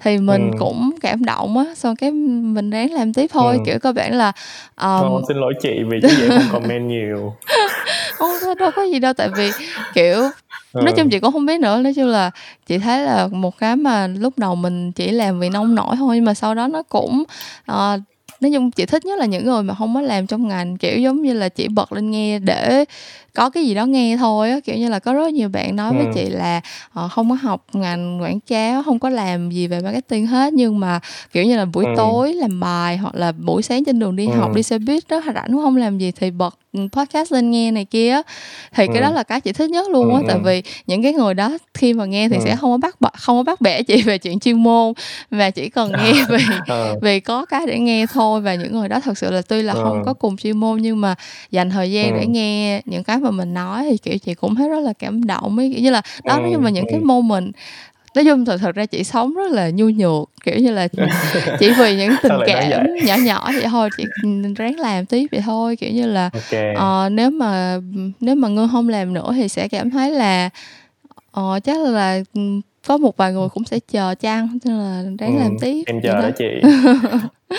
thì 0.03 0.18
mình 0.18 0.51
ừ. 0.51 0.57
cũng 0.59 0.91
cảm 1.01 1.24
động 1.24 1.59
á 1.59 1.74
xong 1.76 1.97
cái 1.97 2.11
mình 2.12 2.70
ráng 2.70 2.93
làm 2.93 3.12
tiếp 3.12 3.26
thôi 3.33 3.55
ừ. 3.55 3.62
kiểu 3.66 3.79
cơ 3.79 3.93
bản 3.93 4.14
là 4.14 4.33
um, 4.81 5.12
oh, 5.12 5.24
xin 5.29 5.37
lỗi 5.37 5.55
chị 5.62 5.70
vì 5.89 5.99
vậy 6.03 6.29
không 6.29 6.49
comment 6.53 6.89
nhiều 6.89 7.35
không 8.12 8.31
đâu 8.59 8.70
có 8.76 8.83
gì 8.83 8.99
đâu 8.99 9.12
tại 9.12 9.29
vì 9.37 9.51
kiểu 9.95 10.22
ừ. 10.73 10.81
nói 10.83 10.95
chung 10.97 11.11
chị 11.11 11.19
cũng 11.19 11.33
không 11.33 11.47
biết 11.47 11.61
nữa 11.61 11.81
nói 11.81 11.95
chung 11.95 12.07
là 12.07 12.31
chị 12.66 12.79
thấy 12.79 13.03
là 13.03 13.29
một 13.33 13.59
cái 13.59 13.77
mà 13.77 14.07
lúc 14.07 14.39
đầu 14.39 14.55
mình 14.55 14.93
chỉ 14.93 15.11
làm 15.11 15.41
vì 15.41 15.49
nông 15.49 15.75
nổi 15.75 15.97
thôi 15.97 16.16
nhưng 16.16 16.25
mà 16.25 16.35
sau 16.35 16.55
đó 16.55 16.69
nó 16.69 16.83
cũng 16.83 17.25
uh, 17.73 18.01
nói 18.41 18.53
chung 18.55 18.71
chị 18.71 18.87
thích 18.87 19.05
nhất 19.05 19.19
là 19.19 19.27
những 19.27 19.45
người 19.45 19.62
mà 19.62 19.75
không 19.75 19.95
có 19.95 20.01
làm 20.01 20.27
trong 20.27 20.49
ngành 20.49 20.77
kiểu 20.77 20.99
giống 20.99 21.23
như 21.23 21.33
là 21.33 21.49
chỉ 21.49 21.69
bật 21.69 21.93
lên 21.93 22.11
nghe 22.11 22.39
để 22.39 22.85
có 23.39 23.51
cái 23.51 23.66
gì 23.66 23.74
đó 23.74 23.86
nghe 23.86 24.16
thôi 24.16 24.51
á 24.51 24.61
kiểu 24.64 24.76
như 24.76 24.89
là 24.89 24.99
có 24.99 25.12
rất 25.12 25.32
nhiều 25.32 25.49
bạn 25.49 25.76
nói 25.76 25.93
với 25.93 26.07
ừ. 26.07 26.12
chị 26.14 26.24
là 26.24 26.61
họ 26.91 27.09
không 27.09 27.30
có 27.30 27.36
học 27.43 27.64
ngành 27.72 28.22
quảng 28.22 28.41
cáo 28.41 28.82
không 28.82 28.99
có 28.99 29.09
làm 29.09 29.51
gì 29.51 29.66
về 29.66 29.80
marketing 29.80 30.26
hết 30.26 30.53
nhưng 30.53 30.80
mà 30.80 31.01
kiểu 31.32 31.45
như 31.45 31.57
là 31.57 31.64
buổi 31.64 31.84
ừ. 31.84 31.93
tối 31.97 32.34
làm 32.34 32.61
bài 32.61 32.97
hoặc 32.97 33.14
là 33.14 33.32
buổi 33.32 33.62
sáng 33.62 33.84
trên 33.84 33.99
đường 33.99 34.16
đi 34.16 34.26
ừ. 34.26 34.32
học 34.39 34.55
đi 34.55 34.62
xe 34.62 34.78
buýt 34.78 35.09
đó 35.09 35.20
rảnh 35.34 35.53
cũng 35.53 35.62
không 35.62 35.76
làm 35.76 35.99
gì 35.99 36.12
thì 36.12 36.30
bật 36.30 36.59
podcast 36.93 37.32
lên 37.32 37.51
nghe 37.51 37.70
này 37.70 37.84
kia 37.84 38.20
thì 38.74 38.86
ừ. 38.86 38.93
cái 38.93 39.03
đó 39.03 39.11
là 39.11 39.22
cái 39.22 39.41
chị 39.41 39.53
thích 39.53 39.70
nhất 39.70 39.91
luôn 39.91 40.14
á 40.14 40.20
ừ. 40.20 40.24
tại 40.28 40.39
vì 40.45 40.62
những 40.86 41.03
cái 41.03 41.12
người 41.12 41.34
đó 41.34 41.59
khi 41.74 41.93
mà 41.93 42.05
nghe 42.05 42.28
thì 42.28 42.36
ừ. 42.36 42.43
sẽ 42.45 42.57
không 42.57 42.70
có 42.70 42.76
bắt 42.76 42.97
không 43.14 43.36
có 43.36 43.43
bắt 43.43 43.61
bẻ 43.61 43.82
chị 43.82 44.03
về 44.03 44.18
chuyện 44.18 44.41
chuyên 44.41 44.62
môn 44.62 44.93
mà 45.30 45.51
chỉ 45.51 45.68
cần 45.68 45.93
nghe 45.93 46.12
vì 46.28 46.45
ừ. 46.68 46.95
vì 47.03 47.20
có 47.20 47.45
cái 47.45 47.66
để 47.66 47.78
nghe 47.78 48.07
thôi 48.07 48.41
và 48.41 48.55
những 48.55 48.72
người 48.72 48.89
đó 48.89 49.01
thật 49.01 49.18
sự 49.18 49.30
là 49.30 49.43
tuy 49.43 49.62
là 49.62 49.72
ừ. 49.72 49.80
không 49.82 50.03
có 50.05 50.14
cùng 50.14 50.36
chuyên 50.36 50.57
môn 50.57 50.82
nhưng 50.82 51.01
mà 51.01 51.14
dành 51.51 51.70
thời 51.70 51.93
gian 51.93 52.12
ừ. 52.12 52.18
để 52.20 52.26
nghe 52.26 52.82
những 52.84 53.05
cái 53.05 53.18
mà 53.18 53.28
mình 53.31 53.55
nói 53.55 53.87
thì 53.91 53.97
kiểu 53.97 54.18
chị 54.18 54.35
cũng 54.35 54.55
thấy 54.55 54.68
rất 54.68 54.81
là 54.81 54.93
cảm 54.93 55.24
động 55.24 55.59
ấy 55.59 55.70
kiểu 55.74 55.83
như 55.83 55.91
là 55.91 56.03
đó 56.24 56.35
ừ. 56.35 56.41
nói 56.41 56.51
chung 56.55 56.64
là 56.64 56.70
những 56.70 56.85
cái 56.89 57.01
moment 57.01 57.55
nói 58.14 58.24
chung 58.24 58.45
thật 58.45 58.57
thật 58.61 58.74
ra 58.74 58.87
chị 58.87 59.05
sống 59.05 59.35
rất 59.35 59.53
là 59.53 59.70
nhu 59.70 59.89
nhược 59.89 60.31
kiểu 60.45 60.57
như 60.57 60.70
là 60.70 60.89
chỉ 61.59 61.72
vì 61.79 61.97
những 61.97 62.12
tình 62.22 62.33
cảm 62.47 62.87
nhỏ 63.05 63.16
nhỏ 63.16 63.51
vậy 63.55 63.66
thôi 63.70 63.91
chị 63.97 64.05
ráng 64.57 64.79
làm 64.79 65.07
tiếp 65.07 65.26
vậy 65.33 65.41
thôi 65.45 65.76
kiểu 65.76 65.91
như 65.91 66.07
là 66.07 66.31
okay. 66.33 66.74
uh, 66.74 67.12
nếu 67.12 67.31
mà 67.31 67.79
nếu 68.20 68.35
mà 68.35 68.49
ngư 68.49 68.68
không 68.72 68.89
làm 68.89 69.12
nữa 69.12 69.33
thì 69.35 69.49
sẽ 69.49 69.68
cảm 69.68 69.91
thấy 69.91 70.11
là 70.11 70.51
uh, 71.41 71.64
chắc 71.64 71.81
là 71.81 72.20
có 72.87 72.97
một 72.97 73.16
vài 73.16 73.33
người 73.33 73.49
cũng 73.49 73.64
sẽ 73.64 73.79
chờ 73.93 74.14
chăng 74.20 74.59
nên 74.64 74.79
là 74.79 75.03
ráng 75.18 75.37
ừ, 75.37 75.43
làm 75.43 75.57
tiếp 75.61 75.83
em 75.87 76.01
chờ 76.03 76.22
đó 76.22 76.31
chị 76.39 76.45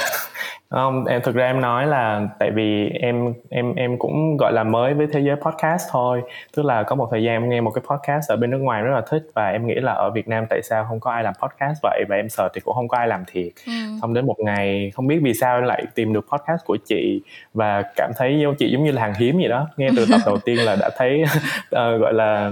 không 0.69 1.05
em 1.05 1.21
thực 1.21 1.35
ra 1.35 1.45
em 1.45 1.61
nói 1.61 1.87
là 1.87 2.27
tại 2.39 2.51
vì 2.51 2.89
em 2.89 3.33
em 3.49 3.75
em 3.75 3.97
cũng 3.97 4.37
gọi 4.37 4.53
là 4.53 4.63
mới 4.63 4.93
với 4.93 5.07
thế 5.13 5.19
giới 5.19 5.35
podcast 5.35 5.89
thôi. 5.91 6.21
Tức 6.55 6.65
là 6.65 6.83
có 6.83 6.95
một 6.95 7.07
thời 7.11 7.23
gian 7.23 7.35
em 7.35 7.49
nghe 7.49 7.61
một 7.61 7.71
cái 7.71 7.83
podcast 7.89 8.29
ở 8.29 8.35
bên 8.35 8.49
nước 8.49 8.57
ngoài 8.57 8.81
rất 8.81 8.91
là 8.95 9.01
thích 9.09 9.23
và 9.35 9.49
em 9.49 9.67
nghĩ 9.67 9.75
là 9.75 9.93
ở 9.93 10.11
Việt 10.11 10.27
Nam 10.27 10.45
tại 10.49 10.61
sao 10.63 10.85
không 10.89 10.99
có 10.99 11.11
ai 11.11 11.23
làm 11.23 11.33
podcast 11.41 11.79
vậy? 11.83 12.03
Và 12.09 12.15
em 12.15 12.29
sợ 12.29 12.49
thì 12.53 12.61
cũng 12.61 12.75
không 12.75 12.87
có 12.87 12.97
ai 12.97 13.07
làm 13.07 13.23
thiệt. 13.31 13.51
Ừ. 13.65 13.71
xong 14.01 14.13
đến 14.13 14.25
một 14.25 14.35
ngày 14.39 14.91
không 14.93 15.07
biết 15.07 15.19
vì 15.23 15.33
sao 15.33 15.57
em 15.57 15.63
lại 15.63 15.85
tìm 15.95 16.13
được 16.13 16.25
podcast 16.31 16.65
của 16.65 16.77
chị 16.85 17.21
và 17.53 17.83
cảm 17.95 18.11
thấy 18.17 18.45
chị 18.59 18.71
giống 18.71 18.83
như 18.83 18.91
là 18.91 19.01
hàng 19.01 19.13
hiếm 19.19 19.37
vậy 19.37 19.49
đó. 19.49 19.67
Nghe 19.77 19.89
từ 19.95 20.05
tập 20.11 20.19
đầu 20.25 20.37
tiên 20.37 20.57
là 20.65 20.75
đã 20.79 20.89
thấy 20.97 21.23
uh, 21.23 21.71
gọi 22.01 22.13
là 22.13 22.51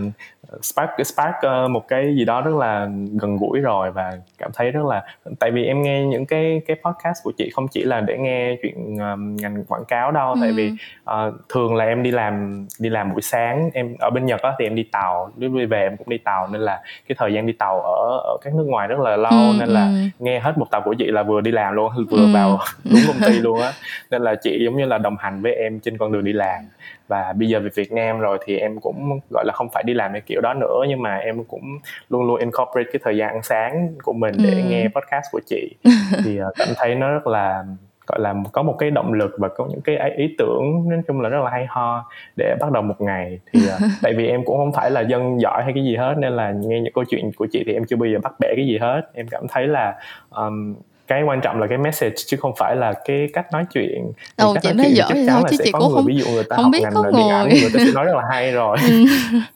spark 0.61 0.89
spark 1.05 1.35
uh, 1.37 1.71
một 1.71 1.87
cái 1.87 2.15
gì 2.15 2.25
đó 2.25 2.41
rất 2.41 2.55
là 2.55 2.89
gần 3.21 3.37
gũi 3.37 3.59
rồi 3.59 3.91
và 3.91 4.11
cảm 4.37 4.51
thấy 4.53 4.71
rất 4.71 4.85
là 4.85 5.03
tại 5.39 5.51
vì 5.51 5.65
em 5.65 5.81
nghe 5.81 6.05
những 6.05 6.25
cái 6.25 6.61
cái 6.67 6.77
podcast 6.83 7.23
của 7.23 7.31
chị 7.37 7.49
không 7.53 7.67
chỉ 7.67 7.83
là 7.83 8.01
để 8.01 8.17
nghe 8.17 8.55
chuyện 8.61 8.97
um, 8.97 9.35
ngành 9.35 9.63
quảng 9.67 9.85
cáo 9.85 10.11
đâu 10.11 10.33
ừ. 10.33 10.37
tại 10.41 10.51
vì 10.51 10.71
uh, 11.11 11.33
thường 11.49 11.75
là 11.75 11.85
em 11.85 12.03
đi 12.03 12.11
làm 12.11 12.65
đi 12.79 12.89
làm 12.89 13.11
buổi 13.11 13.21
sáng 13.21 13.69
em 13.73 13.95
ở 13.99 14.09
bên 14.09 14.25
Nhật 14.25 14.41
á 14.41 14.53
thì 14.59 14.65
em 14.65 14.75
đi 14.75 14.83
tàu 14.91 15.31
đi 15.35 15.65
về 15.65 15.81
em 15.81 15.97
cũng 15.97 16.09
đi 16.09 16.17
tàu 16.17 16.47
nên 16.47 16.61
là 16.61 16.81
cái 17.07 17.15
thời 17.19 17.33
gian 17.33 17.47
đi 17.47 17.53
tàu 17.53 17.81
ở 17.81 18.17
ở 18.23 18.37
các 18.41 18.55
nước 18.55 18.65
ngoài 18.67 18.87
rất 18.87 18.99
là 18.99 19.17
lâu 19.17 19.31
ừ, 19.31 19.55
nên 19.59 19.69
là 19.69 19.85
ừ. 19.85 19.95
nghe 20.19 20.39
hết 20.39 20.57
một 20.57 20.71
tập 20.71 20.81
của 20.85 20.93
chị 20.93 21.05
là 21.05 21.23
vừa 21.23 21.41
đi 21.41 21.51
làm 21.51 21.73
luôn 21.73 21.91
vừa 22.09 22.17
ừ. 22.17 22.33
vào 22.33 22.59
đúng 22.83 23.01
công 23.07 23.29
ty 23.29 23.39
luôn 23.39 23.61
á 23.61 23.71
nên 24.11 24.21
là 24.21 24.35
chị 24.35 24.61
giống 24.65 24.77
như 24.77 24.85
là 24.85 24.97
đồng 24.97 25.15
hành 25.19 25.41
với 25.41 25.53
em 25.53 25.79
trên 25.79 25.97
con 25.97 26.11
đường 26.11 26.23
đi 26.23 26.33
làm 26.33 26.61
và 27.07 27.33
bây 27.37 27.49
giờ 27.49 27.59
về 27.59 27.69
Việt 27.75 27.91
Nam 27.91 28.19
rồi 28.19 28.37
thì 28.45 28.57
em 28.57 28.79
cũng 28.79 29.19
gọi 29.33 29.45
là 29.45 29.53
không 29.53 29.67
phải 29.73 29.83
đi 29.83 29.93
làm 29.93 30.11
cái 30.11 30.21
kiểu 30.21 30.41
đó 30.41 30.53
nữa 30.53 30.83
nhưng 30.87 31.01
mà 31.01 31.15
em 31.15 31.43
cũng 31.43 31.77
luôn 32.09 32.27
luôn 32.27 32.39
incorporate 32.39 32.89
cái 32.93 32.99
thời 33.03 33.17
gian 33.17 33.29
ăn 33.29 33.43
sáng 33.43 33.93
của 34.03 34.13
mình 34.13 34.35
để 34.43 34.51
ừ. 34.51 34.69
nghe 34.69 34.87
podcast 34.87 35.25
của 35.31 35.41
chị. 35.45 35.75
Thì 36.23 36.41
uh, 36.41 36.53
cảm 36.55 36.67
thấy 36.77 36.95
nó 36.95 37.11
rất 37.11 37.27
là 37.27 37.65
gọi 38.07 38.19
là 38.19 38.33
có 38.53 38.63
một 38.63 38.75
cái 38.79 38.91
động 38.91 39.13
lực 39.13 39.35
và 39.37 39.47
có 39.47 39.67
những 39.69 39.81
cái 39.81 40.11
ý 40.17 40.35
tưởng 40.37 40.89
nói 40.89 41.01
chung 41.07 41.21
là 41.21 41.29
rất 41.29 41.43
là 41.43 41.49
hay 41.49 41.65
ho 41.69 42.09
để 42.35 42.55
bắt 42.59 42.71
đầu 42.71 42.83
một 42.83 43.01
ngày. 43.01 43.39
Thì 43.51 43.59
uh, 43.59 43.81
tại 44.01 44.13
vì 44.17 44.27
em 44.27 44.45
cũng 44.45 44.57
không 44.57 44.73
phải 44.73 44.91
là 44.91 45.01
dân 45.01 45.41
giỏi 45.41 45.63
hay 45.63 45.73
cái 45.73 45.83
gì 45.83 45.95
hết 45.95 46.15
nên 46.17 46.33
là 46.33 46.51
nghe 46.51 46.81
những 46.81 46.93
câu 46.93 47.03
chuyện 47.09 47.31
của 47.35 47.47
chị 47.51 47.63
thì 47.65 47.73
em 47.73 47.85
chưa 47.85 47.95
bao 47.95 48.09
giờ 48.09 48.19
bắt 48.23 48.33
bẻ 48.39 48.53
cái 48.55 48.67
gì 48.67 48.77
hết. 48.77 49.01
Em 49.13 49.27
cảm 49.27 49.47
thấy 49.49 49.67
là 49.67 49.95
um, 50.29 50.75
cái 51.07 51.23
quan 51.23 51.41
trọng 51.41 51.59
là 51.59 51.67
cái 51.67 51.77
message 51.77 52.15
chứ 52.27 52.37
không 52.37 52.53
phải 52.57 52.75
là 52.75 52.93
cái 53.05 53.27
cách 53.33 53.45
nói 53.51 53.65
chuyện. 53.73 54.11
Ồ, 54.35 54.53
cách 54.53 54.63
chị 54.63 54.69
nói 54.69 54.75
nói 54.85 54.93
dở 54.93 55.05
chắc 55.09 55.15
chắn 55.27 55.43
là 55.43 55.49
chứ 55.49 55.55
sẽ 55.57 55.65
chị 55.65 55.71
có 55.71 55.79
cũng 55.79 55.87
người 55.87 55.95
không 55.95 56.05
ví 56.05 56.17
dụ 56.19 56.25
người 56.31 56.43
ta 56.43 56.55
không 56.55 56.63
học 56.63 56.71
biết 56.71 56.79
ngành 56.81 56.93
có 56.93 57.11
điện 57.11 57.29
ảnh 57.29 57.49
người 57.49 57.69
ta 57.73 57.79
sẽ 57.85 57.91
nói 57.91 58.05
rất 58.05 58.15
là 58.15 58.23
hay 58.31 58.51
rồi. 58.51 58.77
Ừ. 58.83 59.05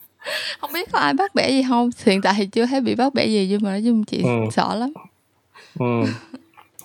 không 0.60 0.74
biết 0.74 0.92
có 0.92 1.00
ai 1.00 1.14
bắt 1.14 1.36
bẻ 1.36 1.50
gì 1.50 1.64
không? 1.70 1.90
Hiện 2.06 2.22
tại 2.22 2.34
thì 2.38 2.46
chưa 2.46 2.66
thấy 2.66 2.82
bị 2.82 2.96
bắt 2.96 3.14
bẻ 3.14 3.26
gì 3.26 3.48
nhưng 3.50 3.64
mà 3.64 3.70
nói 3.70 3.82
chung 3.86 4.04
chị 4.04 4.22
ừ. 4.24 4.30
sợ 4.52 4.76
lắm. 4.76 4.94
Ừ 5.80 5.86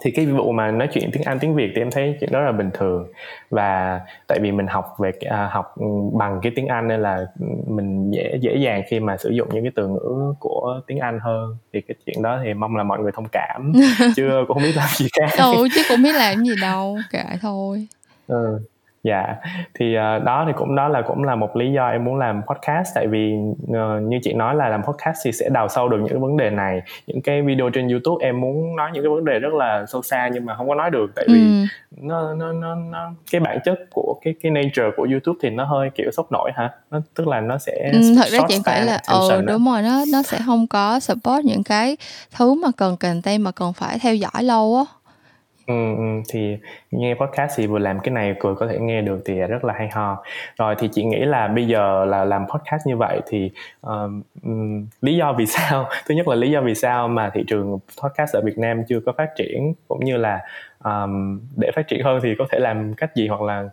thì 0.06 0.12
cái 0.12 0.26
vụ 0.26 0.52
mà 0.52 0.70
nói 0.70 0.88
chuyện 0.92 1.10
tiếng 1.12 1.22
Anh 1.22 1.38
tiếng 1.38 1.54
Việt 1.54 1.72
thì 1.74 1.82
em 1.82 1.90
thấy 1.90 2.16
chuyện 2.20 2.32
đó 2.32 2.40
là 2.40 2.52
bình 2.52 2.70
thường. 2.74 3.06
Và 3.50 4.00
tại 4.26 4.38
vì 4.42 4.52
mình 4.52 4.66
học 4.66 4.94
về 4.98 5.12
à, 5.20 5.48
học 5.52 5.74
bằng 6.12 6.40
cái 6.42 6.52
tiếng 6.56 6.66
Anh 6.66 6.88
nên 6.88 7.02
là 7.02 7.26
mình 7.66 8.10
dễ 8.10 8.38
dễ 8.40 8.56
dàng 8.56 8.82
khi 8.88 9.00
mà 9.00 9.16
sử 9.16 9.30
dụng 9.30 9.48
những 9.52 9.64
cái 9.64 9.72
từ 9.74 9.88
ngữ 9.88 10.34
của 10.40 10.80
tiếng 10.86 10.98
Anh 10.98 11.18
hơn. 11.22 11.56
Thì 11.72 11.80
cái 11.80 11.94
chuyện 12.06 12.22
đó 12.22 12.40
thì 12.44 12.54
mong 12.54 12.76
là 12.76 12.82
mọi 12.82 12.98
người 12.98 13.12
thông 13.12 13.26
cảm. 13.32 13.72
Chứ 14.16 14.30
cũng 14.48 14.54
không 14.54 14.62
biết 14.62 14.76
làm 14.76 14.88
gì 14.96 15.06
khác. 15.20 15.36
Đâu 15.38 15.54
chứ 15.74 15.82
cũng 15.88 16.02
biết 16.02 16.14
làm 16.14 16.44
gì 16.44 16.54
đâu 16.60 16.98
kệ 17.10 17.24
thôi. 17.40 17.86
Ừ 18.26 18.60
dạ. 19.06 19.36
Thì 19.74 19.96
uh, 19.96 20.24
đó 20.24 20.44
thì 20.46 20.52
cũng 20.56 20.76
đó 20.76 20.88
là 20.88 21.02
cũng 21.02 21.24
là 21.24 21.34
một 21.34 21.56
lý 21.56 21.72
do 21.72 21.88
em 21.88 22.04
muốn 22.04 22.16
làm 22.16 22.42
podcast. 22.46 22.94
Tại 22.94 23.06
vì 23.06 23.34
uh, 23.62 24.02
như 24.02 24.18
chị 24.22 24.32
nói 24.32 24.54
là 24.54 24.68
làm 24.68 24.82
podcast 24.82 25.18
thì 25.24 25.32
sẽ 25.32 25.48
đào 25.48 25.68
sâu 25.68 25.88
được 25.88 25.98
những 26.00 26.20
vấn 26.20 26.36
đề 26.36 26.50
này. 26.50 26.82
Những 27.06 27.22
cái 27.22 27.42
video 27.42 27.70
trên 27.70 27.88
youtube 27.88 28.26
em 28.26 28.40
muốn 28.40 28.76
nói 28.76 28.90
những 28.92 29.02
cái 29.02 29.10
vấn 29.10 29.24
đề 29.24 29.38
rất 29.38 29.54
là 29.54 29.86
sâu 29.86 30.02
xa 30.02 30.28
nhưng 30.32 30.46
mà 30.46 30.54
không 30.54 30.68
có 30.68 30.74
nói 30.74 30.90
được. 30.90 31.10
Tại 31.16 31.26
vì 31.28 31.40
ừ. 31.40 31.66
nó, 32.00 32.34
nó 32.34 32.52
nó 32.52 32.74
nó 32.74 33.10
cái 33.32 33.40
bản 33.40 33.58
chất 33.64 33.78
của 33.90 34.18
cái 34.22 34.34
cái 34.42 34.52
nature 34.52 34.90
của 34.96 35.06
youtube 35.10 35.38
thì 35.42 35.50
nó 35.50 35.64
hơi 35.64 35.90
kiểu 35.94 36.10
sốc 36.10 36.32
nổi 36.32 36.50
hả? 36.54 36.70
Nó 36.90 37.00
tức 37.14 37.28
là 37.28 37.40
nó 37.40 37.58
sẽ 37.58 37.90
ừ, 37.92 38.14
thật 38.16 38.28
ra 38.28 38.38
chị 38.48 38.58
phải 38.64 38.84
là 38.84 39.00
ừ 39.08 39.42
đúng 39.46 39.66
rồi 39.66 39.82
nó 39.82 40.04
nó 40.12 40.22
sẽ 40.22 40.38
không 40.46 40.66
có 40.66 41.00
support 41.00 41.44
những 41.44 41.62
cái 41.64 41.96
thứ 42.36 42.54
mà 42.54 42.68
cần 42.76 42.96
content 42.96 43.40
mà 43.40 43.50
cần 43.50 43.72
phải 43.72 43.98
theo 43.98 44.14
dõi 44.14 44.42
lâu 44.42 44.76
á 44.76 44.95
Ừ, 45.66 45.74
thì 46.28 46.56
nghe 46.90 47.14
podcast 47.14 47.52
thì 47.56 47.66
vừa 47.66 47.78
làm 47.78 48.00
cái 48.00 48.14
này 48.14 48.34
vừa 48.42 48.54
có 48.54 48.66
thể 48.66 48.78
nghe 48.78 49.02
được 49.02 49.22
thì 49.24 49.34
rất 49.34 49.64
là 49.64 49.74
hay 49.78 49.88
ho. 49.92 50.22
Rồi 50.58 50.74
thì 50.78 50.88
chị 50.92 51.04
nghĩ 51.04 51.18
là 51.18 51.48
bây 51.48 51.66
giờ 51.66 52.04
là 52.04 52.24
làm 52.24 52.46
podcast 52.48 52.86
như 52.86 52.96
vậy 52.96 53.20
thì 53.28 53.50
ừm, 53.80 54.86
lý 55.00 55.16
do 55.16 55.32
vì 55.32 55.46
sao 55.56 55.88
thứ 56.08 56.14
nhất 56.14 56.28
là 56.28 56.34
lý 56.36 56.50
do 56.50 56.60
vì 56.60 56.74
sao 56.74 57.08
mà 57.08 57.30
thị 57.34 57.44
trường 57.46 57.78
podcast 58.02 58.34
ở 58.34 58.40
Việt 58.44 58.58
Nam 58.58 58.82
chưa 58.88 59.00
có 59.06 59.12
phát 59.18 59.28
triển 59.36 59.72
cũng 59.88 60.04
như 60.04 60.16
là 60.16 60.40
ờm, 60.78 61.40
để 61.56 61.70
phát 61.76 61.88
triển 61.88 62.04
hơn 62.04 62.20
thì 62.22 62.34
có 62.38 62.44
thể 62.52 62.58
làm 62.58 62.94
cách 62.94 63.16
gì 63.16 63.28
hoặc 63.28 63.42
là 63.42 63.64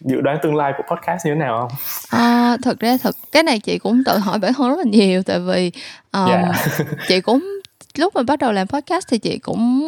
dự 0.00 0.20
đoán 0.20 0.38
tương 0.42 0.56
lai 0.56 0.72
của 0.76 0.96
podcast 0.96 1.26
như 1.26 1.32
thế 1.34 1.38
nào 1.40 1.58
không? 1.60 1.70
À, 2.10 2.56
thật 2.64 2.80
ra 2.80 2.96
thật 3.02 3.14
cái 3.32 3.42
này 3.42 3.58
chị 3.58 3.78
cũng 3.78 4.02
tự 4.06 4.18
hỏi 4.18 4.38
bản 4.38 4.52
thân 4.56 4.70
rất 4.70 4.76
là 4.78 4.84
nhiều 4.86 5.22
tại 5.22 5.38
vì 5.40 5.72
um, 6.12 6.28
Dạ. 6.28 6.52
chị 7.08 7.20
cũng 7.20 7.57
lúc 7.98 8.16
mà 8.16 8.22
bắt 8.22 8.38
đầu 8.38 8.52
làm 8.52 8.66
podcast 8.66 9.08
thì 9.08 9.18
chị 9.18 9.38
cũng 9.38 9.82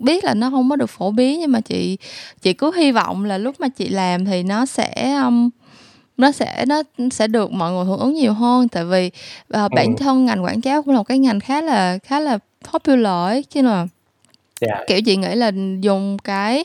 biết 0.00 0.24
là 0.24 0.34
nó 0.34 0.50
không 0.50 0.70
có 0.70 0.76
được 0.76 0.90
phổ 0.90 1.10
biến 1.10 1.40
nhưng 1.40 1.52
mà 1.52 1.60
chị 1.60 1.98
chị 2.42 2.52
cứ 2.52 2.72
hy 2.76 2.92
vọng 2.92 3.24
là 3.24 3.38
lúc 3.38 3.60
mà 3.60 3.68
chị 3.68 3.88
làm 3.88 4.24
thì 4.24 4.42
nó 4.42 4.66
sẽ 4.66 5.14
um, 5.24 5.50
nó 6.16 6.32
sẽ 6.32 6.64
nó 6.66 6.82
sẽ 7.10 7.26
được 7.26 7.52
mọi 7.52 7.72
người 7.72 7.84
hưởng 7.84 7.98
ứng 7.98 8.14
nhiều 8.14 8.32
hơn 8.32 8.68
tại 8.68 8.84
vì 8.84 9.10
uh, 9.64 9.72
bản 9.74 9.96
thân 9.96 10.24
ngành 10.24 10.44
quảng 10.44 10.60
cáo 10.60 10.82
cũng 10.82 10.94
là 10.94 10.98
một 10.98 11.04
cái 11.04 11.18
ngành 11.18 11.40
khá 11.40 11.60
là 11.60 11.98
khá 11.98 12.20
là 12.20 12.38
popular 12.72 13.28
ấy 13.28 13.42
chứ 13.42 13.62
là 13.62 13.76
yeah. 13.76 13.88
Dạ. 14.60 14.84
kiểu 14.88 15.00
chị 15.02 15.16
nghĩ 15.16 15.34
là 15.34 15.50
dùng 15.80 16.18
cái 16.18 16.64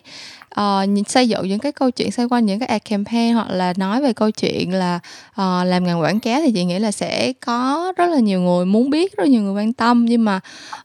uh, 0.62 1.08
xây 1.08 1.30
dựng 1.30 1.47
những 1.47 1.60
cái 1.60 1.72
câu 1.72 1.91
chuyện 1.91 2.12
xoay 2.12 2.28
quanh 2.28 2.45
những 2.45 2.60
cái 2.60 2.68
ad 2.68 2.82
campaign 2.89 3.34
hoặc 3.34 3.49
là 3.49 3.74
nói 3.78 4.01
về 4.01 4.14
câu 4.14 4.32
chuyện 4.32 4.74
là 4.74 4.99
uh, 5.30 5.68
làm 5.68 5.84
ngành 5.84 6.01
quảng 6.01 6.20
cáo 6.20 6.41
thì 6.41 6.51
chị 6.51 6.66
nghĩ 6.66 6.80
là 6.80 6.91
sẽ 6.91 7.34
có 7.45 7.93
rất 7.97 8.10
là 8.10 8.20
nhiều 8.20 8.41
người 8.41 8.66
muốn 8.66 8.89
biết 8.89 9.18
rất 9.18 9.28
nhiều 9.28 9.41
người 9.41 9.64
quan 9.64 9.74
tâm. 9.74 10.05
Nhưng 10.05 10.26
mà 10.26 10.39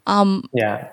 um, 0.05 0.41
yeah 0.63 0.81
dạ 0.83 0.92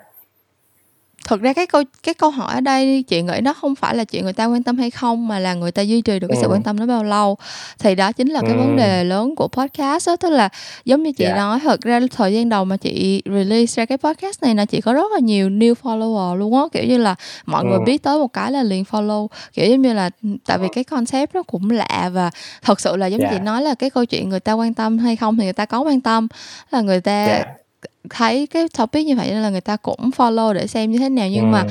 thực 1.28 1.40
ra 1.40 1.52
cái 1.52 1.66
câu 1.66 1.82
cái 2.02 2.14
câu 2.14 2.30
hỏi 2.30 2.54
ở 2.54 2.60
đây 2.60 3.02
chị 3.02 3.22
nghĩ 3.22 3.40
nó 3.42 3.52
không 3.52 3.74
phải 3.74 3.94
là 3.94 4.04
chuyện 4.04 4.24
người 4.24 4.32
ta 4.32 4.46
quan 4.46 4.62
tâm 4.62 4.78
hay 4.78 4.90
không 4.90 5.28
mà 5.28 5.38
là 5.38 5.54
người 5.54 5.72
ta 5.72 5.82
duy 5.82 6.00
trì 6.00 6.18
được 6.18 6.28
cái 6.28 6.36
ừ. 6.36 6.42
sự 6.42 6.48
quan 6.48 6.62
tâm 6.62 6.78
đó 6.78 6.86
bao 6.86 7.04
lâu 7.04 7.36
thì 7.78 7.94
đó 7.94 8.12
chính 8.12 8.28
là 8.28 8.40
cái 8.40 8.52
ừ. 8.52 8.56
vấn 8.58 8.76
đề 8.76 9.04
lớn 9.04 9.36
của 9.36 9.48
podcast 9.48 10.08
đó 10.08 10.16
tức 10.16 10.30
là 10.30 10.48
giống 10.84 11.02
như 11.02 11.12
chị 11.12 11.24
yeah. 11.24 11.36
Dạ. 11.36 11.42
nói 11.42 11.60
thật 11.60 11.80
ra 11.80 12.00
thời 12.16 12.34
gian 12.34 12.48
đầu 12.48 12.64
mà 12.64 12.76
chị 12.76 13.22
release 13.26 13.80
ra 13.80 13.84
cái 13.84 13.98
podcast 13.98 14.42
này 14.42 14.54
là 14.54 14.64
chị 14.64 14.80
có 14.80 14.92
rất 14.92 15.12
là 15.12 15.18
nhiều 15.18 15.48
new 15.48 15.74
follower 15.82 16.34
luôn 16.34 16.56
á 16.56 16.62
kiểu 16.72 16.84
như 16.84 16.98
là 16.98 17.14
mọi 17.46 17.64
ừ. 17.64 17.68
người 17.68 17.78
biết 17.86 18.02
tới 18.02 18.18
một 18.18 18.32
cái 18.32 18.52
là 18.52 18.62
liền 18.62 18.84
follow 18.90 19.28
kiểu 19.52 19.70
giống 19.70 19.82
như 19.82 19.92
là 19.92 20.10
tại 20.46 20.58
vì 20.58 20.68
cái 20.74 20.84
concept 20.84 21.34
nó 21.34 21.42
cũng 21.42 21.70
lạ 21.70 22.10
và 22.12 22.30
thật 22.62 22.80
sự 22.80 22.96
là 22.96 23.06
giống 23.06 23.20
yeah. 23.20 23.32
chị 23.32 23.36
dạ. 23.38 23.44
nói 23.44 23.62
là 23.62 23.74
cái 23.74 23.90
câu 23.90 24.04
chuyện 24.04 24.28
người 24.28 24.40
ta 24.40 24.52
quan 24.52 24.74
tâm 24.74 24.98
hay 24.98 25.16
không 25.16 25.36
thì 25.36 25.44
người 25.44 25.52
ta 25.52 25.64
có 25.64 25.80
quan 25.80 26.00
tâm 26.00 26.28
là 26.70 26.80
người 26.80 27.00
ta 27.00 27.26
yeah 27.26 27.46
dạ 27.46 27.60
thấy 28.10 28.46
cái 28.46 28.68
topic 28.78 29.06
như 29.06 29.16
vậy 29.16 29.30
nên 29.30 29.42
là 29.42 29.50
người 29.50 29.60
ta 29.60 29.76
cũng 29.76 30.10
follow 30.16 30.52
để 30.52 30.66
xem 30.66 30.92
như 30.92 30.98
thế 30.98 31.08
nào 31.08 31.28
nhưng 31.28 31.44
ừ. 31.44 31.52
mà 31.52 31.64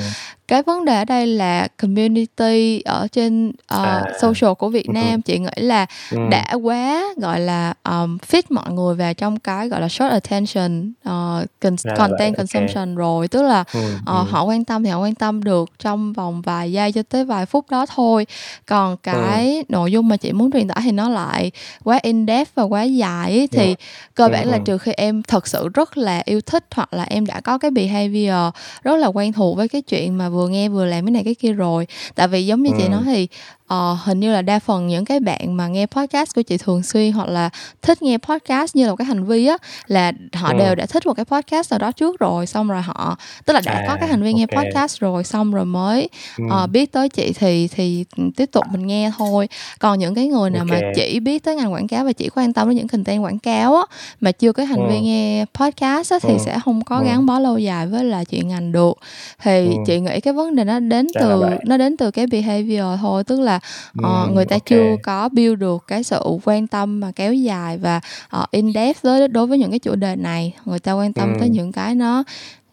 cái 0.50 0.62
vấn 0.62 0.84
đề 0.84 0.94
ở 0.94 1.04
đây 1.04 1.26
là 1.26 1.68
community 1.82 2.80
ở 2.80 3.08
trên 3.12 3.48
uh, 3.48 3.54
à. 3.66 4.04
social 4.20 4.52
của 4.58 4.68
Việt 4.68 4.86
ừ. 4.86 4.92
Nam 4.92 5.22
chị 5.22 5.38
nghĩ 5.38 5.48
là 5.56 5.86
ừ. 6.10 6.18
đã 6.30 6.54
quá 6.62 7.04
gọi 7.16 7.40
là 7.40 7.74
um, 7.84 8.18
fit 8.30 8.42
mọi 8.50 8.72
người 8.72 8.94
vào 8.94 9.14
trong 9.14 9.38
cái 9.38 9.68
gọi 9.68 9.80
là 9.80 9.88
short 9.88 10.10
attention 10.10 10.88
uh, 10.88 11.46
con- 11.60 11.96
content 11.96 12.36
consumption 12.36 12.88
okay. 12.88 12.94
rồi 12.96 13.28
tức 13.28 13.42
là 13.42 13.64
ừ. 13.72 13.80
Uh, 13.80 14.06
ừ. 14.06 14.24
họ 14.30 14.44
quan 14.44 14.64
tâm 14.64 14.84
thì 14.84 14.90
họ 14.90 14.98
quan 14.98 15.14
tâm 15.14 15.44
được 15.44 15.70
trong 15.78 16.12
vòng 16.12 16.42
vài 16.42 16.72
giây 16.72 16.92
cho 16.92 17.02
tới 17.02 17.24
vài 17.24 17.46
phút 17.46 17.70
đó 17.70 17.86
thôi 17.86 18.26
còn 18.66 18.96
cái 18.96 19.56
ừ. 19.56 19.62
nội 19.68 19.92
dung 19.92 20.08
mà 20.08 20.16
chị 20.16 20.32
muốn 20.32 20.52
truyền 20.52 20.68
tải 20.68 20.82
thì 20.84 20.92
nó 20.92 21.08
lại 21.08 21.50
quá 21.84 21.98
in 22.02 22.26
depth 22.26 22.54
và 22.54 22.62
quá 22.62 22.82
dài 22.82 23.30
ấy, 23.30 23.46
thì 23.46 23.66
yeah. 23.66 23.78
cơ 24.14 24.28
bản 24.28 24.44
ừ. 24.44 24.50
là 24.50 24.58
trừ 24.64 24.78
khi 24.78 24.92
em 24.92 25.22
thật 25.22 25.46
sự 25.46 25.68
rất 25.68 25.96
là 25.96 26.22
yêu 26.24 26.40
thích 26.40 26.64
hoặc 26.74 26.94
là 26.94 27.02
em 27.02 27.26
đã 27.26 27.40
có 27.40 27.58
cái 27.58 27.70
behavior 27.70 28.54
rất 28.82 28.96
là 28.96 29.06
quen 29.06 29.32
thuộc 29.32 29.56
với 29.56 29.68
cái 29.68 29.82
chuyện 29.82 30.18
mà 30.18 30.28
vừa 30.28 30.39
vừa 30.40 30.48
nghe 30.48 30.68
vừa 30.68 30.86
làm 30.86 31.04
cái 31.04 31.10
này 31.10 31.24
cái 31.24 31.34
kia 31.34 31.52
rồi 31.52 31.86
tại 32.14 32.28
vì 32.28 32.46
giống 32.46 32.62
như 32.62 32.70
ừ. 32.70 32.76
chị 32.78 32.88
nói 32.88 33.02
thì 33.04 33.28
uh, 33.74 33.98
hình 34.04 34.20
như 34.20 34.32
là 34.32 34.42
đa 34.42 34.58
phần 34.58 34.88
những 34.88 35.04
cái 35.04 35.20
bạn 35.20 35.56
mà 35.56 35.68
nghe 35.68 35.86
podcast 35.86 36.34
của 36.34 36.42
chị 36.42 36.58
thường 36.58 36.82
xuyên 36.82 37.12
hoặc 37.12 37.28
là 37.28 37.50
thích 37.82 38.02
nghe 38.02 38.18
podcast 38.18 38.76
như 38.76 38.84
là 38.84 38.90
một 38.90 38.96
cái 38.96 39.04
hành 39.04 39.24
vi 39.24 39.46
á 39.46 39.56
là 39.86 40.12
họ 40.34 40.48
ừ. 40.48 40.58
đều 40.58 40.74
đã 40.74 40.86
thích 40.86 41.06
một 41.06 41.14
cái 41.14 41.24
podcast 41.24 41.72
nào 41.72 41.78
đó 41.78 41.92
trước 41.92 42.20
rồi 42.20 42.46
xong 42.46 42.68
rồi 42.68 42.82
họ 42.82 43.16
tức 43.44 43.52
là 43.52 43.60
đã 43.64 43.72
à, 43.72 43.84
có 43.88 43.96
cái 44.00 44.08
hành 44.08 44.22
vi 44.22 44.32
nghe 44.32 44.46
okay. 44.50 44.64
podcast 44.64 45.00
rồi 45.00 45.24
xong 45.24 45.52
rồi 45.52 45.64
mới 45.64 46.08
ừ. 46.38 46.44
uh, 46.64 46.70
biết 46.70 46.92
tới 46.92 47.08
chị 47.08 47.32
thì 47.32 47.68
thì 47.68 48.04
tiếp 48.36 48.50
tục 48.52 48.64
mình 48.72 48.86
nghe 48.86 49.12
thôi 49.18 49.48
còn 49.78 49.98
những 49.98 50.14
cái 50.14 50.28
người 50.28 50.50
nào 50.50 50.64
okay. 50.68 50.82
mà 50.82 50.88
chỉ 50.96 51.20
biết 51.20 51.44
tới 51.44 51.56
ngành 51.56 51.72
quảng 51.72 51.88
cáo 51.88 52.04
và 52.04 52.12
chỉ 52.12 52.28
quan 52.34 52.52
tâm 52.52 52.68
đến 52.68 52.76
những 52.76 52.88
content 52.88 53.24
quảng 53.24 53.38
cáo 53.38 53.74
á 53.74 53.82
mà 54.20 54.32
chưa 54.32 54.52
có 54.52 54.64
hành 54.64 54.88
vi 54.88 54.96
ừ. 54.96 55.02
nghe 55.02 55.44
podcast 55.54 56.12
á 56.12 56.18
thì 56.22 56.32
ừ. 56.32 56.38
sẽ 56.44 56.58
không 56.64 56.84
có 56.84 56.96
ừ. 56.96 57.04
gắn 57.04 57.26
bó 57.26 57.38
lâu 57.38 57.58
dài 57.58 57.86
với 57.86 58.04
là 58.04 58.24
chuyện 58.24 58.48
ngành 58.48 58.72
được 58.72 58.98
thì 59.42 59.66
ừ. 59.66 59.74
chị 59.86 60.00
nghĩ 60.00 60.20
cái 60.20 60.34
vấn 60.34 60.56
đề 60.56 60.64
nó 60.64 60.78
đến 60.78 61.06
Chắc 61.14 61.20
từ 61.20 61.42
nó 61.64 61.76
đến 61.76 61.96
từ 61.96 62.10
cái 62.10 62.26
behavior 62.26 63.00
thôi 63.00 63.24
tức 63.24 63.40
là 63.40 63.59
uh, 63.98 64.30
người 64.32 64.44
ta 64.44 64.56
okay. 64.56 64.60
chưa 64.66 64.96
có 65.02 65.28
build 65.28 65.58
được 65.58 65.84
cái 65.86 66.02
sự 66.02 66.20
quan 66.44 66.66
tâm 66.66 67.00
mà 67.00 67.12
kéo 67.16 67.34
dài 67.34 67.78
và 67.78 68.00
uh, 68.40 68.50
in 68.50 68.72
depth 68.72 69.04
đối 69.04 69.28
đối 69.28 69.46
với 69.46 69.58
những 69.58 69.70
cái 69.70 69.78
chủ 69.78 69.94
đề 69.94 70.16
này 70.16 70.54
người 70.64 70.78
ta 70.78 70.92
quan 70.92 71.12
tâm 71.12 71.36
tới 71.40 71.48
những 71.48 71.72
cái 71.72 71.94
nó 71.94 72.24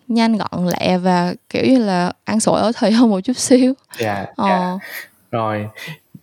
nhanh 0.08 0.38
gọn 0.38 0.68
lẹ 0.68 0.98
và 0.98 1.34
kiểu 1.50 1.66
như 1.66 1.80
là 1.80 2.12
ăn 2.24 2.40
sổi 2.40 2.62
ở 2.62 2.72
thời 2.76 2.92
hơn 2.98 3.10
một 3.10 3.20
chút 3.20 3.38
xíu 3.38 3.66
yeah, 3.66 3.76
dạ, 4.00 4.26
ờ. 4.36 4.48
yeah. 4.48 4.80
rồi 5.32 5.68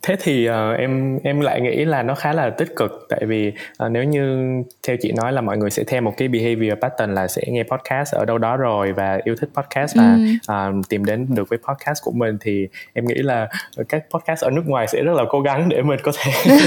thế 0.01 0.15
thì 0.19 0.49
uh, 0.49 0.53
em 0.77 1.19
em 1.23 1.39
lại 1.39 1.61
nghĩ 1.61 1.85
là 1.85 2.03
nó 2.03 2.15
khá 2.15 2.33
là 2.33 2.49
tích 2.49 2.75
cực 2.75 3.05
tại 3.09 3.25
vì 3.27 3.51
uh, 3.85 3.91
nếu 3.91 4.03
như 4.03 4.53
theo 4.87 4.97
chị 5.01 5.11
nói 5.11 5.33
là 5.33 5.41
mọi 5.41 5.57
người 5.57 5.69
sẽ 5.69 5.83
theo 5.83 6.01
một 6.01 6.13
cái 6.17 6.27
behavior 6.27 6.79
pattern 6.81 7.13
là 7.13 7.27
sẽ 7.27 7.41
nghe 7.47 7.63
podcast 7.63 8.15
ở 8.15 8.25
đâu 8.25 8.37
đó 8.37 8.57
rồi 8.57 8.93
và 8.93 9.19
yêu 9.23 9.35
thích 9.35 9.49
podcast 9.53 9.95
và 9.95 10.17
ừ. 10.47 10.79
uh, 10.79 10.89
tìm 10.89 11.05
đến 11.05 11.27
được 11.29 11.49
với 11.49 11.59
podcast 11.67 12.03
của 12.03 12.11
mình 12.11 12.37
thì 12.41 12.67
em 12.93 13.05
nghĩ 13.07 13.15
là 13.15 13.47
các 13.89 14.03
podcast 14.09 14.43
ở 14.43 14.49
nước 14.49 14.63
ngoài 14.65 14.87
sẽ 14.87 15.03
rất 15.03 15.13
là 15.13 15.23
cố 15.29 15.41
gắng 15.41 15.69
để 15.69 15.81
mình 15.81 15.99
có 16.03 16.11
thể 16.17 16.31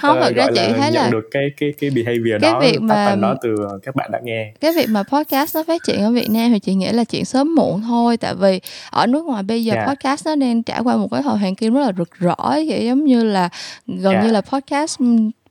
không 0.00 0.18
thật 0.22 0.32
ra 0.36 0.46
chị 0.54 0.72
thấy 0.76 0.90
nhận 0.90 1.02
là 1.02 1.08
được 1.10 1.28
cái 1.30 1.50
cái 1.56 1.74
cái 1.80 1.90
behavior 1.90 2.42
cái 2.42 2.52
đó 2.52 2.60
việc 2.60 2.80
mà 2.80 3.14
đó 3.14 3.34
từ 3.42 3.56
các 3.82 3.96
bạn 3.96 4.10
đã 4.12 4.20
nghe 4.22 4.52
cái 4.60 4.72
việc 4.72 4.86
mà 4.88 5.02
podcast 5.02 5.56
nó 5.56 5.62
phát 5.66 5.80
triển 5.86 6.02
ở 6.02 6.10
Việt 6.10 6.30
Nam 6.30 6.52
thì 6.52 6.58
chị 6.58 6.74
nghĩ 6.74 6.92
là 6.92 7.04
chuyện 7.04 7.24
sớm 7.24 7.54
muộn 7.54 7.82
thôi 7.82 8.16
tại 8.16 8.34
vì 8.34 8.60
ở 8.90 9.06
nước 9.06 9.24
ngoài 9.24 9.42
bây 9.42 9.64
giờ 9.64 9.74
yeah. 9.74 9.88
podcast 9.88 10.26
nó 10.26 10.36
đang 10.36 10.62
trải 10.62 10.80
qua 10.80 10.96
một 10.96 11.08
cái 11.10 11.22
thời 11.22 11.36
hoàng 11.36 11.54
kim 11.54 11.74
rất 11.74 11.80
là 11.80 11.92
rực 11.98 12.10
rỡ 12.18 12.33
kiểu 12.68 12.82
giống 12.82 13.04
như 13.04 13.24
là 13.24 13.48
gần 13.86 14.12
yeah. 14.12 14.24
như 14.24 14.30
là 14.30 14.40
podcast 14.40 15.00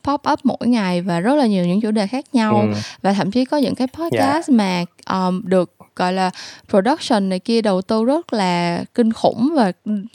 pop 0.04 0.22
up 0.32 0.40
mỗi 0.44 0.68
ngày 0.68 1.02
và 1.02 1.20
rất 1.20 1.36
là 1.36 1.46
nhiều 1.46 1.66
những 1.66 1.82
chủ 1.82 1.92
đề 1.92 2.08
khác 2.08 2.26
nhau 2.34 2.62
ừ. 2.62 2.80
và 3.02 3.14
thậm 3.14 3.32
chí 3.32 3.46
có 3.46 3.58
những 3.58 3.76
cái 3.76 3.88
podcast 3.88 4.50
yeah. 4.50 4.50
mà 4.50 4.86
um, 5.10 5.42
được 5.46 5.76
gọi 5.96 6.14
là 6.14 6.30
production 6.70 7.30
này 7.30 7.40
kia 7.40 7.62
đầu 7.62 7.82
tư 7.82 8.06
rất 8.06 8.34
là 8.34 8.84
kinh 8.96 9.14
khủng 9.14 9.54
và 9.56 9.72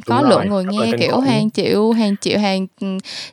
có 0.06 0.20
Đúng 0.20 0.30
lượng 0.30 0.48
rồi, 0.48 0.64
người 0.64 0.86
nghe 0.86 0.92
kiểu 0.98 1.12
khủng. 1.14 1.24
hàng 1.24 1.50
triệu 1.50 1.90
hàng 1.90 2.16
triệu 2.20 2.38
hàng 2.38 2.66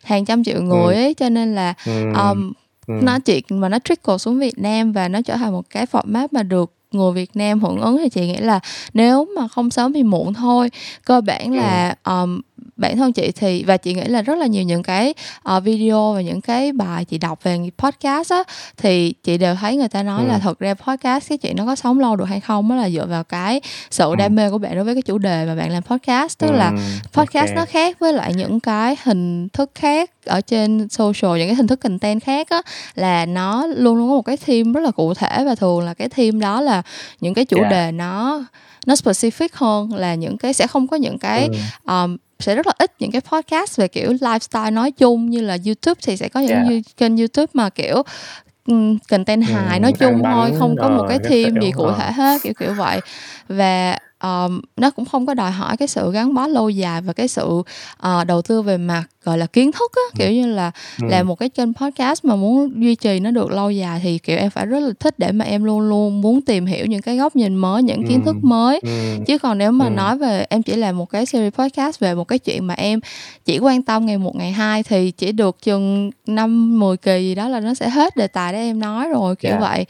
hàng 0.04 0.26
trăm 0.26 0.44
triệu 0.44 0.62
người 0.62 0.96
ừ. 0.96 1.02
ấy 1.02 1.14
cho 1.14 1.30
nên 1.30 1.56
là 1.56 1.74
um, 2.16 2.54
ừ. 2.88 2.94
nó 3.02 3.20
chỉ 3.20 3.44
mà 3.50 3.70
nó 3.70 3.80
trickle 3.84 4.18
xuống 4.18 4.40
Việt 4.40 4.60
Nam 4.60 4.92
và 4.92 5.08
nó 5.08 5.22
trở 5.22 5.36
thành 5.36 5.52
một 5.52 5.70
cái 5.70 5.86
format 5.92 6.28
mà 6.32 6.44
được 6.44 6.72
người 6.92 7.12
Việt 7.12 7.32
Nam 7.34 7.60
hưởng 7.60 7.82
ứng 7.82 7.98
thì 7.98 8.10
chị 8.10 8.28
nghĩ 8.28 8.38
là 8.38 8.60
nếu 8.94 9.28
mà 9.36 9.48
không 9.48 9.70
sớm 9.70 9.94
thì 9.94 10.04
muộn 10.04 10.34
thôi 10.34 10.72
cơ 11.06 11.22
bản 11.22 11.54
là 11.54 11.96
um, 12.04 12.42
bản 12.78 12.98
thân 12.98 13.14
chị 13.14 13.32
thì 13.32 13.64
và 13.64 13.78
chị 13.78 13.94
nghĩ 13.94 14.04
là 14.04 14.22
rất 14.22 14.38
là 14.38 14.46
nhiều 14.46 14.64
những 14.64 14.84
cái 14.84 15.14
uh, 15.56 15.64
video 15.64 16.14
và 16.14 16.22
những 16.22 16.42
cái 16.42 16.72
bài 16.72 17.06
chị 17.06 17.18
đọc 17.18 17.44
về 17.44 17.58
podcast 17.78 18.32
á 18.32 18.44
thì 18.78 19.14
chị 19.24 19.38
đều 19.38 19.56
thấy 19.56 19.78
người 19.78 19.88
ta 19.88 20.04
nói 20.04 20.24
ừ. 20.24 20.28
là 20.28 20.40
thật 20.40 20.60
ra 20.60 20.74
podcast 20.74 21.30
cái 21.30 21.38
chuyện 21.38 21.56
nó 21.56 21.66
có 21.66 21.76
sống 21.76 22.00
lâu 22.00 22.16
được 22.16 22.26
hay 22.26 22.40
không 22.40 22.70
đó 22.70 22.76
là 22.76 22.90
dựa 22.90 23.06
vào 23.06 23.24
cái 23.24 23.62
sự 23.92 24.10
ừ. 24.10 24.16
đam 24.16 24.36
mê 24.36 24.50
của 24.50 24.58
bạn 24.58 24.76
đối 24.76 24.84
với 24.84 24.96
cái 24.96 25.02
chủ 25.02 25.18
đề 25.18 25.46
mà 25.46 25.56
bạn 25.56 25.72
làm 25.72 25.84
podcast 25.84 26.38
tức 26.40 26.48
ừ. 26.48 26.54
là 26.54 26.72
podcast 27.14 27.50
okay. 27.50 27.56
nó 27.56 27.66
khác 27.66 28.00
với 28.00 28.14
lại 28.14 28.34
những 28.34 28.60
cái 28.60 28.96
hình 29.04 29.50
thức 29.50 29.72
khác 29.76 30.12
ở 30.26 30.42
trên 30.42 30.90
social 30.90 31.38
những 31.38 31.48
cái 31.48 31.56
hình 31.56 31.68
thức 31.68 31.80
content 31.80 32.24
khác 32.24 32.50
á 32.50 32.62
là 32.96 33.26
nó 33.26 33.68
luôn 33.68 33.98
luôn 33.98 34.10
có 34.10 34.16
một 34.16 34.22
cái 34.22 34.38
theme 34.38 34.72
rất 34.74 34.82
là 34.82 34.92
cụ 34.92 35.14
thể 35.14 35.44
và 35.46 35.56
thường 35.56 35.80
là 35.80 35.94
cái 35.94 36.10
theme 36.10 36.40
đó 36.40 36.62
là 36.62 36.82
những 37.22 37.34
cái 37.34 37.46
chủ 37.46 37.58
yeah. 37.58 37.72
đề 37.72 37.92
nó 37.92 38.44
nó 38.86 38.94
specific 38.94 39.48
hơn 39.54 39.94
là 39.94 40.16
những 40.16 40.38
cái 40.38 40.54
sẽ 40.54 40.68
không 40.68 40.88
có 40.88 40.98
những 40.98 41.18
cái 41.18 41.50
ừ. 41.86 42.04
um, 42.04 42.18
sẽ 42.40 42.56
rất 42.56 42.68
là 42.68 42.74
ít 42.78 42.92
những 43.00 43.12
cái 43.12 43.22
podcast 43.22 43.78
về 43.78 43.88
kiểu 43.88 44.14
lifestyle 44.14 44.74
nói 44.74 44.92
chung 44.92 45.30
như 45.30 45.42
là 45.42 45.58
YouTube 45.66 46.00
thì 46.04 46.18
sẽ 46.18 46.30
có 46.30 46.40
những 46.40 46.70
yeah. 46.70 46.84
kênh 46.98 47.18
YouTube 47.18 47.48
mà 47.54 47.70
kiểu 47.70 48.04
content 49.10 49.44
hài 49.44 49.78
ừ, 49.78 49.82
nói 49.82 49.94
chung 50.00 50.22
thôi 50.24 50.52
không 50.60 50.76
có 50.82 50.90
một 50.90 51.06
cái 51.10 51.20
theme 51.20 51.62
gì 51.62 51.72
cụ 51.72 51.92
thể 51.98 52.12
hết 52.12 52.42
kiểu 52.44 52.54
kiểu 52.60 52.74
vậy 52.74 53.00
và 53.48 53.98
um, 54.24 54.62
nó 54.78 54.90
cũng 54.90 55.06
không 55.06 55.26
có 55.26 55.34
đòi 55.34 55.52
hỏi 55.52 55.78
cái 55.78 55.88
sự 55.88 56.12
gắn 56.12 56.34
bó 56.34 56.48
lâu 56.48 56.70
dài 56.70 57.02
và 57.02 57.14
cái 57.14 57.28
sự 57.28 57.46
uh, 57.48 58.28
đầu 58.28 58.42
tư 58.42 58.62
về 58.62 58.78
mặt 58.78 59.04
gọi 59.26 59.38
là 59.38 59.46
kiến 59.46 59.72
thức 59.72 59.92
á 59.96 60.02
ừ. 60.14 60.16
kiểu 60.18 60.32
như 60.32 60.48
là 60.48 60.72
ừ. 61.02 61.08
là 61.10 61.24
một 61.24 61.36
cái 61.36 61.50
kênh 61.50 61.74
podcast 61.74 62.26
mà 62.26 62.36
muốn 62.36 62.82
duy 62.84 62.96
trì 62.96 63.20
nó 63.20 63.32
được 63.32 63.52
lâu 63.52 63.72
dài 63.72 64.00
thì 64.04 64.18
kiểu 64.18 64.38
em 64.38 64.50
phải 64.50 64.66
rất 64.66 64.80
là 64.80 64.90
thích 65.00 65.20
để 65.20 65.32
mà 65.32 65.46
em 65.46 65.64
luôn 65.64 65.82
luôn 65.82 66.22
muốn 66.22 66.42
tìm 66.42 66.66
hiểu 66.66 66.86
những 66.86 67.02
cái 67.02 67.18
góc 67.18 67.36
nhìn 67.36 67.56
mới 67.56 67.84
những 67.84 68.08
kiến 68.08 68.22
ừ. 68.22 68.26
thức 68.26 68.36
mới 68.42 68.80
ừ. 68.84 68.90
chứ 69.28 69.38
còn 69.38 69.58
nếu 69.58 69.72
mà 69.72 69.86
ừ. 69.86 69.90
nói 69.90 70.18
về 70.18 70.46
em 70.50 70.64
chỉ 70.64 70.76
làm 70.76 70.98
một 70.98 71.10
cái 71.10 71.26
series 71.26 71.54
podcast 71.54 72.00
về 72.00 72.14
một 72.14 72.24
cái 72.24 72.40
chuyện 72.40 72.68
mà 72.68 72.74
em 72.74 73.00
chỉ 73.46 73.60
quan 73.60 73.82
tâm 73.82 74.06
ngày 74.06 74.18
một 74.18 74.36
ngày 74.36 74.52
hai 74.52 74.84
thì 74.84 75.12
chỉ 75.12 75.32
được 75.32 75.62
chừng 75.62 76.12
năm 76.28 76.80
mười 76.80 76.98
kỳ 76.98 77.20
gì 77.24 77.36
đó 77.36 77.50
là 77.50 77.60
nó 77.60 77.74
sẽ 77.74 77.90
hết 77.90 78.16
đề 78.16 78.28
tài 78.28 78.54
để 78.54 78.60
em 78.60 78.80
nói 78.80 79.10
rồi 79.10 79.36
kiểu 79.36 79.52
yeah. 79.52 79.62
Dạ. 79.62 79.70
vậy 79.70 79.86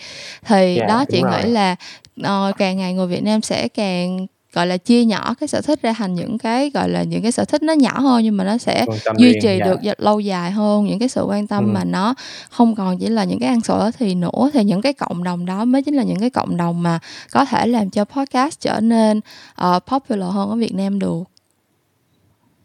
thì 0.46 0.56
yeah, 0.56 0.78
dạ, 0.78 0.86
đó 0.88 1.06
chị 1.06 1.22
nghĩ 1.22 1.50
là 1.52 1.76
uh, 2.22 2.58
càng 2.58 2.78
ngày 2.78 2.94
người 2.94 3.08
Việt 3.08 3.24
Nam 3.24 3.42
sẽ 3.42 3.68
càng 3.68 4.28
gọi 4.54 4.68
là 4.68 4.78
chia 4.78 5.06
nhỏ 5.06 5.36
cái 5.40 5.48
sở 5.48 5.62
thích 5.62 5.82
ra 5.82 5.94
thành 5.94 6.16
những 6.16 6.38
cái 6.38 6.72
gọi 6.74 6.90
là 6.90 7.04
những 7.04 7.22
cái 7.22 7.32
sở 7.32 7.46
thích 7.46 7.64
nó 7.64 7.74
nhỏ 7.74 8.00
hơn 8.00 8.24
nhưng 8.24 8.38
mà 8.38 8.44
nó 8.44 8.58
sẽ 8.58 8.86
duy 9.18 9.34
trì 9.42 9.58
dạ. 9.60 9.66
được 9.66 9.94
lâu 9.98 10.20
dài 10.20 10.52
hơn 10.52 10.86
những 10.86 11.00
cái 11.00 11.10
sự 11.10 11.24
quan 11.24 11.48
tâm 11.48 11.66
ừ. 11.66 11.72
mà 11.74 11.84
nó 11.84 12.16
không 12.50 12.76
còn 12.76 12.98
chỉ 12.98 13.08
là 13.08 13.24
những 13.24 13.40
cái 13.40 13.50
ăn 13.50 13.62
sổi 13.62 13.92
thì 13.92 14.16
nữa 14.16 14.50
thì 14.54 14.64
những 14.64 14.82
cái 14.82 14.94
cộng 14.94 15.24
đồng 15.24 15.46
đó 15.46 15.66
mới 15.66 15.82
chính 15.82 15.96
là 15.96 16.04
những 16.04 16.20
cái 16.20 16.30
cộng 16.30 16.58
đồng 16.58 16.84
mà 16.84 17.00
có 17.32 17.46
thể 17.46 17.68
làm 17.68 17.90
cho 17.90 18.06
podcast 18.06 18.60
trở 18.60 18.80
nên 18.80 19.22
uh, 19.62 19.84
popular 19.86 20.34
hơn 20.34 20.50
ở 20.50 20.56
Việt 20.56 20.74
Nam 20.74 21.00
được. 21.00 21.24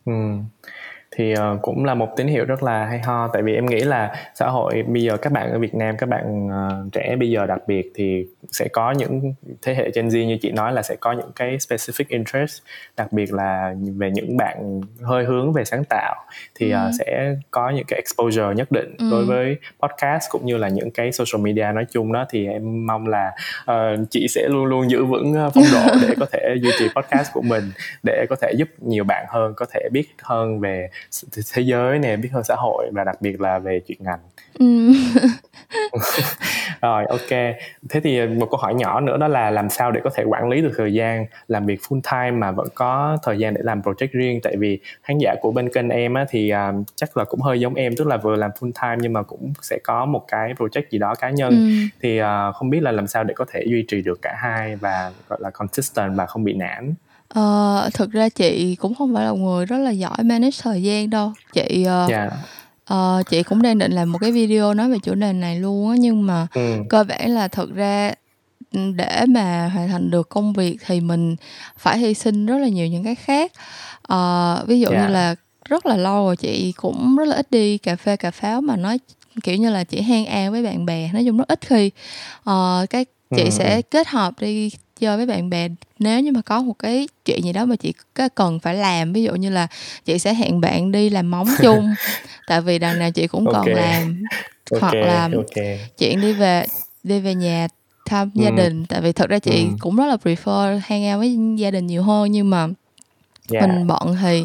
Ừ 0.05 0.13
thì 1.17 1.33
uh, 1.33 1.63
cũng 1.63 1.85
là 1.85 1.95
một 1.95 2.17
tín 2.17 2.27
hiệu 2.27 2.45
rất 2.45 2.63
là 2.63 2.87
hay 2.87 2.99
ho. 2.99 3.29
Tại 3.33 3.43
vì 3.43 3.55
em 3.55 3.67
nghĩ 3.67 3.81
là 3.81 4.15
xã 4.35 4.47
hội 4.47 4.83
bây 4.83 5.03
giờ 5.03 5.17
các 5.17 5.33
bạn 5.33 5.53
ở 5.53 5.59
Việt 5.59 5.75
Nam 5.75 5.97
các 5.97 6.09
bạn 6.09 6.47
uh, 6.47 6.93
trẻ 6.93 7.17
bây 7.21 7.31
giờ 7.31 7.47
đặc 7.47 7.59
biệt 7.67 7.93
thì 7.95 8.27
sẽ 8.51 8.69
có 8.69 8.91
những 8.91 9.35
thế 9.63 9.75
hệ 9.75 9.91
Gen 9.95 10.09
Z 10.09 10.27
như 10.27 10.39
chị 10.43 10.51
nói 10.51 10.73
là 10.73 10.83
sẽ 10.83 10.97
có 11.01 11.13
những 11.13 11.31
cái 11.37 11.57
specific 11.57 12.05
interest 12.09 12.63
đặc 12.97 13.13
biệt 13.13 13.33
là 13.33 13.75
về 13.97 14.11
những 14.11 14.37
bạn 14.37 14.81
hơi 15.03 15.25
hướng 15.25 15.53
về 15.53 15.65
sáng 15.65 15.85
tạo. 15.85 16.15
Thì 16.55 16.75
uh, 16.75 16.79
sẽ 16.99 17.35
có 17.51 17.71
những 17.71 17.85
cái 17.89 17.97
exposure 17.97 18.55
nhất 18.57 18.73
định 18.73 18.95
ừ. 18.99 19.09
đối 19.11 19.25
với 19.25 19.57
podcast 19.81 20.31
cũng 20.31 20.47
như 20.47 20.57
là 20.57 20.69
những 20.69 20.91
cái 20.91 21.13
social 21.13 21.45
media 21.45 21.67
nói 21.75 21.87
chung 21.91 22.13
đó. 22.13 22.27
Thì 22.31 22.47
em 22.47 22.87
mong 22.87 23.07
là 23.07 23.33
uh, 23.71 23.77
chị 24.11 24.27
sẽ 24.29 24.49
luôn 24.49 24.65
luôn 24.65 24.91
giữ 24.91 25.05
vững 25.05 25.35
phong 25.55 25.65
độ 25.73 25.95
để 26.03 26.15
có 26.21 26.27
thể 26.33 26.55
duy 26.63 26.71
trì 26.79 26.89
podcast 26.97 27.33
của 27.33 27.43
mình 27.43 27.65
để 28.03 28.27
có 28.31 28.37
thể 28.37 28.53
giúp 28.57 28.69
nhiều 28.79 29.05
bạn 29.05 29.27
hơn 29.29 29.53
có 29.57 29.67
thể 29.75 29.89
biết 29.93 30.15
hơn 30.23 30.61
về 30.61 30.89
thế 31.53 31.63
giới 31.63 31.99
nè 31.99 32.17
biết 32.17 32.29
hơn 32.33 32.45
xã 32.45 32.55
hội 32.59 32.91
và 32.93 33.05
đặc 33.05 33.17
biệt 33.21 33.41
là 33.41 33.59
về 33.59 33.81
chuyện 33.87 33.99
ngành. 34.01 34.19
Ừ. 34.59 34.93
rồi 36.83 37.05
ok. 37.05 37.29
Thế 37.89 38.01
thì 38.03 38.27
một 38.27 38.47
câu 38.51 38.61
hỏi 38.61 38.75
nhỏ 38.75 39.01
nữa 39.01 39.17
đó 39.17 39.29
là 39.29 39.51
làm 39.51 39.71
sao 39.71 39.91
để 39.91 40.01
có 40.05 40.11
thể 40.15 40.25
quản 40.25 40.49
lý 40.49 40.63
được 40.63 40.73
thời 40.77 40.95
gian 40.95 41.27
làm 41.49 41.67
việc 41.67 41.81
full 41.89 42.01
time 42.13 42.31
mà 42.31 42.51
vẫn 42.51 42.69
có 42.75 43.19
thời 43.23 43.39
gian 43.39 43.55
để 43.55 43.61
làm 43.65 43.81
project 43.81 44.09
riêng? 44.13 44.41
Tại 44.43 44.57
vì 44.57 44.81
khán 45.03 45.19
giả 45.19 45.35
của 45.41 45.53
bên 45.53 45.69
kênh 45.73 45.89
em 45.89 46.15
á, 46.15 46.25
thì 46.29 46.53
uh, 46.53 46.85
chắc 46.95 47.17
là 47.17 47.25
cũng 47.25 47.41
hơi 47.41 47.61
giống 47.61 47.75
em 47.75 47.97
tức 47.97 48.07
là 48.07 48.17
vừa 48.17 48.37
làm 48.37 48.51
full 48.61 48.73
time 48.83 48.97
nhưng 49.01 49.13
mà 49.13 49.23
cũng 49.23 49.53
sẽ 49.63 49.79
có 49.85 50.05
một 50.07 50.25
cái 50.29 50.55
project 50.55 50.83
gì 50.91 50.99
đó 50.99 51.15
cá 51.15 51.31
nhân. 51.31 51.51
Ừ. 51.51 51.87
thì 52.03 52.23
uh, 52.23 52.27
không 52.55 52.71
biết 52.71 52.83
là 52.83 52.93
làm 52.93 53.07
sao 53.07 53.25
để 53.25 53.35
có 53.35 53.45
thể 53.53 53.65
duy 53.67 53.85
trì 53.89 54.03
được 54.03 54.23
cả 54.23 54.35
hai 54.39 54.77
và 54.77 55.13
gọi 55.29 55.39
là 55.43 55.51
consistent 55.51 56.17
và 56.17 56.27
không 56.27 56.45
bị 56.45 56.53
nản 56.53 56.95
Ờ, 57.35 57.91
thực 57.95 58.11
ra 58.13 58.29
chị 58.29 58.75
cũng 58.77 58.95
không 58.95 59.15
phải 59.15 59.25
là 59.25 59.31
người 59.31 59.67
rất 59.67 59.77
là 59.79 59.91
giỏi 59.91 60.17
manage 60.25 60.57
thời 60.63 60.83
gian 60.83 61.11
đâu. 61.11 61.33
Chị 61.53 61.85
ờ, 61.85 62.07
Yeah. 62.11 62.33
ờ, 62.85 63.23
chị 63.29 63.43
cũng 63.43 63.63
đang 63.63 63.79
định 63.79 63.93
làm 63.93 64.13
một 64.13 64.19
cái 64.19 64.33
video 64.33 64.75
nói 64.75 64.91
về 64.91 64.99
chủ 64.99 65.15
đề 65.15 65.33
này 65.33 65.61
luôn 65.61 65.91
á 65.91 65.97
nhưng 65.99 66.27
mà 66.27 66.47
Ừ. 66.55 66.75
cơ 66.89 67.05
bản 67.05 67.31
là 67.31 67.49
thực 67.49 67.75
ra 67.75 68.13
để 68.73 69.25
mà 69.29 69.69
hoàn 69.75 69.89
thành 69.89 70.11
được 70.11 70.29
công 70.29 70.53
việc 70.53 70.77
thì 70.87 71.01
mình 71.01 71.37
phải 71.79 71.99
hy 71.99 72.15
sinh 72.15 72.47
rất 72.47 72.59
là 72.59 72.69
nhiều 72.69 72.87
những 72.87 73.05
cái 73.05 73.15
khác. 73.15 73.53
Ờ, 74.03 74.65
ví 74.69 74.81
dụ 74.81 74.91
như 74.91 75.07
là 75.09 75.35
rất 75.69 75.87
là 75.87 75.97
lâu 75.97 76.25
rồi 76.27 76.37
chị 76.37 76.73
cũng 76.77 77.17
rất 77.17 77.25
là 77.29 77.37
ít 77.37 77.51
đi 77.51 77.79
cà 77.79 77.97
phê 77.97 78.17
cà 78.17 78.31
pháo 78.31 78.61
mà 78.61 78.77
nói 78.77 78.99
kiểu 79.43 79.57
như 79.57 79.71
là 79.71 79.85
chỉ 79.85 80.01
hang 80.01 80.45
out 80.45 80.53
với 80.53 80.63
bạn 80.63 80.87
bè, 80.87 81.11
nói 81.13 81.25
chung 81.27 81.37
rất 81.39 81.49
ít 81.49 81.61
khi. 81.67 81.91
Ờ, 82.45 82.87
cái 82.91 83.05
chị 83.37 83.45
Ừ. 83.45 83.51
sẽ 83.51 83.83
kết 83.83 84.09
hợp 84.09 84.35
đi 84.41 84.71
chơi 85.01 85.17
với 85.17 85.27
bạn 85.27 85.51
bè 85.51 85.69
nếu 85.99 86.21
như 86.21 86.33
mà 86.33 86.41
có 86.43 86.63
một 86.63 86.79
cái 86.79 87.09
chuyện 87.25 87.45
gì 87.45 87.53
đó 87.53 87.65
mà 87.65 87.77
chị 87.77 87.93
cần 88.35 88.61
phải 88.61 88.75
làm 88.75 89.13
ví 89.13 89.23
dụ 89.23 89.35
như 89.35 89.51
là 89.51 89.67
chị 90.05 90.19
sẽ 90.19 90.35
hẹn 90.35 90.61
bạn 90.61 90.93
đi 90.93 91.11
làm 91.11 91.31
móng 91.31 91.49
chung 91.63 91.95
tại 92.47 92.61
vì 92.61 92.79
đằng 92.79 92.99
nào 92.99 93.11
chị 93.11 93.27
cũng 93.27 93.47
okay. 93.47 93.63
còn 93.65 93.75
làm 93.75 94.25
okay. 94.71 94.81
hoặc 94.81 95.07
là 95.07 95.29
okay. 95.37 95.91
chuyện 95.99 96.21
đi 96.21 96.33
về 96.33 96.67
đi 97.03 97.21
về 97.21 97.35
nhà 97.35 97.69
thăm 98.07 98.31
ừ. 98.35 98.43
gia 98.45 98.51
đình 98.51 98.87
tại 98.87 99.01
vì 99.01 99.13
thật 99.13 99.31
ra 99.31 99.39
chị 99.39 99.65
ừ. 99.65 99.77
cũng 99.81 99.97
rất 99.97 100.07
là 100.07 100.17
prefer 100.25 100.81
hang 100.85 101.13
out 101.13 101.19
với 101.19 101.39
gia 101.57 101.71
đình 101.71 101.87
nhiều 101.87 102.03
hơn 102.03 102.33
nhưng 102.33 102.51
mà 102.51 102.69
yeah. 103.53 103.69
mình 103.69 103.87
bận 103.87 104.17
thì 104.23 104.45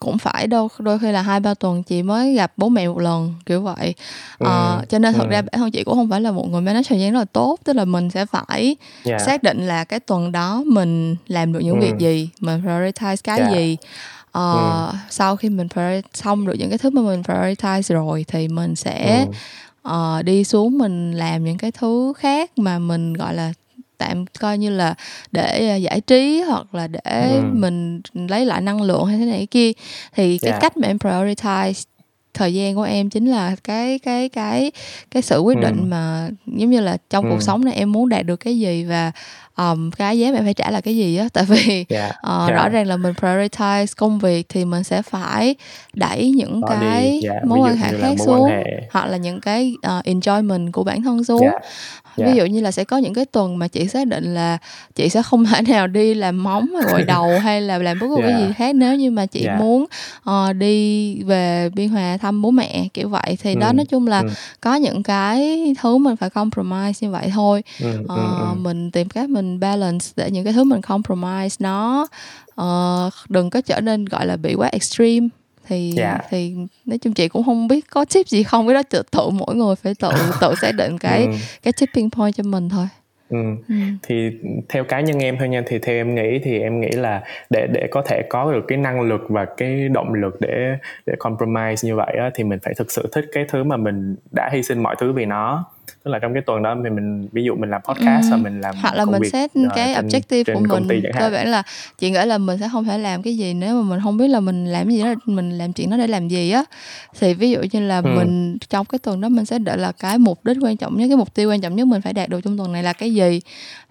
cũng 0.00 0.18
phải 0.18 0.46
đâu 0.46 0.68
đôi 0.78 0.98
khi 0.98 1.12
là 1.12 1.22
hai 1.22 1.40
ba 1.40 1.54
tuần 1.54 1.82
chị 1.82 2.02
mới 2.02 2.34
gặp 2.34 2.52
bố 2.56 2.68
mẹ 2.68 2.88
một 2.88 2.98
lần 2.98 3.34
kiểu 3.46 3.62
vậy 3.62 3.94
ừ. 4.38 4.46
à, 4.46 4.82
cho 4.88 4.98
nên 4.98 5.14
thật 5.14 5.24
ừ. 5.24 5.30
ra 5.30 5.42
bản 5.42 5.52
thân 5.52 5.70
chị 5.70 5.84
cũng 5.84 5.94
không 5.94 6.10
phải 6.10 6.20
là 6.20 6.30
một 6.30 6.48
người 6.50 6.60
manage 6.60 6.88
thời 6.88 7.00
gian 7.00 7.12
rất 7.12 7.18
là 7.18 7.24
tốt 7.24 7.58
tức 7.64 7.72
là 7.72 7.84
mình 7.84 8.10
sẽ 8.10 8.26
phải 8.26 8.76
yeah. 9.04 9.20
xác 9.20 9.42
định 9.42 9.66
là 9.66 9.84
cái 9.84 10.00
tuần 10.00 10.32
đó 10.32 10.62
mình 10.66 11.16
làm 11.28 11.52
được 11.52 11.60
những 11.60 11.80
ừ. 11.80 11.86
việc 11.86 11.98
gì 11.98 12.28
mình 12.40 12.62
prioritize 12.62 13.16
cái 13.24 13.38
yeah. 13.38 13.52
gì 13.52 13.76
uh, 14.28 14.34
ừ. 14.34 14.90
sau 15.10 15.36
khi 15.36 15.48
mình 15.48 15.68
xong 16.14 16.46
được 16.46 16.54
những 16.58 16.68
cái 16.68 16.78
thứ 16.78 16.90
mà 16.90 17.02
mình 17.02 17.22
prioritize 17.22 17.94
rồi 17.94 18.24
thì 18.28 18.48
mình 18.48 18.76
sẽ 18.76 19.26
ừ. 19.82 20.18
uh, 20.18 20.24
đi 20.24 20.44
xuống 20.44 20.78
mình 20.78 21.12
làm 21.12 21.44
những 21.44 21.58
cái 21.58 21.72
thứ 21.72 22.12
khác 22.16 22.50
mà 22.58 22.78
mình 22.78 23.14
gọi 23.14 23.34
là 23.34 23.52
tạm 24.00 24.24
coi 24.40 24.58
như 24.58 24.70
là 24.70 24.94
để 25.32 25.68
à, 25.68 25.76
giải 25.76 26.00
trí 26.00 26.42
hoặc 26.48 26.74
là 26.74 26.86
để 26.86 27.34
ừ. 27.34 27.42
mình 27.52 28.00
lấy 28.14 28.46
lại 28.46 28.60
năng 28.60 28.82
lượng 28.82 29.04
hay 29.04 29.18
thế 29.18 29.24
này 29.24 29.46
kia 29.50 29.72
thì 30.14 30.38
cái 30.38 30.50
yeah. 30.50 30.62
cách 30.62 30.76
mà 30.76 30.88
em 30.88 30.96
prioritize 30.96 31.84
thời 32.34 32.54
gian 32.54 32.74
của 32.74 32.82
em 32.82 33.10
chính 33.10 33.26
là 33.26 33.56
cái 33.64 33.98
cái 33.98 34.28
cái 34.28 34.72
cái 35.10 35.22
sự 35.22 35.40
quyết 35.40 35.58
định 35.58 35.76
ừ. 35.78 35.84
mà 35.84 36.28
giống 36.46 36.70
như 36.70 36.80
là 36.80 36.96
trong 37.10 37.24
ừ. 37.24 37.30
cuộc 37.30 37.42
sống 37.42 37.64
này 37.64 37.74
em 37.74 37.92
muốn 37.92 38.08
đạt 38.08 38.26
được 38.26 38.36
cái 38.36 38.58
gì 38.58 38.84
và 38.84 39.12
um, 39.56 39.90
cái 39.90 40.18
giá 40.18 40.30
mà 40.30 40.38
em 40.38 40.44
phải 40.44 40.54
trả 40.54 40.70
là 40.70 40.80
cái 40.80 40.96
gì 40.96 41.16
á 41.16 41.28
tại 41.32 41.44
vì 41.44 41.84
yeah. 41.88 42.10
Uh, 42.10 42.48
yeah. 42.48 42.52
rõ 42.52 42.68
ràng 42.68 42.86
là 42.86 42.96
mình 42.96 43.14
prioritize 43.20 43.86
công 43.96 44.18
việc 44.18 44.46
thì 44.48 44.64
mình 44.64 44.84
sẽ 44.84 45.02
phải 45.02 45.54
đẩy 45.94 46.30
những 46.30 46.60
Đó 46.60 46.68
cái 46.68 47.20
yeah. 47.30 47.44
mối 47.44 47.58
quan 47.58 47.76
hệ 47.76 47.92
khác 48.00 48.14
xuống 48.26 48.50
hệ. 48.50 48.64
hoặc 48.90 49.06
là 49.06 49.16
những 49.16 49.40
cái 49.40 49.74
uh, 49.98 50.04
enjoyment 50.04 50.72
của 50.72 50.84
bản 50.84 51.02
thân 51.02 51.24
xuống 51.24 51.42
yeah 51.42 51.62
yeah. 52.16 52.30
ví 52.30 52.38
dụ 52.38 52.44
như 52.44 52.60
là 52.60 52.70
sẽ 52.70 52.84
có 52.84 52.96
những 52.96 53.14
cái 53.14 53.24
tuần 53.24 53.58
mà 53.58 53.68
chị 53.68 53.88
xác 53.88 54.06
định 54.06 54.34
là 54.34 54.58
chị 54.94 55.08
sẽ 55.08 55.22
không 55.22 55.44
thể 55.44 55.62
nào 55.62 55.86
đi 55.86 56.14
làm 56.14 56.42
móng 56.42 56.66
gội 56.90 57.02
đầu 57.02 57.38
hay 57.42 57.60
là 57.60 57.78
làm 57.78 57.98
bất 57.98 58.06
cứ 58.08 58.16
yeah. 58.16 58.30
cái 58.30 58.40
gì 58.40 58.52
khác 58.56 58.74
nếu 58.74 58.96
như 58.96 59.10
mà 59.10 59.26
chị 59.26 59.44
yeah. 59.44 59.58
muốn 59.58 59.86
uh, 60.30 60.56
đi 60.56 61.22
về 61.22 61.70
biên 61.74 61.88
hòa 61.88 62.16
thăm 62.16 62.42
bố 62.42 62.50
mẹ 62.50 62.88
kiểu 62.94 63.08
vậy 63.08 63.38
thì 63.42 63.54
ừ. 63.54 63.60
đó 63.60 63.72
nói 63.72 63.86
chung 63.86 64.06
là 64.06 64.20
ừ. 64.20 64.28
có 64.60 64.74
những 64.74 65.02
cái 65.02 65.60
thứ 65.80 65.98
mình 65.98 66.16
phải 66.16 66.30
compromise 66.30 67.06
như 67.06 67.10
vậy 67.10 67.30
thôi 67.34 67.62
ừ. 67.80 67.98
Uh, 68.02 68.08
ừ. 68.08 68.54
mình 68.56 68.90
tìm 68.90 69.08
cách 69.08 69.30
mình 69.30 69.60
balance 69.60 70.06
để 70.16 70.30
những 70.30 70.44
cái 70.44 70.52
thứ 70.52 70.64
mình 70.64 70.80
compromise 70.80 71.56
nó 71.58 72.06
uh, 72.60 73.12
đừng 73.28 73.50
có 73.50 73.60
trở 73.60 73.80
nên 73.80 74.04
gọi 74.04 74.26
là 74.26 74.36
bị 74.36 74.54
quá 74.54 74.68
extreme 74.72 75.28
thì 75.70 75.92
yeah. 75.96 76.20
Dạ. 76.20 76.28
thì 76.30 76.54
nói 76.86 76.98
chung 76.98 77.12
chị 77.12 77.28
cũng 77.28 77.44
không 77.44 77.68
biết 77.68 77.84
có 77.90 78.04
tip 78.14 78.28
gì 78.28 78.42
không 78.42 78.66
cái 78.66 78.74
đó 78.74 78.82
tự 78.90 79.02
tự 79.10 79.28
mỗi 79.28 79.54
người 79.54 79.76
phải 79.76 79.94
tự 79.94 80.08
tự 80.40 80.54
xác 80.60 80.72
định 80.72 80.98
cái 80.98 81.24
ừ. 81.24 81.32
cái 81.62 81.72
tipping 81.72 82.10
point 82.10 82.34
cho 82.36 82.42
mình 82.42 82.68
thôi 82.68 82.86
Ừ. 83.30 83.38
ừ. 83.68 83.74
thì 84.02 84.30
theo 84.68 84.84
cá 84.84 85.00
nhân 85.00 85.18
em 85.18 85.36
thôi 85.38 85.48
nha 85.48 85.62
thì 85.66 85.78
theo 85.78 85.94
em 85.96 86.14
nghĩ 86.14 86.38
thì 86.44 86.58
em 86.58 86.80
nghĩ 86.80 86.88
là 86.90 87.22
để 87.50 87.66
để 87.72 87.88
có 87.90 88.02
thể 88.06 88.22
có 88.28 88.52
được 88.52 88.64
cái 88.68 88.78
năng 88.78 89.00
lực 89.00 89.20
và 89.28 89.44
cái 89.56 89.88
động 89.88 90.14
lực 90.14 90.40
để 90.40 90.76
để 91.06 91.14
compromise 91.18 91.88
như 91.88 91.96
vậy 91.96 92.16
á, 92.20 92.30
thì 92.34 92.44
mình 92.44 92.58
phải 92.62 92.74
thực 92.76 92.90
sự 92.92 93.08
thích 93.12 93.24
cái 93.32 93.44
thứ 93.48 93.64
mà 93.64 93.76
mình 93.76 94.16
đã 94.32 94.50
hy 94.52 94.62
sinh 94.62 94.82
mọi 94.82 94.96
thứ 94.98 95.12
vì 95.12 95.24
nó 95.26 95.64
tức 96.04 96.10
là 96.10 96.18
trong 96.18 96.34
cái 96.34 96.42
tuần 96.46 96.62
đó 96.62 96.74
mình, 96.74 96.94
mình 96.94 97.28
ví 97.32 97.44
dụ 97.44 97.56
mình 97.56 97.70
làm 97.70 97.80
podcast 97.82 98.24
ừ. 98.24 98.28
và 98.30 98.36
mình 98.36 98.60
làm 98.60 98.74
hoặc 98.76 98.94
là 98.94 99.04
mình 99.04 99.22
việc, 99.22 99.32
set 99.32 99.50
uh, 99.58 99.72
cái 99.74 99.94
trên, 99.94 100.06
objective 100.06 100.44
trên 100.44 100.56
của 100.56 100.78
mình 100.80 101.02
cơ 101.18 101.30
bản 101.30 101.48
là 101.48 101.62
chị 101.98 102.10
nghĩ 102.10 102.18
là 102.26 102.38
mình 102.38 102.58
sẽ 102.58 102.68
không 102.72 102.84
thể 102.84 102.98
làm 102.98 103.22
cái 103.22 103.36
gì 103.36 103.54
nếu 103.54 103.82
mà 103.82 103.90
mình 103.90 104.00
không 104.02 104.16
biết 104.16 104.28
là 104.28 104.40
mình 104.40 104.66
làm 104.66 104.90
gì 104.90 105.02
đó 105.02 105.14
mình 105.24 105.58
làm 105.58 105.72
chuyện 105.72 105.90
đó 105.90 105.96
để 105.96 106.06
làm 106.06 106.28
gì 106.28 106.50
á 106.50 106.64
thì 107.20 107.34
ví 107.34 107.50
dụ 107.50 107.60
như 107.72 107.80
là 107.80 107.98
ừ. 107.98 108.10
mình 108.16 108.58
trong 108.68 108.86
cái 108.86 108.98
tuần 108.98 109.20
đó 109.20 109.28
mình 109.28 109.44
sẽ 109.44 109.58
đợi 109.58 109.78
là 109.78 109.92
cái 109.92 110.18
mục 110.18 110.44
đích 110.44 110.56
quan 110.60 110.76
trọng 110.76 110.96
nhất 110.96 111.06
cái 111.08 111.16
mục 111.16 111.34
tiêu 111.34 111.50
quan 111.50 111.60
trọng 111.60 111.76
nhất 111.76 111.86
mình 111.86 112.02
phải 112.02 112.12
đạt 112.12 112.28
được 112.28 112.40
trong 112.40 112.58
tuần 112.58 112.72
này 112.72 112.82
là 112.82 112.92
cái 112.92 113.14
gì 113.14 113.40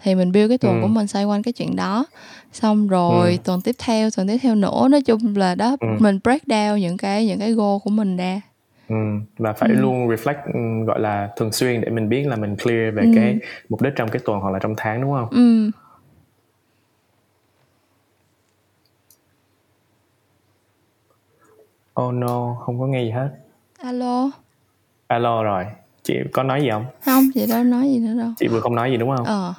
thì 0.04 0.16
mình 0.16 0.32
build 0.32 0.50
cái 0.50 0.58
tuần 0.58 0.76
ừ. 0.76 0.82
của 0.82 0.88
mình 0.88 1.08
xoay 1.08 1.26
quanh 1.26 1.44
cái 1.44 1.54
chuyện 1.54 1.76
đó 1.76 2.06
xong 2.54 2.88
rồi 2.88 3.32
ừ. 3.32 3.38
tuần 3.44 3.62
tiếp 3.62 3.76
theo 3.80 4.10
tuần 4.10 4.28
tiếp 4.28 4.38
theo 4.42 4.56
nữa 4.56 4.88
nói 4.92 5.02
chung 5.02 5.38
là 5.38 5.56
đó 5.56 5.78
ừ. 5.80 5.88
mình 6.00 6.20
break 6.24 6.44
down 6.48 6.78
những 6.78 6.98
cái 6.98 7.26
những 7.26 7.40
cái 7.40 7.52
goal 7.52 7.78
của 7.84 7.90
mình 7.90 8.18
ra 8.18 8.42
Ừ, 8.90 8.96
và 9.38 9.54
phải 9.54 9.70
ừ. 9.70 9.76
luôn 9.76 10.08
reflect 10.08 10.86
gọi 10.86 11.00
là 11.00 11.30
thường 11.36 11.52
xuyên 11.52 11.82
để 11.82 11.90
mình 11.90 12.10
biết 12.10 12.28
là 12.28 12.36
mình 12.36 12.56
clear 12.56 12.96
về 12.96 13.04
ừ. 13.04 13.12
cái 13.16 13.40
mục 13.70 13.82
đích 13.82 13.94
trong 13.96 14.10
cái 14.10 14.22
tuần 14.26 14.40
hoặc 14.40 14.52
là 14.52 14.60
trong 14.60 14.74
tháng 14.78 15.02
đúng 15.02 15.12
không? 15.12 15.30
Ừ. 15.30 15.72
Oh 22.02 22.14
no, 22.14 22.56
không 22.66 22.80
có 22.80 22.88
nghe 22.88 23.04
gì 23.04 23.12
hết. 23.12 23.30
Alo. 23.80 24.32
Alo 25.08 25.44
rồi, 25.44 25.66
chị 26.04 26.18
có 26.34 26.44
nói 26.44 26.62
gì 26.62 26.70
không? 26.70 26.86
Không, 27.06 27.24
chị 27.34 27.48
đâu 27.48 27.64
nói 27.64 27.88
gì 27.92 28.00
nữa 28.00 28.20
đâu. 28.20 28.30
Chị 28.38 28.48
vừa 28.48 28.60
không 28.60 28.76
nói 28.76 28.92
gì 28.92 28.98
đúng 28.98 29.16
không? 29.18 29.26
Ờ 29.26 29.54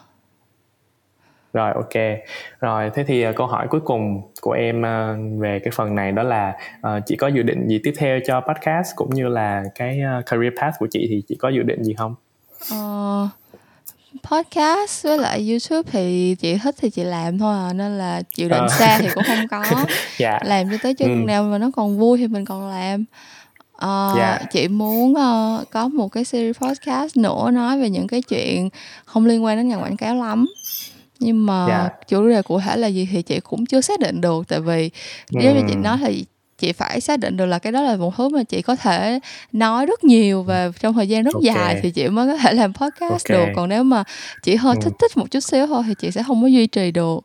rồi 1.53 1.73
ok 1.75 2.21
rồi 2.61 2.91
thế 2.95 3.05
thì 3.05 3.29
uh, 3.29 3.37
câu 3.37 3.47
hỏi 3.47 3.67
cuối 3.71 3.81
cùng 3.81 4.23
của 4.41 4.53
em 4.53 4.81
uh, 4.81 5.41
về 5.43 5.59
cái 5.65 5.71
phần 5.75 5.95
này 5.95 6.13
đó 6.13 6.23
là 6.23 6.57
uh, 6.79 7.03
chị 7.07 7.17
có 7.17 7.29
dự 7.29 7.43
định 7.43 7.69
gì 7.69 7.81
tiếp 7.85 7.93
theo 7.99 8.19
cho 8.27 8.41
podcast 8.41 8.89
cũng 8.97 9.15
như 9.15 9.29
là 9.29 9.65
cái 9.75 10.01
uh, 10.19 10.27
career 10.27 10.53
path 10.61 10.75
của 10.79 10.87
chị 10.91 11.07
thì 11.11 11.23
chị 11.29 11.35
có 11.35 11.49
dự 11.49 11.63
định 11.63 11.83
gì 11.85 11.95
không 11.95 12.15
uh, 12.73 13.29
podcast 14.31 15.05
với 15.05 15.19
lại 15.19 15.51
youtube 15.51 15.91
thì 15.93 16.37
chị 16.41 16.59
thích 16.63 16.75
thì 16.81 16.91
chị 16.91 17.05
làm 17.05 17.39
thôi 17.39 17.57
à 17.59 17.73
nên 17.73 17.99
là 17.99 18.23
chịu 18.35 18.49
định 18.49 18.65
uh. 18.65 18.71
xa 18.71 18.99
thì 19.01 19.09
cũng 19.15 19.25
không 19.27 19.49
có 19.51 19.65
dạ. 20.19 20.39
làm 20.45 20.71
cho 20.71 20.77
tới 20.83 20.95
chừng 20.95 21.23
ừ. 21.23 21.27
nào 21.27 21.43
mà 21.43 21.59
nó 21.59 21.71
còn 21.77 21.99
vui 21.99 22.19
thì 22.19 22.27
mình 22.27 22.45
còn 22.45 22.71
làm 22.71 23.05
Uh, 23.85 24.17
yeah. 24.17 24.41
Dạ. 24.41 24.47
chị 24.53 24.69
muốn 24.69 25.13
uh, 25.13 25.71
có 25.71 25.89
một 25.89 26.09
cái 26.09 26.25
series 26.25 26.59
podcast 26.59 27.17
nữa 27.17 27.51
nói 27.51 27.81
về 27.81 27.91
những 27.91 28.07
cái 28.07 28.23
chuyện 28.23 28.69
không 29.05 29.27
liên 29.27 29.45
quan 29.45 29.57
đến 29.57 29.69
ngành 29.69 29.83
quảng 29.83 29.97
cáo 29.97 30.15
lắm 30.15 30.47
nhưng 31.21 31.47
mà 31.47 31.67
yeah. 31.67 31.83
Dạ. 31.83 31.99
chủ 32.09 32.29
đề 32.29 32.43
cụ 32.43 32.61
thể 32.61 32.77
là 32.77 32.87
gì 32.87 33.09
thì 33.13 33.23
chị 33.23 33.41
cũng 33.41 33.67
chưa 33.67 33.81
xác 33.81 34.01
định 34.01 34.21
được 34.21 34.49
tại 34.49 34.61
vì 34.61 34.91
nếu 35.31 35.55
như 35.55 35.63
chị 35.69 35.75
nói 35.75 35.99
thì 36.01 36.25
chị 36.59 36.73
phải 36.73 37.01
xác 37.01 37.19
định 37.19 37.37
được 37.37 37.47
là 37.47 37.59
cái 37.59 37.73
đó 37.73 37.83
là 37.83 37.97
một 37.97 38.17
thứ 38.17 38.29
mà 38.29 38.43
chị 38.43 38.63
có 38.63 38.77
thể 38.77 39.21
nói 39.53 39.87
rất 39.87 40.05
nhiều 40.05 40.43
và 40.43 40.71
trong 40.81 40.95
thời 40.95 41.09
gian 41.09 41.25
rất 41.25 41.35
okay. 41.35 41.55
dài 41.55 41.81
thì 41.83 41.91
chị 41.91 42.09
mới 42.09 42.27
có 42.27 42.37
thể 42.37 42.53
làm 42.53 42.73
podcast 42.73 43.25
okay. 43.25 43.47
được 43.47 43.53
còn 43.57 43.69
nếu 43.69 43.85
mà 43.85 44.05
chị 44.43 44.57
hơi 44.57 44.77
thích 44.83 44.93
thích 44.99 45.17
một 45.17 45.31
chút 45.31 45.41
xíu 45.41 45.67
thôi 45.67 45.83
thì 45.87 45.95
chị 45.99 46.11
sẽ 46.11 46.23
không 46.23 46.43
có 46.43 46.49
duy 46.49 46.67
trì 46.67 46.91
được 46.91 47.17
uh, 47.17 47.25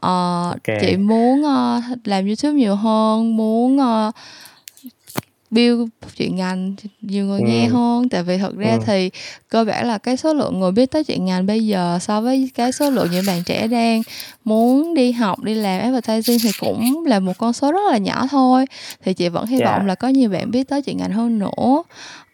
okay. 0.00 0.78
chị 0.80 0.96
muốn 0.96 1.42
uh, 1.42 1.82
làm 2.04 2.26
youtube 2.26 2.54
nhiều 2.54 2.74
hơn 2.74 3.36
muốn 3.36 3.78
uh, 3.78 4.14
build 5.54 5.88
chuyện 6.16 6.36
ngành 6.36 6.74
nhiều 7.00 7.26
người 7.26 7.40
ừ. 7.40 7.46
nghe 7.48 7.66
hơn 7.66 8.08
tại 8.08 8.22
vì 8.22 8.38
thật 8.38 8.56
ra 8.56 8.72
ừ. 8.72 8.78
thì 8.86 9.10
cơ 9.48 9.64
bản 9.64 9.86
là 9.86 9.98
cái 9.98 10.16
số 10.16 10.34
lượng 10.34 10.60
người 10.60 10.72
biết 10.72 10.90
tới 10.90 11.04
chuyện 11.04 11.24
ngành 11.24 11.46
bây 11.46 11.66
giờ 11.66 11.98
so 12.00 12.20
với 12.20 12.50
cái 12.54 12.72
số 12.72 12.90
lượng 12.90 13.08
những 13.12 13.24
bạn 13.26 13.42
trẻ 13.46 13.66
đang 13.66 14.02
muốn 14.44 14.94
đi 14.94 15.12
học 15.12 15.42
đi 15.42 15.54
làm 15.54 15.80
advertising 15.80 16.38
thì 16.42 16.50
cũng 16.60 17.04
là 17.06 17.20
một 17.20 17.38
con 17.38 17.52
số 17.52 17.72
rất 17.72 17.90
là 17.90 17.98
nhỏ 17.98 18.26
thôi 18.30 18.64
thì 19.04 19.14
chị 19.14 19.28
vẫn 19.28 19.46
hy 19.46 19.58
yeah. 19.58 19.70
Dạ. 19.70 19.76
vọng 19.76 19.86
là 19.86 19.94
có 19.94 20.08
nhiều 20.08 20.30
bạn 20.30 20.50
biết 20.50 20.68
tới 20.68 20.82
chuyện 20.82 20.96
ngành 20.96 21.12
hơn 21.12 21.38
nữa 21.38 21.82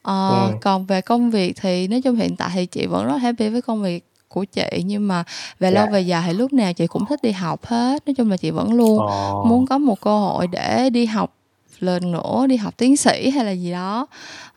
ờ, 0.02 0.46
ừ. 0.46 0.54
còn 0.60 0.86
về 0.86 1.00
công 1.00 1.30
việc 1.30 1.56
thì 1.60 1.88
nói 1.88 2.00
chung 2.02 2.16
hiện 2.16 2.36
tại 2.36 2.50
thì 2.54 2.66
chị 2.66 2.86
vẫn 2.86 3.06
rất 3.06 3.16
happy 3.16 3.48
với 3.48 3.62
công 3.62 3.82
việc 3.82 4.04
của 4.28 4.44
chị 4.44 4.82
nhưng 4.84 5.08
mà 5.08 5.24
về 5.58 5.68
yeah. 5.68 5.74
lâu 5.74 5.86
dạ. 5.86 5.92
về 5.92 6.00
dài 6.00 6.22
thì 6.26 6.32
lúc 6.32 6.52
nào 6.52 6.72
chị 6.72 6.86
cũng 6.86 7.06
thích 7.06 7.22
đi 7.22 7.32
học 7.32 7.66
hết 7.66 8.06
nói 8.06 8.14
chung 8.14 8.30
là 8.30 8.36
chị 8.36 8.50
vẫn 8.50 8.72
luôn 8.72 8.98
oh. 8.98 9.46
muốn 9.46 9.66
có 9.66 9.78
một 9.78 10.00
cơ 10.00 10.18
hội 10.18 10.46
để 10.46 10.90
đi 10.90 11.06
học 11.06 11.39
lên 11.82 12.12
nữa 12.12 12.46
đi 12.48 12.56
học 12.56 12.74
tiến 12.76 12.96
sĩ 12.96 13.30
hay 13.30 13.44
là 13.44 13.50
gì 13.50 13.72
đó 13.72 14.06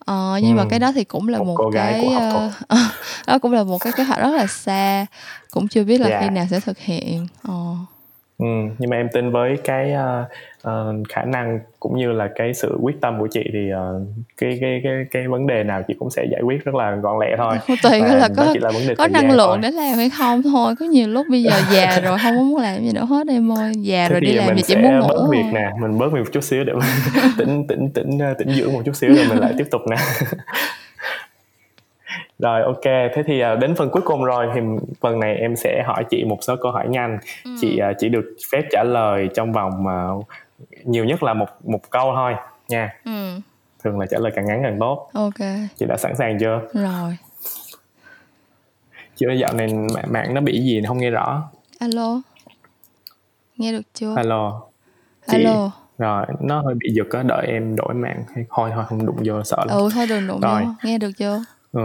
ờ, 0.05 0.39
nhưng 0.41 0.57
ừ. 0.57 0.63
mà 0.63 0.65
cái 0.69 0.79
đó 0.79 0.91
thì 0.95 1.03
cũng 1.03 1.27
là 1.27 1.37
một, 1.37 1.45
một 1.45 1.69
cái 1.73 2.05
uh, 2.05 2.77
đó 3.27 3.39
cũng 3.39 3.51
là 3.51 3.63
một 3.63 3.77
cái 3.77 3.93
kế 3.97 4.03
hoạch 4.03 4.19
rất 4.19 4.31
là 4.31 4.47
xa 4.47 5.05
cũng 5.51 5.67
chưa 5.67 5.83
biết 5.83 6.01
là 6.01 6.07
yeah. 6.07 6.21
Dạ. 6.21 6.27
khi 6.27 6.35
nào 6.35 6.45
sẽ 6.51 6.59
thực 6.59 6.79
hiện 6.79 7.27
ờ. 7.43 7.75
ừ, 8.37 8.45
nhưng 8.77 8.89
mà 8.89 8.97
em 8.97 9.07
tin 9.13 9.31
với 9.31 9.57
cái 9.63 9.91
uh, 9.93 10.27
uh, 10.67 11.07
khả 11.09 11.23
năng 11.23 11.59
cũng 11.79 11.97
như 11.97 12.11
là 12.11 12.29
cái 12.35 12.53
sự 12.53 12.77
quyết 12.81 13.01
tâm 13.01 13.19
của 13.19 13.27
chị 13.31 13.43
thì 13.53 13.73
uh, 13.73 14.07
cái 14.37 14.57
cái 14.61 14.81
cái 14.83 15.05
cái 15.11 15.27
vấn 15.27 15.47
đề 15.47 15.63
nào 15.63 15.81
chị 15.87 15.93
cũng 15.99 16.09
sẽ 16.09 16.25
giải 16.31 16.41
quyết 16.41 16.65
rất 16.65 16.75
là 16.75 16.95
gọn 16.95 17.19
lẹ 17.19 17.35
thôi. 17.37 17.57
Tùy 17.83 17.99
là 17.99 18.29
có 18.37 18.53
là 18.61 18.71
vấn 18.71 18.87
đề 18.87 18.95
có 18.95 19.07
năng 19.07 19.31
lượng 19.31 19.49
thôi. 19.49 19.59
để 19.61 19.71
làm 19.71 19.97
hay 19.97 20.09
không 20.09 20.43
thôi. 20.43 20.75
Có 20.79 20.85
nhiều 20.85 21.07
lúc 21.07 21.25
bây 21.29 21.43
giờ 21.43 21.51
già 21.71 21.99
rồi 22.03 22.17
không 22.23 22.49
muốn 22.51 22.61
làm 22.61 22.83
gì 22.83 22.91
nữa 22.93 23.05
hết 23.05 23.27
em 23.27 23.51
ơi. 23.51 23.71
Già 23.77 24.07
Thế 24.07 24.09
rồi 24.09 24.21
đi 24.21 24.33
làm 24.33 24.55
thì 24.55 24.61
chỉ 24.61 24.75
muốn 24.75 24.99
ngủ 24.99 25.07
bớt 25.07 25.27
việc 25.31 25.45
nè 25.53 25.69
mình 25.81 25.97
bớt 25.97 26.13
việc 26.13 26.19
một 26.19 26.31
chút 26.31 26.43
xíu 26.43 26.63
để 26.63 26.73
mình 26.73 26.83
tỉnh 27.37 27.67
tỉnh 27.67 27.89
tỉnh 27.93 28.19
tỉnh 28.37 28.49
dưỡng 28.49 28.73
một 28.73 28.81
chút 28.85 28.95
xíu 28.95 29.15
rồi 29.15 29.25
mình 29.29 29.37
lại 29.37 29.53
tiếp 29.57 29.65
tục 29.71 29.81
nè. 29.89 29.97
Rồi 32.39 32.61
ok. 32.61 32.83
Thế 32.83 33.23
thì 33.25 33.41
đến 33.59 33.75
phần 33.75 33.89
cuối 33.89 34.01
cùng 34.05 34.23
rồi 34.23 34.45
thì 34.55 34.61
phần 35.01 35.19
này 35.19 35.35
em 35.35 35.55
sẽ 35.55 35.83
hỏi 35.85 36.03
chị 36.09 36.23
một 36.23 36.37
số 36.41 36.55
câu 36.55 36.71
hỏi 36.71 36.87
nhanh. 36.89 37.17
Ừ. 37.45 37.51
chị 37.61 37.79
chỉ 37.99 38.09
được 38.09 38.25
phép 38.51 38.61
trả 38.71 38.83
lời 38.83 39.29
trong 39.35 39.51
vòng 39.51 39.85
nhiều 40.85 41.05
nhất 41.05 41.23
là 41.23 41.33
một 41.33 41.47
một 41.63 41.89
câu 41.89 42.11
thôi 42.15 42.33
nha. 42.67 42.93
Ừ. 43.05 43.39
thường 43.83 43.99
là 43.99 44.05
trả 44.11 44.17
lời 44.19 44.31
càng 44.35 44.45
ngắn 44.47 44.59
càng 44.63 44.77
tốt. 44.79 45.09
Ok. 45.13 45.39
Chị 45.77 45.85
đã 45.89 45.97
sẵn 45.97 46.15
sàng 46.15 46.39
chưa? 46.39 46.61
Rồi. 46.73 47.17
Chị 49.15 49.25
dạo 49.39 49.53
này 49.53 49.67
mạng, 49.95 50.05
mạng 50.07 50.33
nó 50.33 50.41
bị 50.41 50.61
gì 50.61 50.81
không 50.87 50.97
nghe 50.97 51.09
rõ? 51.09 51.49
Alo. 51.79 52.21
Nghe 53.57 53.71
được 53.71 53.81
chưa? 53.93 54.15
Alo. 54.15 54.61
Chị... 55.27 55.43
alo. 55.43 55.71
Rồi 55.97 56.25
nó 56.39 56.61
hơi 56.61 56.75
bị 56.75 56.89
giật 56.93 57.07
á 57.11 57.23
đợi 57.23 57.47
em 57.47 57.75
đổi 57.75 57.93
mạng. 57.93 58.23
Hay 58.35 58.45
thôi 58.49 58.71
thôi 58.75 58.83
không 58.87 59.05
đụng 59.05 59.17
vô 59.25 59.43
sợ 59.43 59.57
lắm. 59.67 59.77
Ừ 59.77 59.89
thôi 59.93 60.05
đừng 60.09 60.27
đụng 60.27 60.41
rồi. 60.41 60.61
vô. 60.63 60.71
Nghe 60.83 60.97
được 60.97 61.11
chưa? 61.17 61.43
Ừ. 61.71 61.81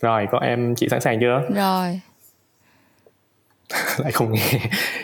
Rồi 0.00 0.26
có 0.30 0.38
em 0.38 0.74
chị 0.74 0.88
sẵn 0.90 1.00
sàng 1.00 1.20
chưa? 1.20 1.42
Rồi. 1.54 2.00
Lại 3.98 4.12
không 4.12 4.32
nghe. 4.32 4.60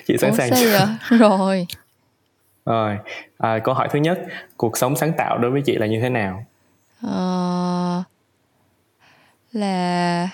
Chị 0.06 0.16
sẵn 0.18 0.30
Ủa, 0.30 0.36
sàng 0.36 0.50
chưa? 0.60 0.78
vậy? 0.78 1.18
rồi 1.18 1.66
rồi, 2.64 2.98
à, 3.38 3.58
câu 3.58 3.74
hỏi 3.74 3.88
thứ 3.92 3.98
nhất, 3.98 4.20
cuộc 4.56 4.78
sống 4.78 4.96
sáng 4.96 5.12
tạo 5.18 5.38
đối 5.38 5.50
với 5.50 5.62
chị 5.62 5.76
là 5.76 5.86
như 5.86 6.00
thế 6.00 6.08
nào? 6.08 6.44
Ờ, 7.02 8.02
là 9.52 10.28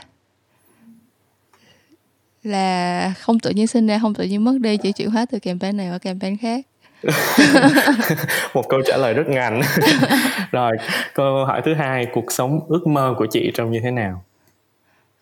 là 2.43 3.15
không 3.19 3.39
tự 3.39 3.51
nhiên 3.51 3.67
sinh 3.67 3.87
ra, 3.87 3.99
không 3.99 4.15
tự 4.15 4.25
nhiên 4.25 4.45
mất 4.45 4.59
đi, 4.61 4.77
chỉ 4.77 4.93
chuyển 4.93 5.11
hóa 5.11 5.27
từ 5.31 5.39
campaign 5.39 5.77
này 5.77 5.91
qua 5.91 5.99
campaign 5.99 6.37
khác. 6.37 6.67
một 8.55 8.69
câu 8.69 8.83
trả 8.87 8.97
lời 8.97 9.15
rất 9.15 9.29
ngành 9.29 9.63
rồi 10.51 10.73
câu 11.15 11.45
hỏi 11.47 11.63
thứ 11.65 11.75
hai 11.75 12.07
cuộc 12.13 12.33
sống 12.33 12.61
ước 12.69 12.87
mơ 12.87 13.15
của 13.19 13.27
chị 13.31 13.51
trông 13.55 13.71
như 13.71 13.81
thế 13.83 13.91
nào 13.91 14.25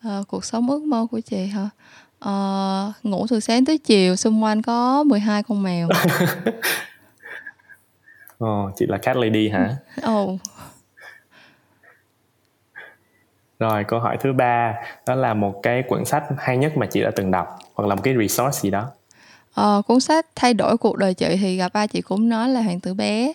à, 0.01 0.19
cuộc 0.27 0.45
sống 0.45 0.69
ước 0.69 0.81
mơ 0.81 1.07
của 1.11 1.19
chị 1.19 1.45
hả 1.45 1.69
à, 2.19 2.33
ngủ 3.03 3.25
từ 3.29 3.39
sáng 3.39 3.65
tới 3.65 3.77
chiều 3.77 4.15
xung 4.15 4.43
quanh 4.43 4.61
có 4.61 5.03
12 5.03 5.43
con 5.43 5.63
mèo 5.63 5.89
Ồ, 8.39 8.71
chị 8.75 8.85
là 8.89 8.97
Cat 8.97 9.15
Lady 9.17 9.49
hả? 9.49 9.75
Ồ. 10.03 10.37
Rồi, 13.59 13.83
câu 13.83 13.99
hỏi 13.99 14.17
thứ 14.21 14.33
ba 14.33 14.73
đó 15.07 15.15
là 15.15 15.33
một 15.33 15.59
cái 15.63 15.83
quyển 15.83 16.05
sách 16.05 16.23
hay 16.37 16.57
nhất 16.57 16.77
mà 16.77 16.85
chị 16.85 17.01
đã 17.01 17.11
từng 17.15 17.31
đọc 17.31 17.47
hoặc 17.73 17.87
là 17.87 17.95
một 17.95 18.01
cái 18.03 18.15
resource 18.19 18.59
gì 18.61 18.69
đó. 18.69 18.91
Ờ, 19.53 19.81
cuốn 19.87 19.99
sách 19.99 20.25
thay 20.35 20.53
đổi 20.53 20.77
cuộc 20.77 20.97
đời 20.97 21.13
chị 21.13 21.37
thì 21.41 21.57
gặp 21.57 21.73
ba 21.73 21.87
chị 21.87 22.01
cũng 22.01 22.29
nói 22.29 22.49
là 22.49 22.61
hoàng 22.61 22.79
tử 22.79 22.93
bé. 22.93 23.33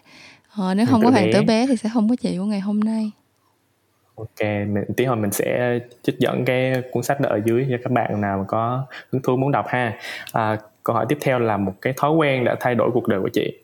Ờ, 0.56 0.74
nếu 0.74 0.86
hoàng 0.86 0.94
không 0.94 1.04
có 1.04 1.10
hoàng 1.10 1.30
tử 1.32 1.42
bé 1.42 1.66
thì 1.66 1.76
sẽ 1.76 1.88
không 1.94 2.08
có 2.08 2.16
chị 2.20 2.38
của 2.38 2.44
ngày 2.44 2.60
hôm 2.60 2.80
nay. 2.80 3.10
Ok, 4.14 4.40
mình, 4.40 4.84
tí 4.96 5.04
hồi 5.04 5.16
mình 5.16 5.32
sẽ 5.32 5.78
trích 6.02 6.18
dẫn 6.18 6.44
cái 6.44 6.82
cuốn 6.92 7.02
sách 7.02 7.20
đó 7.20 7.28
ở 7.28 7.40
dưới 7.44 7.66
cho 7.70 7.76
các 7.84 7.92
bạn 7.92 8.20
nào 8.20 8.44
có 8.48 8.86
hứng 9.12 9.22
thú 9.22 9.36
muốn 9.36 9.52
đọc 9.52 9.66
ha. 9.68 9.98
À, 10.32 10.58
câu 10.82 10.96
hỏi 10.96 11.06
tiếp 11.08 11.18
theo 11.20 11.38
là 11.38 11.56
một 11.56 11.72
cái 11.80 11.92
thói 11.96 12.10
quen 12.10 12.44
đã 12.44 12.56
thay 12.60 12.74
đổi 12.74 12.90
cuộc 12.94 13.08
đời 13.08 13.20
của 13.20 13.30
chị. 13.32 13.63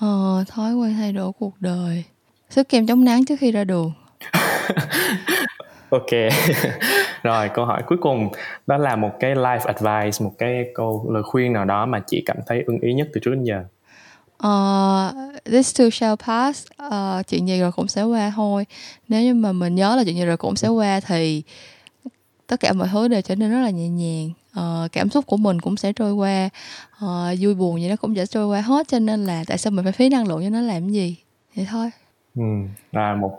Ờ, 0.00 0.44
thói 0.48 0.74
quen 0.74 0.94
thay 0.94 1.12
đổi 1.12 1.32
cuộc 1.38 1.54
đời. 1.60 2.04
Sức 2.50 2.68
kem 2.68 2.86
chống 2.86 3.04
nắng 3.04 3.24
trước 3.24 3.36
khi 3.40 3.52
ra 3.52 3.64
đường. 3.64 3.92
ok. 5.90 6.10
Rồi, 7.22 7.48
câu 7.54 7.64
hỏi 7.64 7.82
cuối 7.86 7.98
cùng 8.00 8.28
đó 8.66 8.76
là 8.76 8.96
một 8.96 9.10
cái 9.20 9.34
life 9.34 9.60
advice, 9.60 10.24
một 10.24 10.32
cái 10.38 10.64
câu 10.74 11.06
lời 11.10 11.22
khuyên 11.22 11.52
nào 11.52 11.64
đó 11.64 11.86
mà 11.86 12.00
chị 12.06 12.22
cảm 12.26 12.36
thấy 12.46 12.64
ưng 12.66 12.78
ý 12.78 12.92
nhất 12.92 13.08
từ 13.12 13.20
trước 13.24 13.30
đến 13.30 13.44
giờ. 13.44 13.64
Uh, 14.46 15.34
this 15.44 15.78
too 15.78 15.90
shall 15.90 16.14
pass 16.26 16.66
uh, 16.86 17.26
chuyện 17.28 17.48
gì 17.48 17.60
rồi 17.60 17.72
cũng 17.72 17.88
sẽ 17.88 18.02
qua 18.02 18.32
thôi 18.36 18.66
nếu 19.08 19.22
như 19.22 19.34
mà 19.34 19.52
mình 19.52 19.74
nhớ 19.74 19.96
là 19.96 20.04
chuyện 20.04 20.16
gì 20.16 20.24
rồi 20.24 20.36
cũng 20.36 20.56
sẽ 20.56 20.68
qua 20.68 21.00
thì 21.00 21.42
tất 22.46 22.60
cả 22.60 22.72
mọi 22.72 22.88
thứ 22.92 23.08
đều 23.08 23.22
trở 23.22 23.34
nên 23.34 23.50
rất 23.50 23.60
là 23.60 23.70
nhẹ 23.70 23.88
nhàng 23.88 24.30
uh, 24.58 24.92
cảm 24.92 25.10
xúc 25.10 25.26
của 25.26 25.36
mình 25.36 25.60
cũng 25.60 25.76
sẽ 25.76 25.92
trôi 25.92 26.12
qua. 26.12 26.48
Uh, 27.04 27.38
vui 27.40 27.54
buồn 27.54 27.80
gì 27.80 27.88
nó 27.88 27.96
cũng 27.96 28.14
sẽ 28.16 28.26
trôi 28.26 28.46
qua 28.46 28.60
hết 28.60 28.88
cho 28.88 28.98
nên 28.98 29.26
là 29.26 29.44
tại 29.46 29.58
sao 29.58 29.70
mình 29.70 29.84
phải 29.84 29.92
phí 29.92 30.08
năng 30.08 30.28
lượng 30.28 30.42
cho 30.42 30.50
nó 30.50 30.60
làm 30.60 30.88
gì? 30.88 31.16
Vậy 31.56 31.66
thôi. 31.70 31.90
Ừ 32.34 32.42
là 32.92 33.14
một 33.14 33.38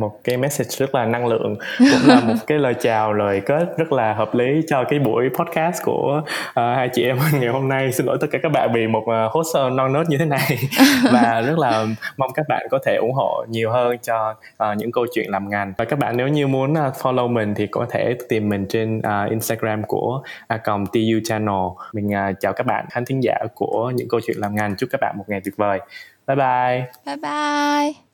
một 0.00 0.20
cái 0.24 0.36
message 0.36 0.70
rất 0.78 0.94
là 0.94 1.04
năng 1.04 1.26
lượng 1.26 1.56
cũng 1.78 2.08
là 2.08 2.20
một 2.20 2.34
cái 2.46 2.58
lời 2.58 2.74
chào 2.80 3.12
lời 3.12 3.40
kết 3.46 3.78
rất 3.78 3.92
là 3.92 4.14
hợp 4.14 4.34
lý 4.34 4.60
cho 4.68 4.84
cái 4.84 4.98
buổi 4.98 5.28
podcast 5.38 5.82
của 5.84 6.22
uh, 6.50 6.56
hai 6.56 6.88
chị 6.92 7.02
em 7.04 7.18
ngày 7.40 7.48
hôm 7.48 7.68
nay. 7.68 7.92
Xin 7.92 8.06
lỗi 8.06 8.18
tất 8.20 8.26
cả 8.30 8.38
các 8.42 8.52
bạn 8.52 8.70
vì 8.74 8.86
một 8.86 9.02
uh, 9.02 9.32
host 9.32 9.56
non 9.72 9.92
nớt 9.92 10.08
như 10.08 10.18
thế 10.18 10.24
này. 10.24 10.58
Và 11.12 11.40
rất 11.40 11.58
là 11.58 11.86
mong 12.16 12.30
các 12.34 12.46
bạn 12.48 12.66
có 12.70 12.78
thể 12.86 12.96
ủng 12.96 13.12
hộ 13.12 13.44
nhiều 13.48 13.70
hơn 13.70 13.96
cho 14.02 14.34
uh, 14.64 14.76
những 14.76 14.92
câu 14.92 15.06
chuyện 15.14 15.30
làm 15.30 15.48
ngành. 15.48 15.72
Và 15.78 15.84
các 15.84 15.98
bạn 15.98 16.16
nếu 16.16 16.28
như 16.28 16.46
muốn 16.46 16.72
uh, 16.72 16.94
follow 17.02 17.28
mình 17.28 17.54
thì 17.54 17.66
có 17.66 17.86
thể 17.90 18.16
tìm 18.28 18.48
mình 18.48 18.66
trên 18.68 18.98
uh, 18.98 19.30
Instagram 19.30 19.82
của 19.82 20.22
account 20.46 20.92
tu 20.92 21.00
channel. 21.24 21.64
Mình 21.92 22.06
uh, 22.06 22.36
chào 22.40 22.52
các 22.52 22.66
bạn 22.66 22.86
khán 22.90 23.04
thính 23.04 23.22
giả 23.22 23.34
của 23.54 23.92
những 23.94 24.08
câu 24.08 24.20
chuyện 24.26 24.36
làm 24.38 24.54
ngành. 24.54 24.76
Chúc 24.76 24.88
các 24.92 25.00
bạn 25.00 25.14
một 25.18 25.24
ngày 25.26 25.40
tuyệt 25.44 25.54
vời. 25.56 25.80
Bye 26.26 26.36
bye. 26.36 26.86
Bye 27.06 27.16
bye 27.16 28.11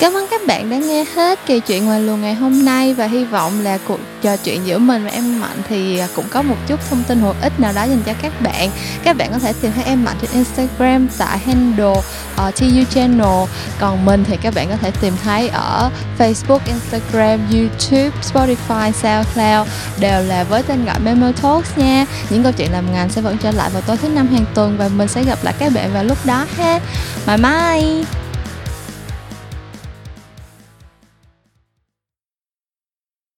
Cảm 0.00 0.16
ơn 0.16 0.26
các 0.30 0.40
bạn 0.46 0.70
đã 0.70 0.76
nghe 0.76 1.04
hết 1.14 1.38
kỳ 1.46 1.60
chuyện 1.60 1.84
ngoài 1.84 2.00
luồng 2.00 2.22
ngày 2.22 2.34
hôm 2.34 2.64
nay 2.64 2.94
và 2.94 3.06
hy 3.06 3.24
vọng 3.24 3.60
là 3.60 3.78
cuộc 3.88 4.00
trò 4.22 4.36
chuyện 4.36 4.66
giữa 4.66 4.78
mình 4.78 5.04
và 5.04 5.10
em 5.10 5.40
Mạnh 5.40 5.62
thì 5.68 5.98
à, 5.98 6.08
cũng 6.16 6.24
có 6.30 6.42
một 6.42 6.56
chút 6.66 6.80
thông 6.90 7.04
tin 7.04 7.20
hữu 7.20 7.34
ích 7.42 7.60
nào 7.60 7.72
đó 7.72 7.84
dành 7.84 8.02
cho 8.06 8.12
các 8.22 8.40
bạn. 8.40 8.70
Các 9.04 9.16
bạn 9.16 9.32
có 9.32 9.38
thể 9.38 9.52
tìm 9.60 9.72
thấy 9.72 9.84
em 9.84 10.04
Mạnh 10.04 10.16
trên 10.22 10.30
Instagram 10.32 11.08
tại 11.18 11.38
handle 11.38 12.02
ờ, 12.36 12.48
uh, 12.48 12.54
TU 12.54 12.84
Channel. 12.90 13.48
Còn 13.80 14.04
mình 14.04 14.24
thì 14.24 14.36
các 14.42 14.54
bạn 14.54 14.68
có 14.68 14.76
thể 14.76 14.90
tìm 15.00 15.12
thấy 15.24 15.48
ở 15.48 15.90
Facebook, 16.18 16.58
Instagram, 16.66 17.40
YouTube, 17.52 18.10
Spotify, 18.32 18.92
SoundCloud 18.92 19.68
đều 20.00 20.22
là 20.22 20.44
với 20.44 20.62
tên 20.62 20.84
gọi 20.84 20.98
Memo 20.98 21.32
Talks 21.42 21.78
nha. 21.78 22.06
Những 22.30 22.42
câu 22.42 22.52
chuyện 22.52 22.72
làm 22.72 22.92
ngành 22.92 23.08
sẽ 23.08 23.20
vẫn 23.20 23.36
trở 23.42 23.50
lại 23.50 23.70
vào 23.72 23.82
tối 23.86 23.96
thứ 23.96 24.08
năm 24.08 24.28
hàng 24.28 24.44
tuần 24.54 24.76
và 24.78 24.88
mình 24.88 25.08
sẽ 25.08 25.24
gặp 25.24 25.38
lại 25.42 25.54
các 25.58 25.72
bạn 25.74 25.92
vào 25.94 26.04
lúc 26.04 26.18
đó 26.26 26.46
ha. 26.56 26.80
Bye 27.26 27.36
bye. 27.36 28.25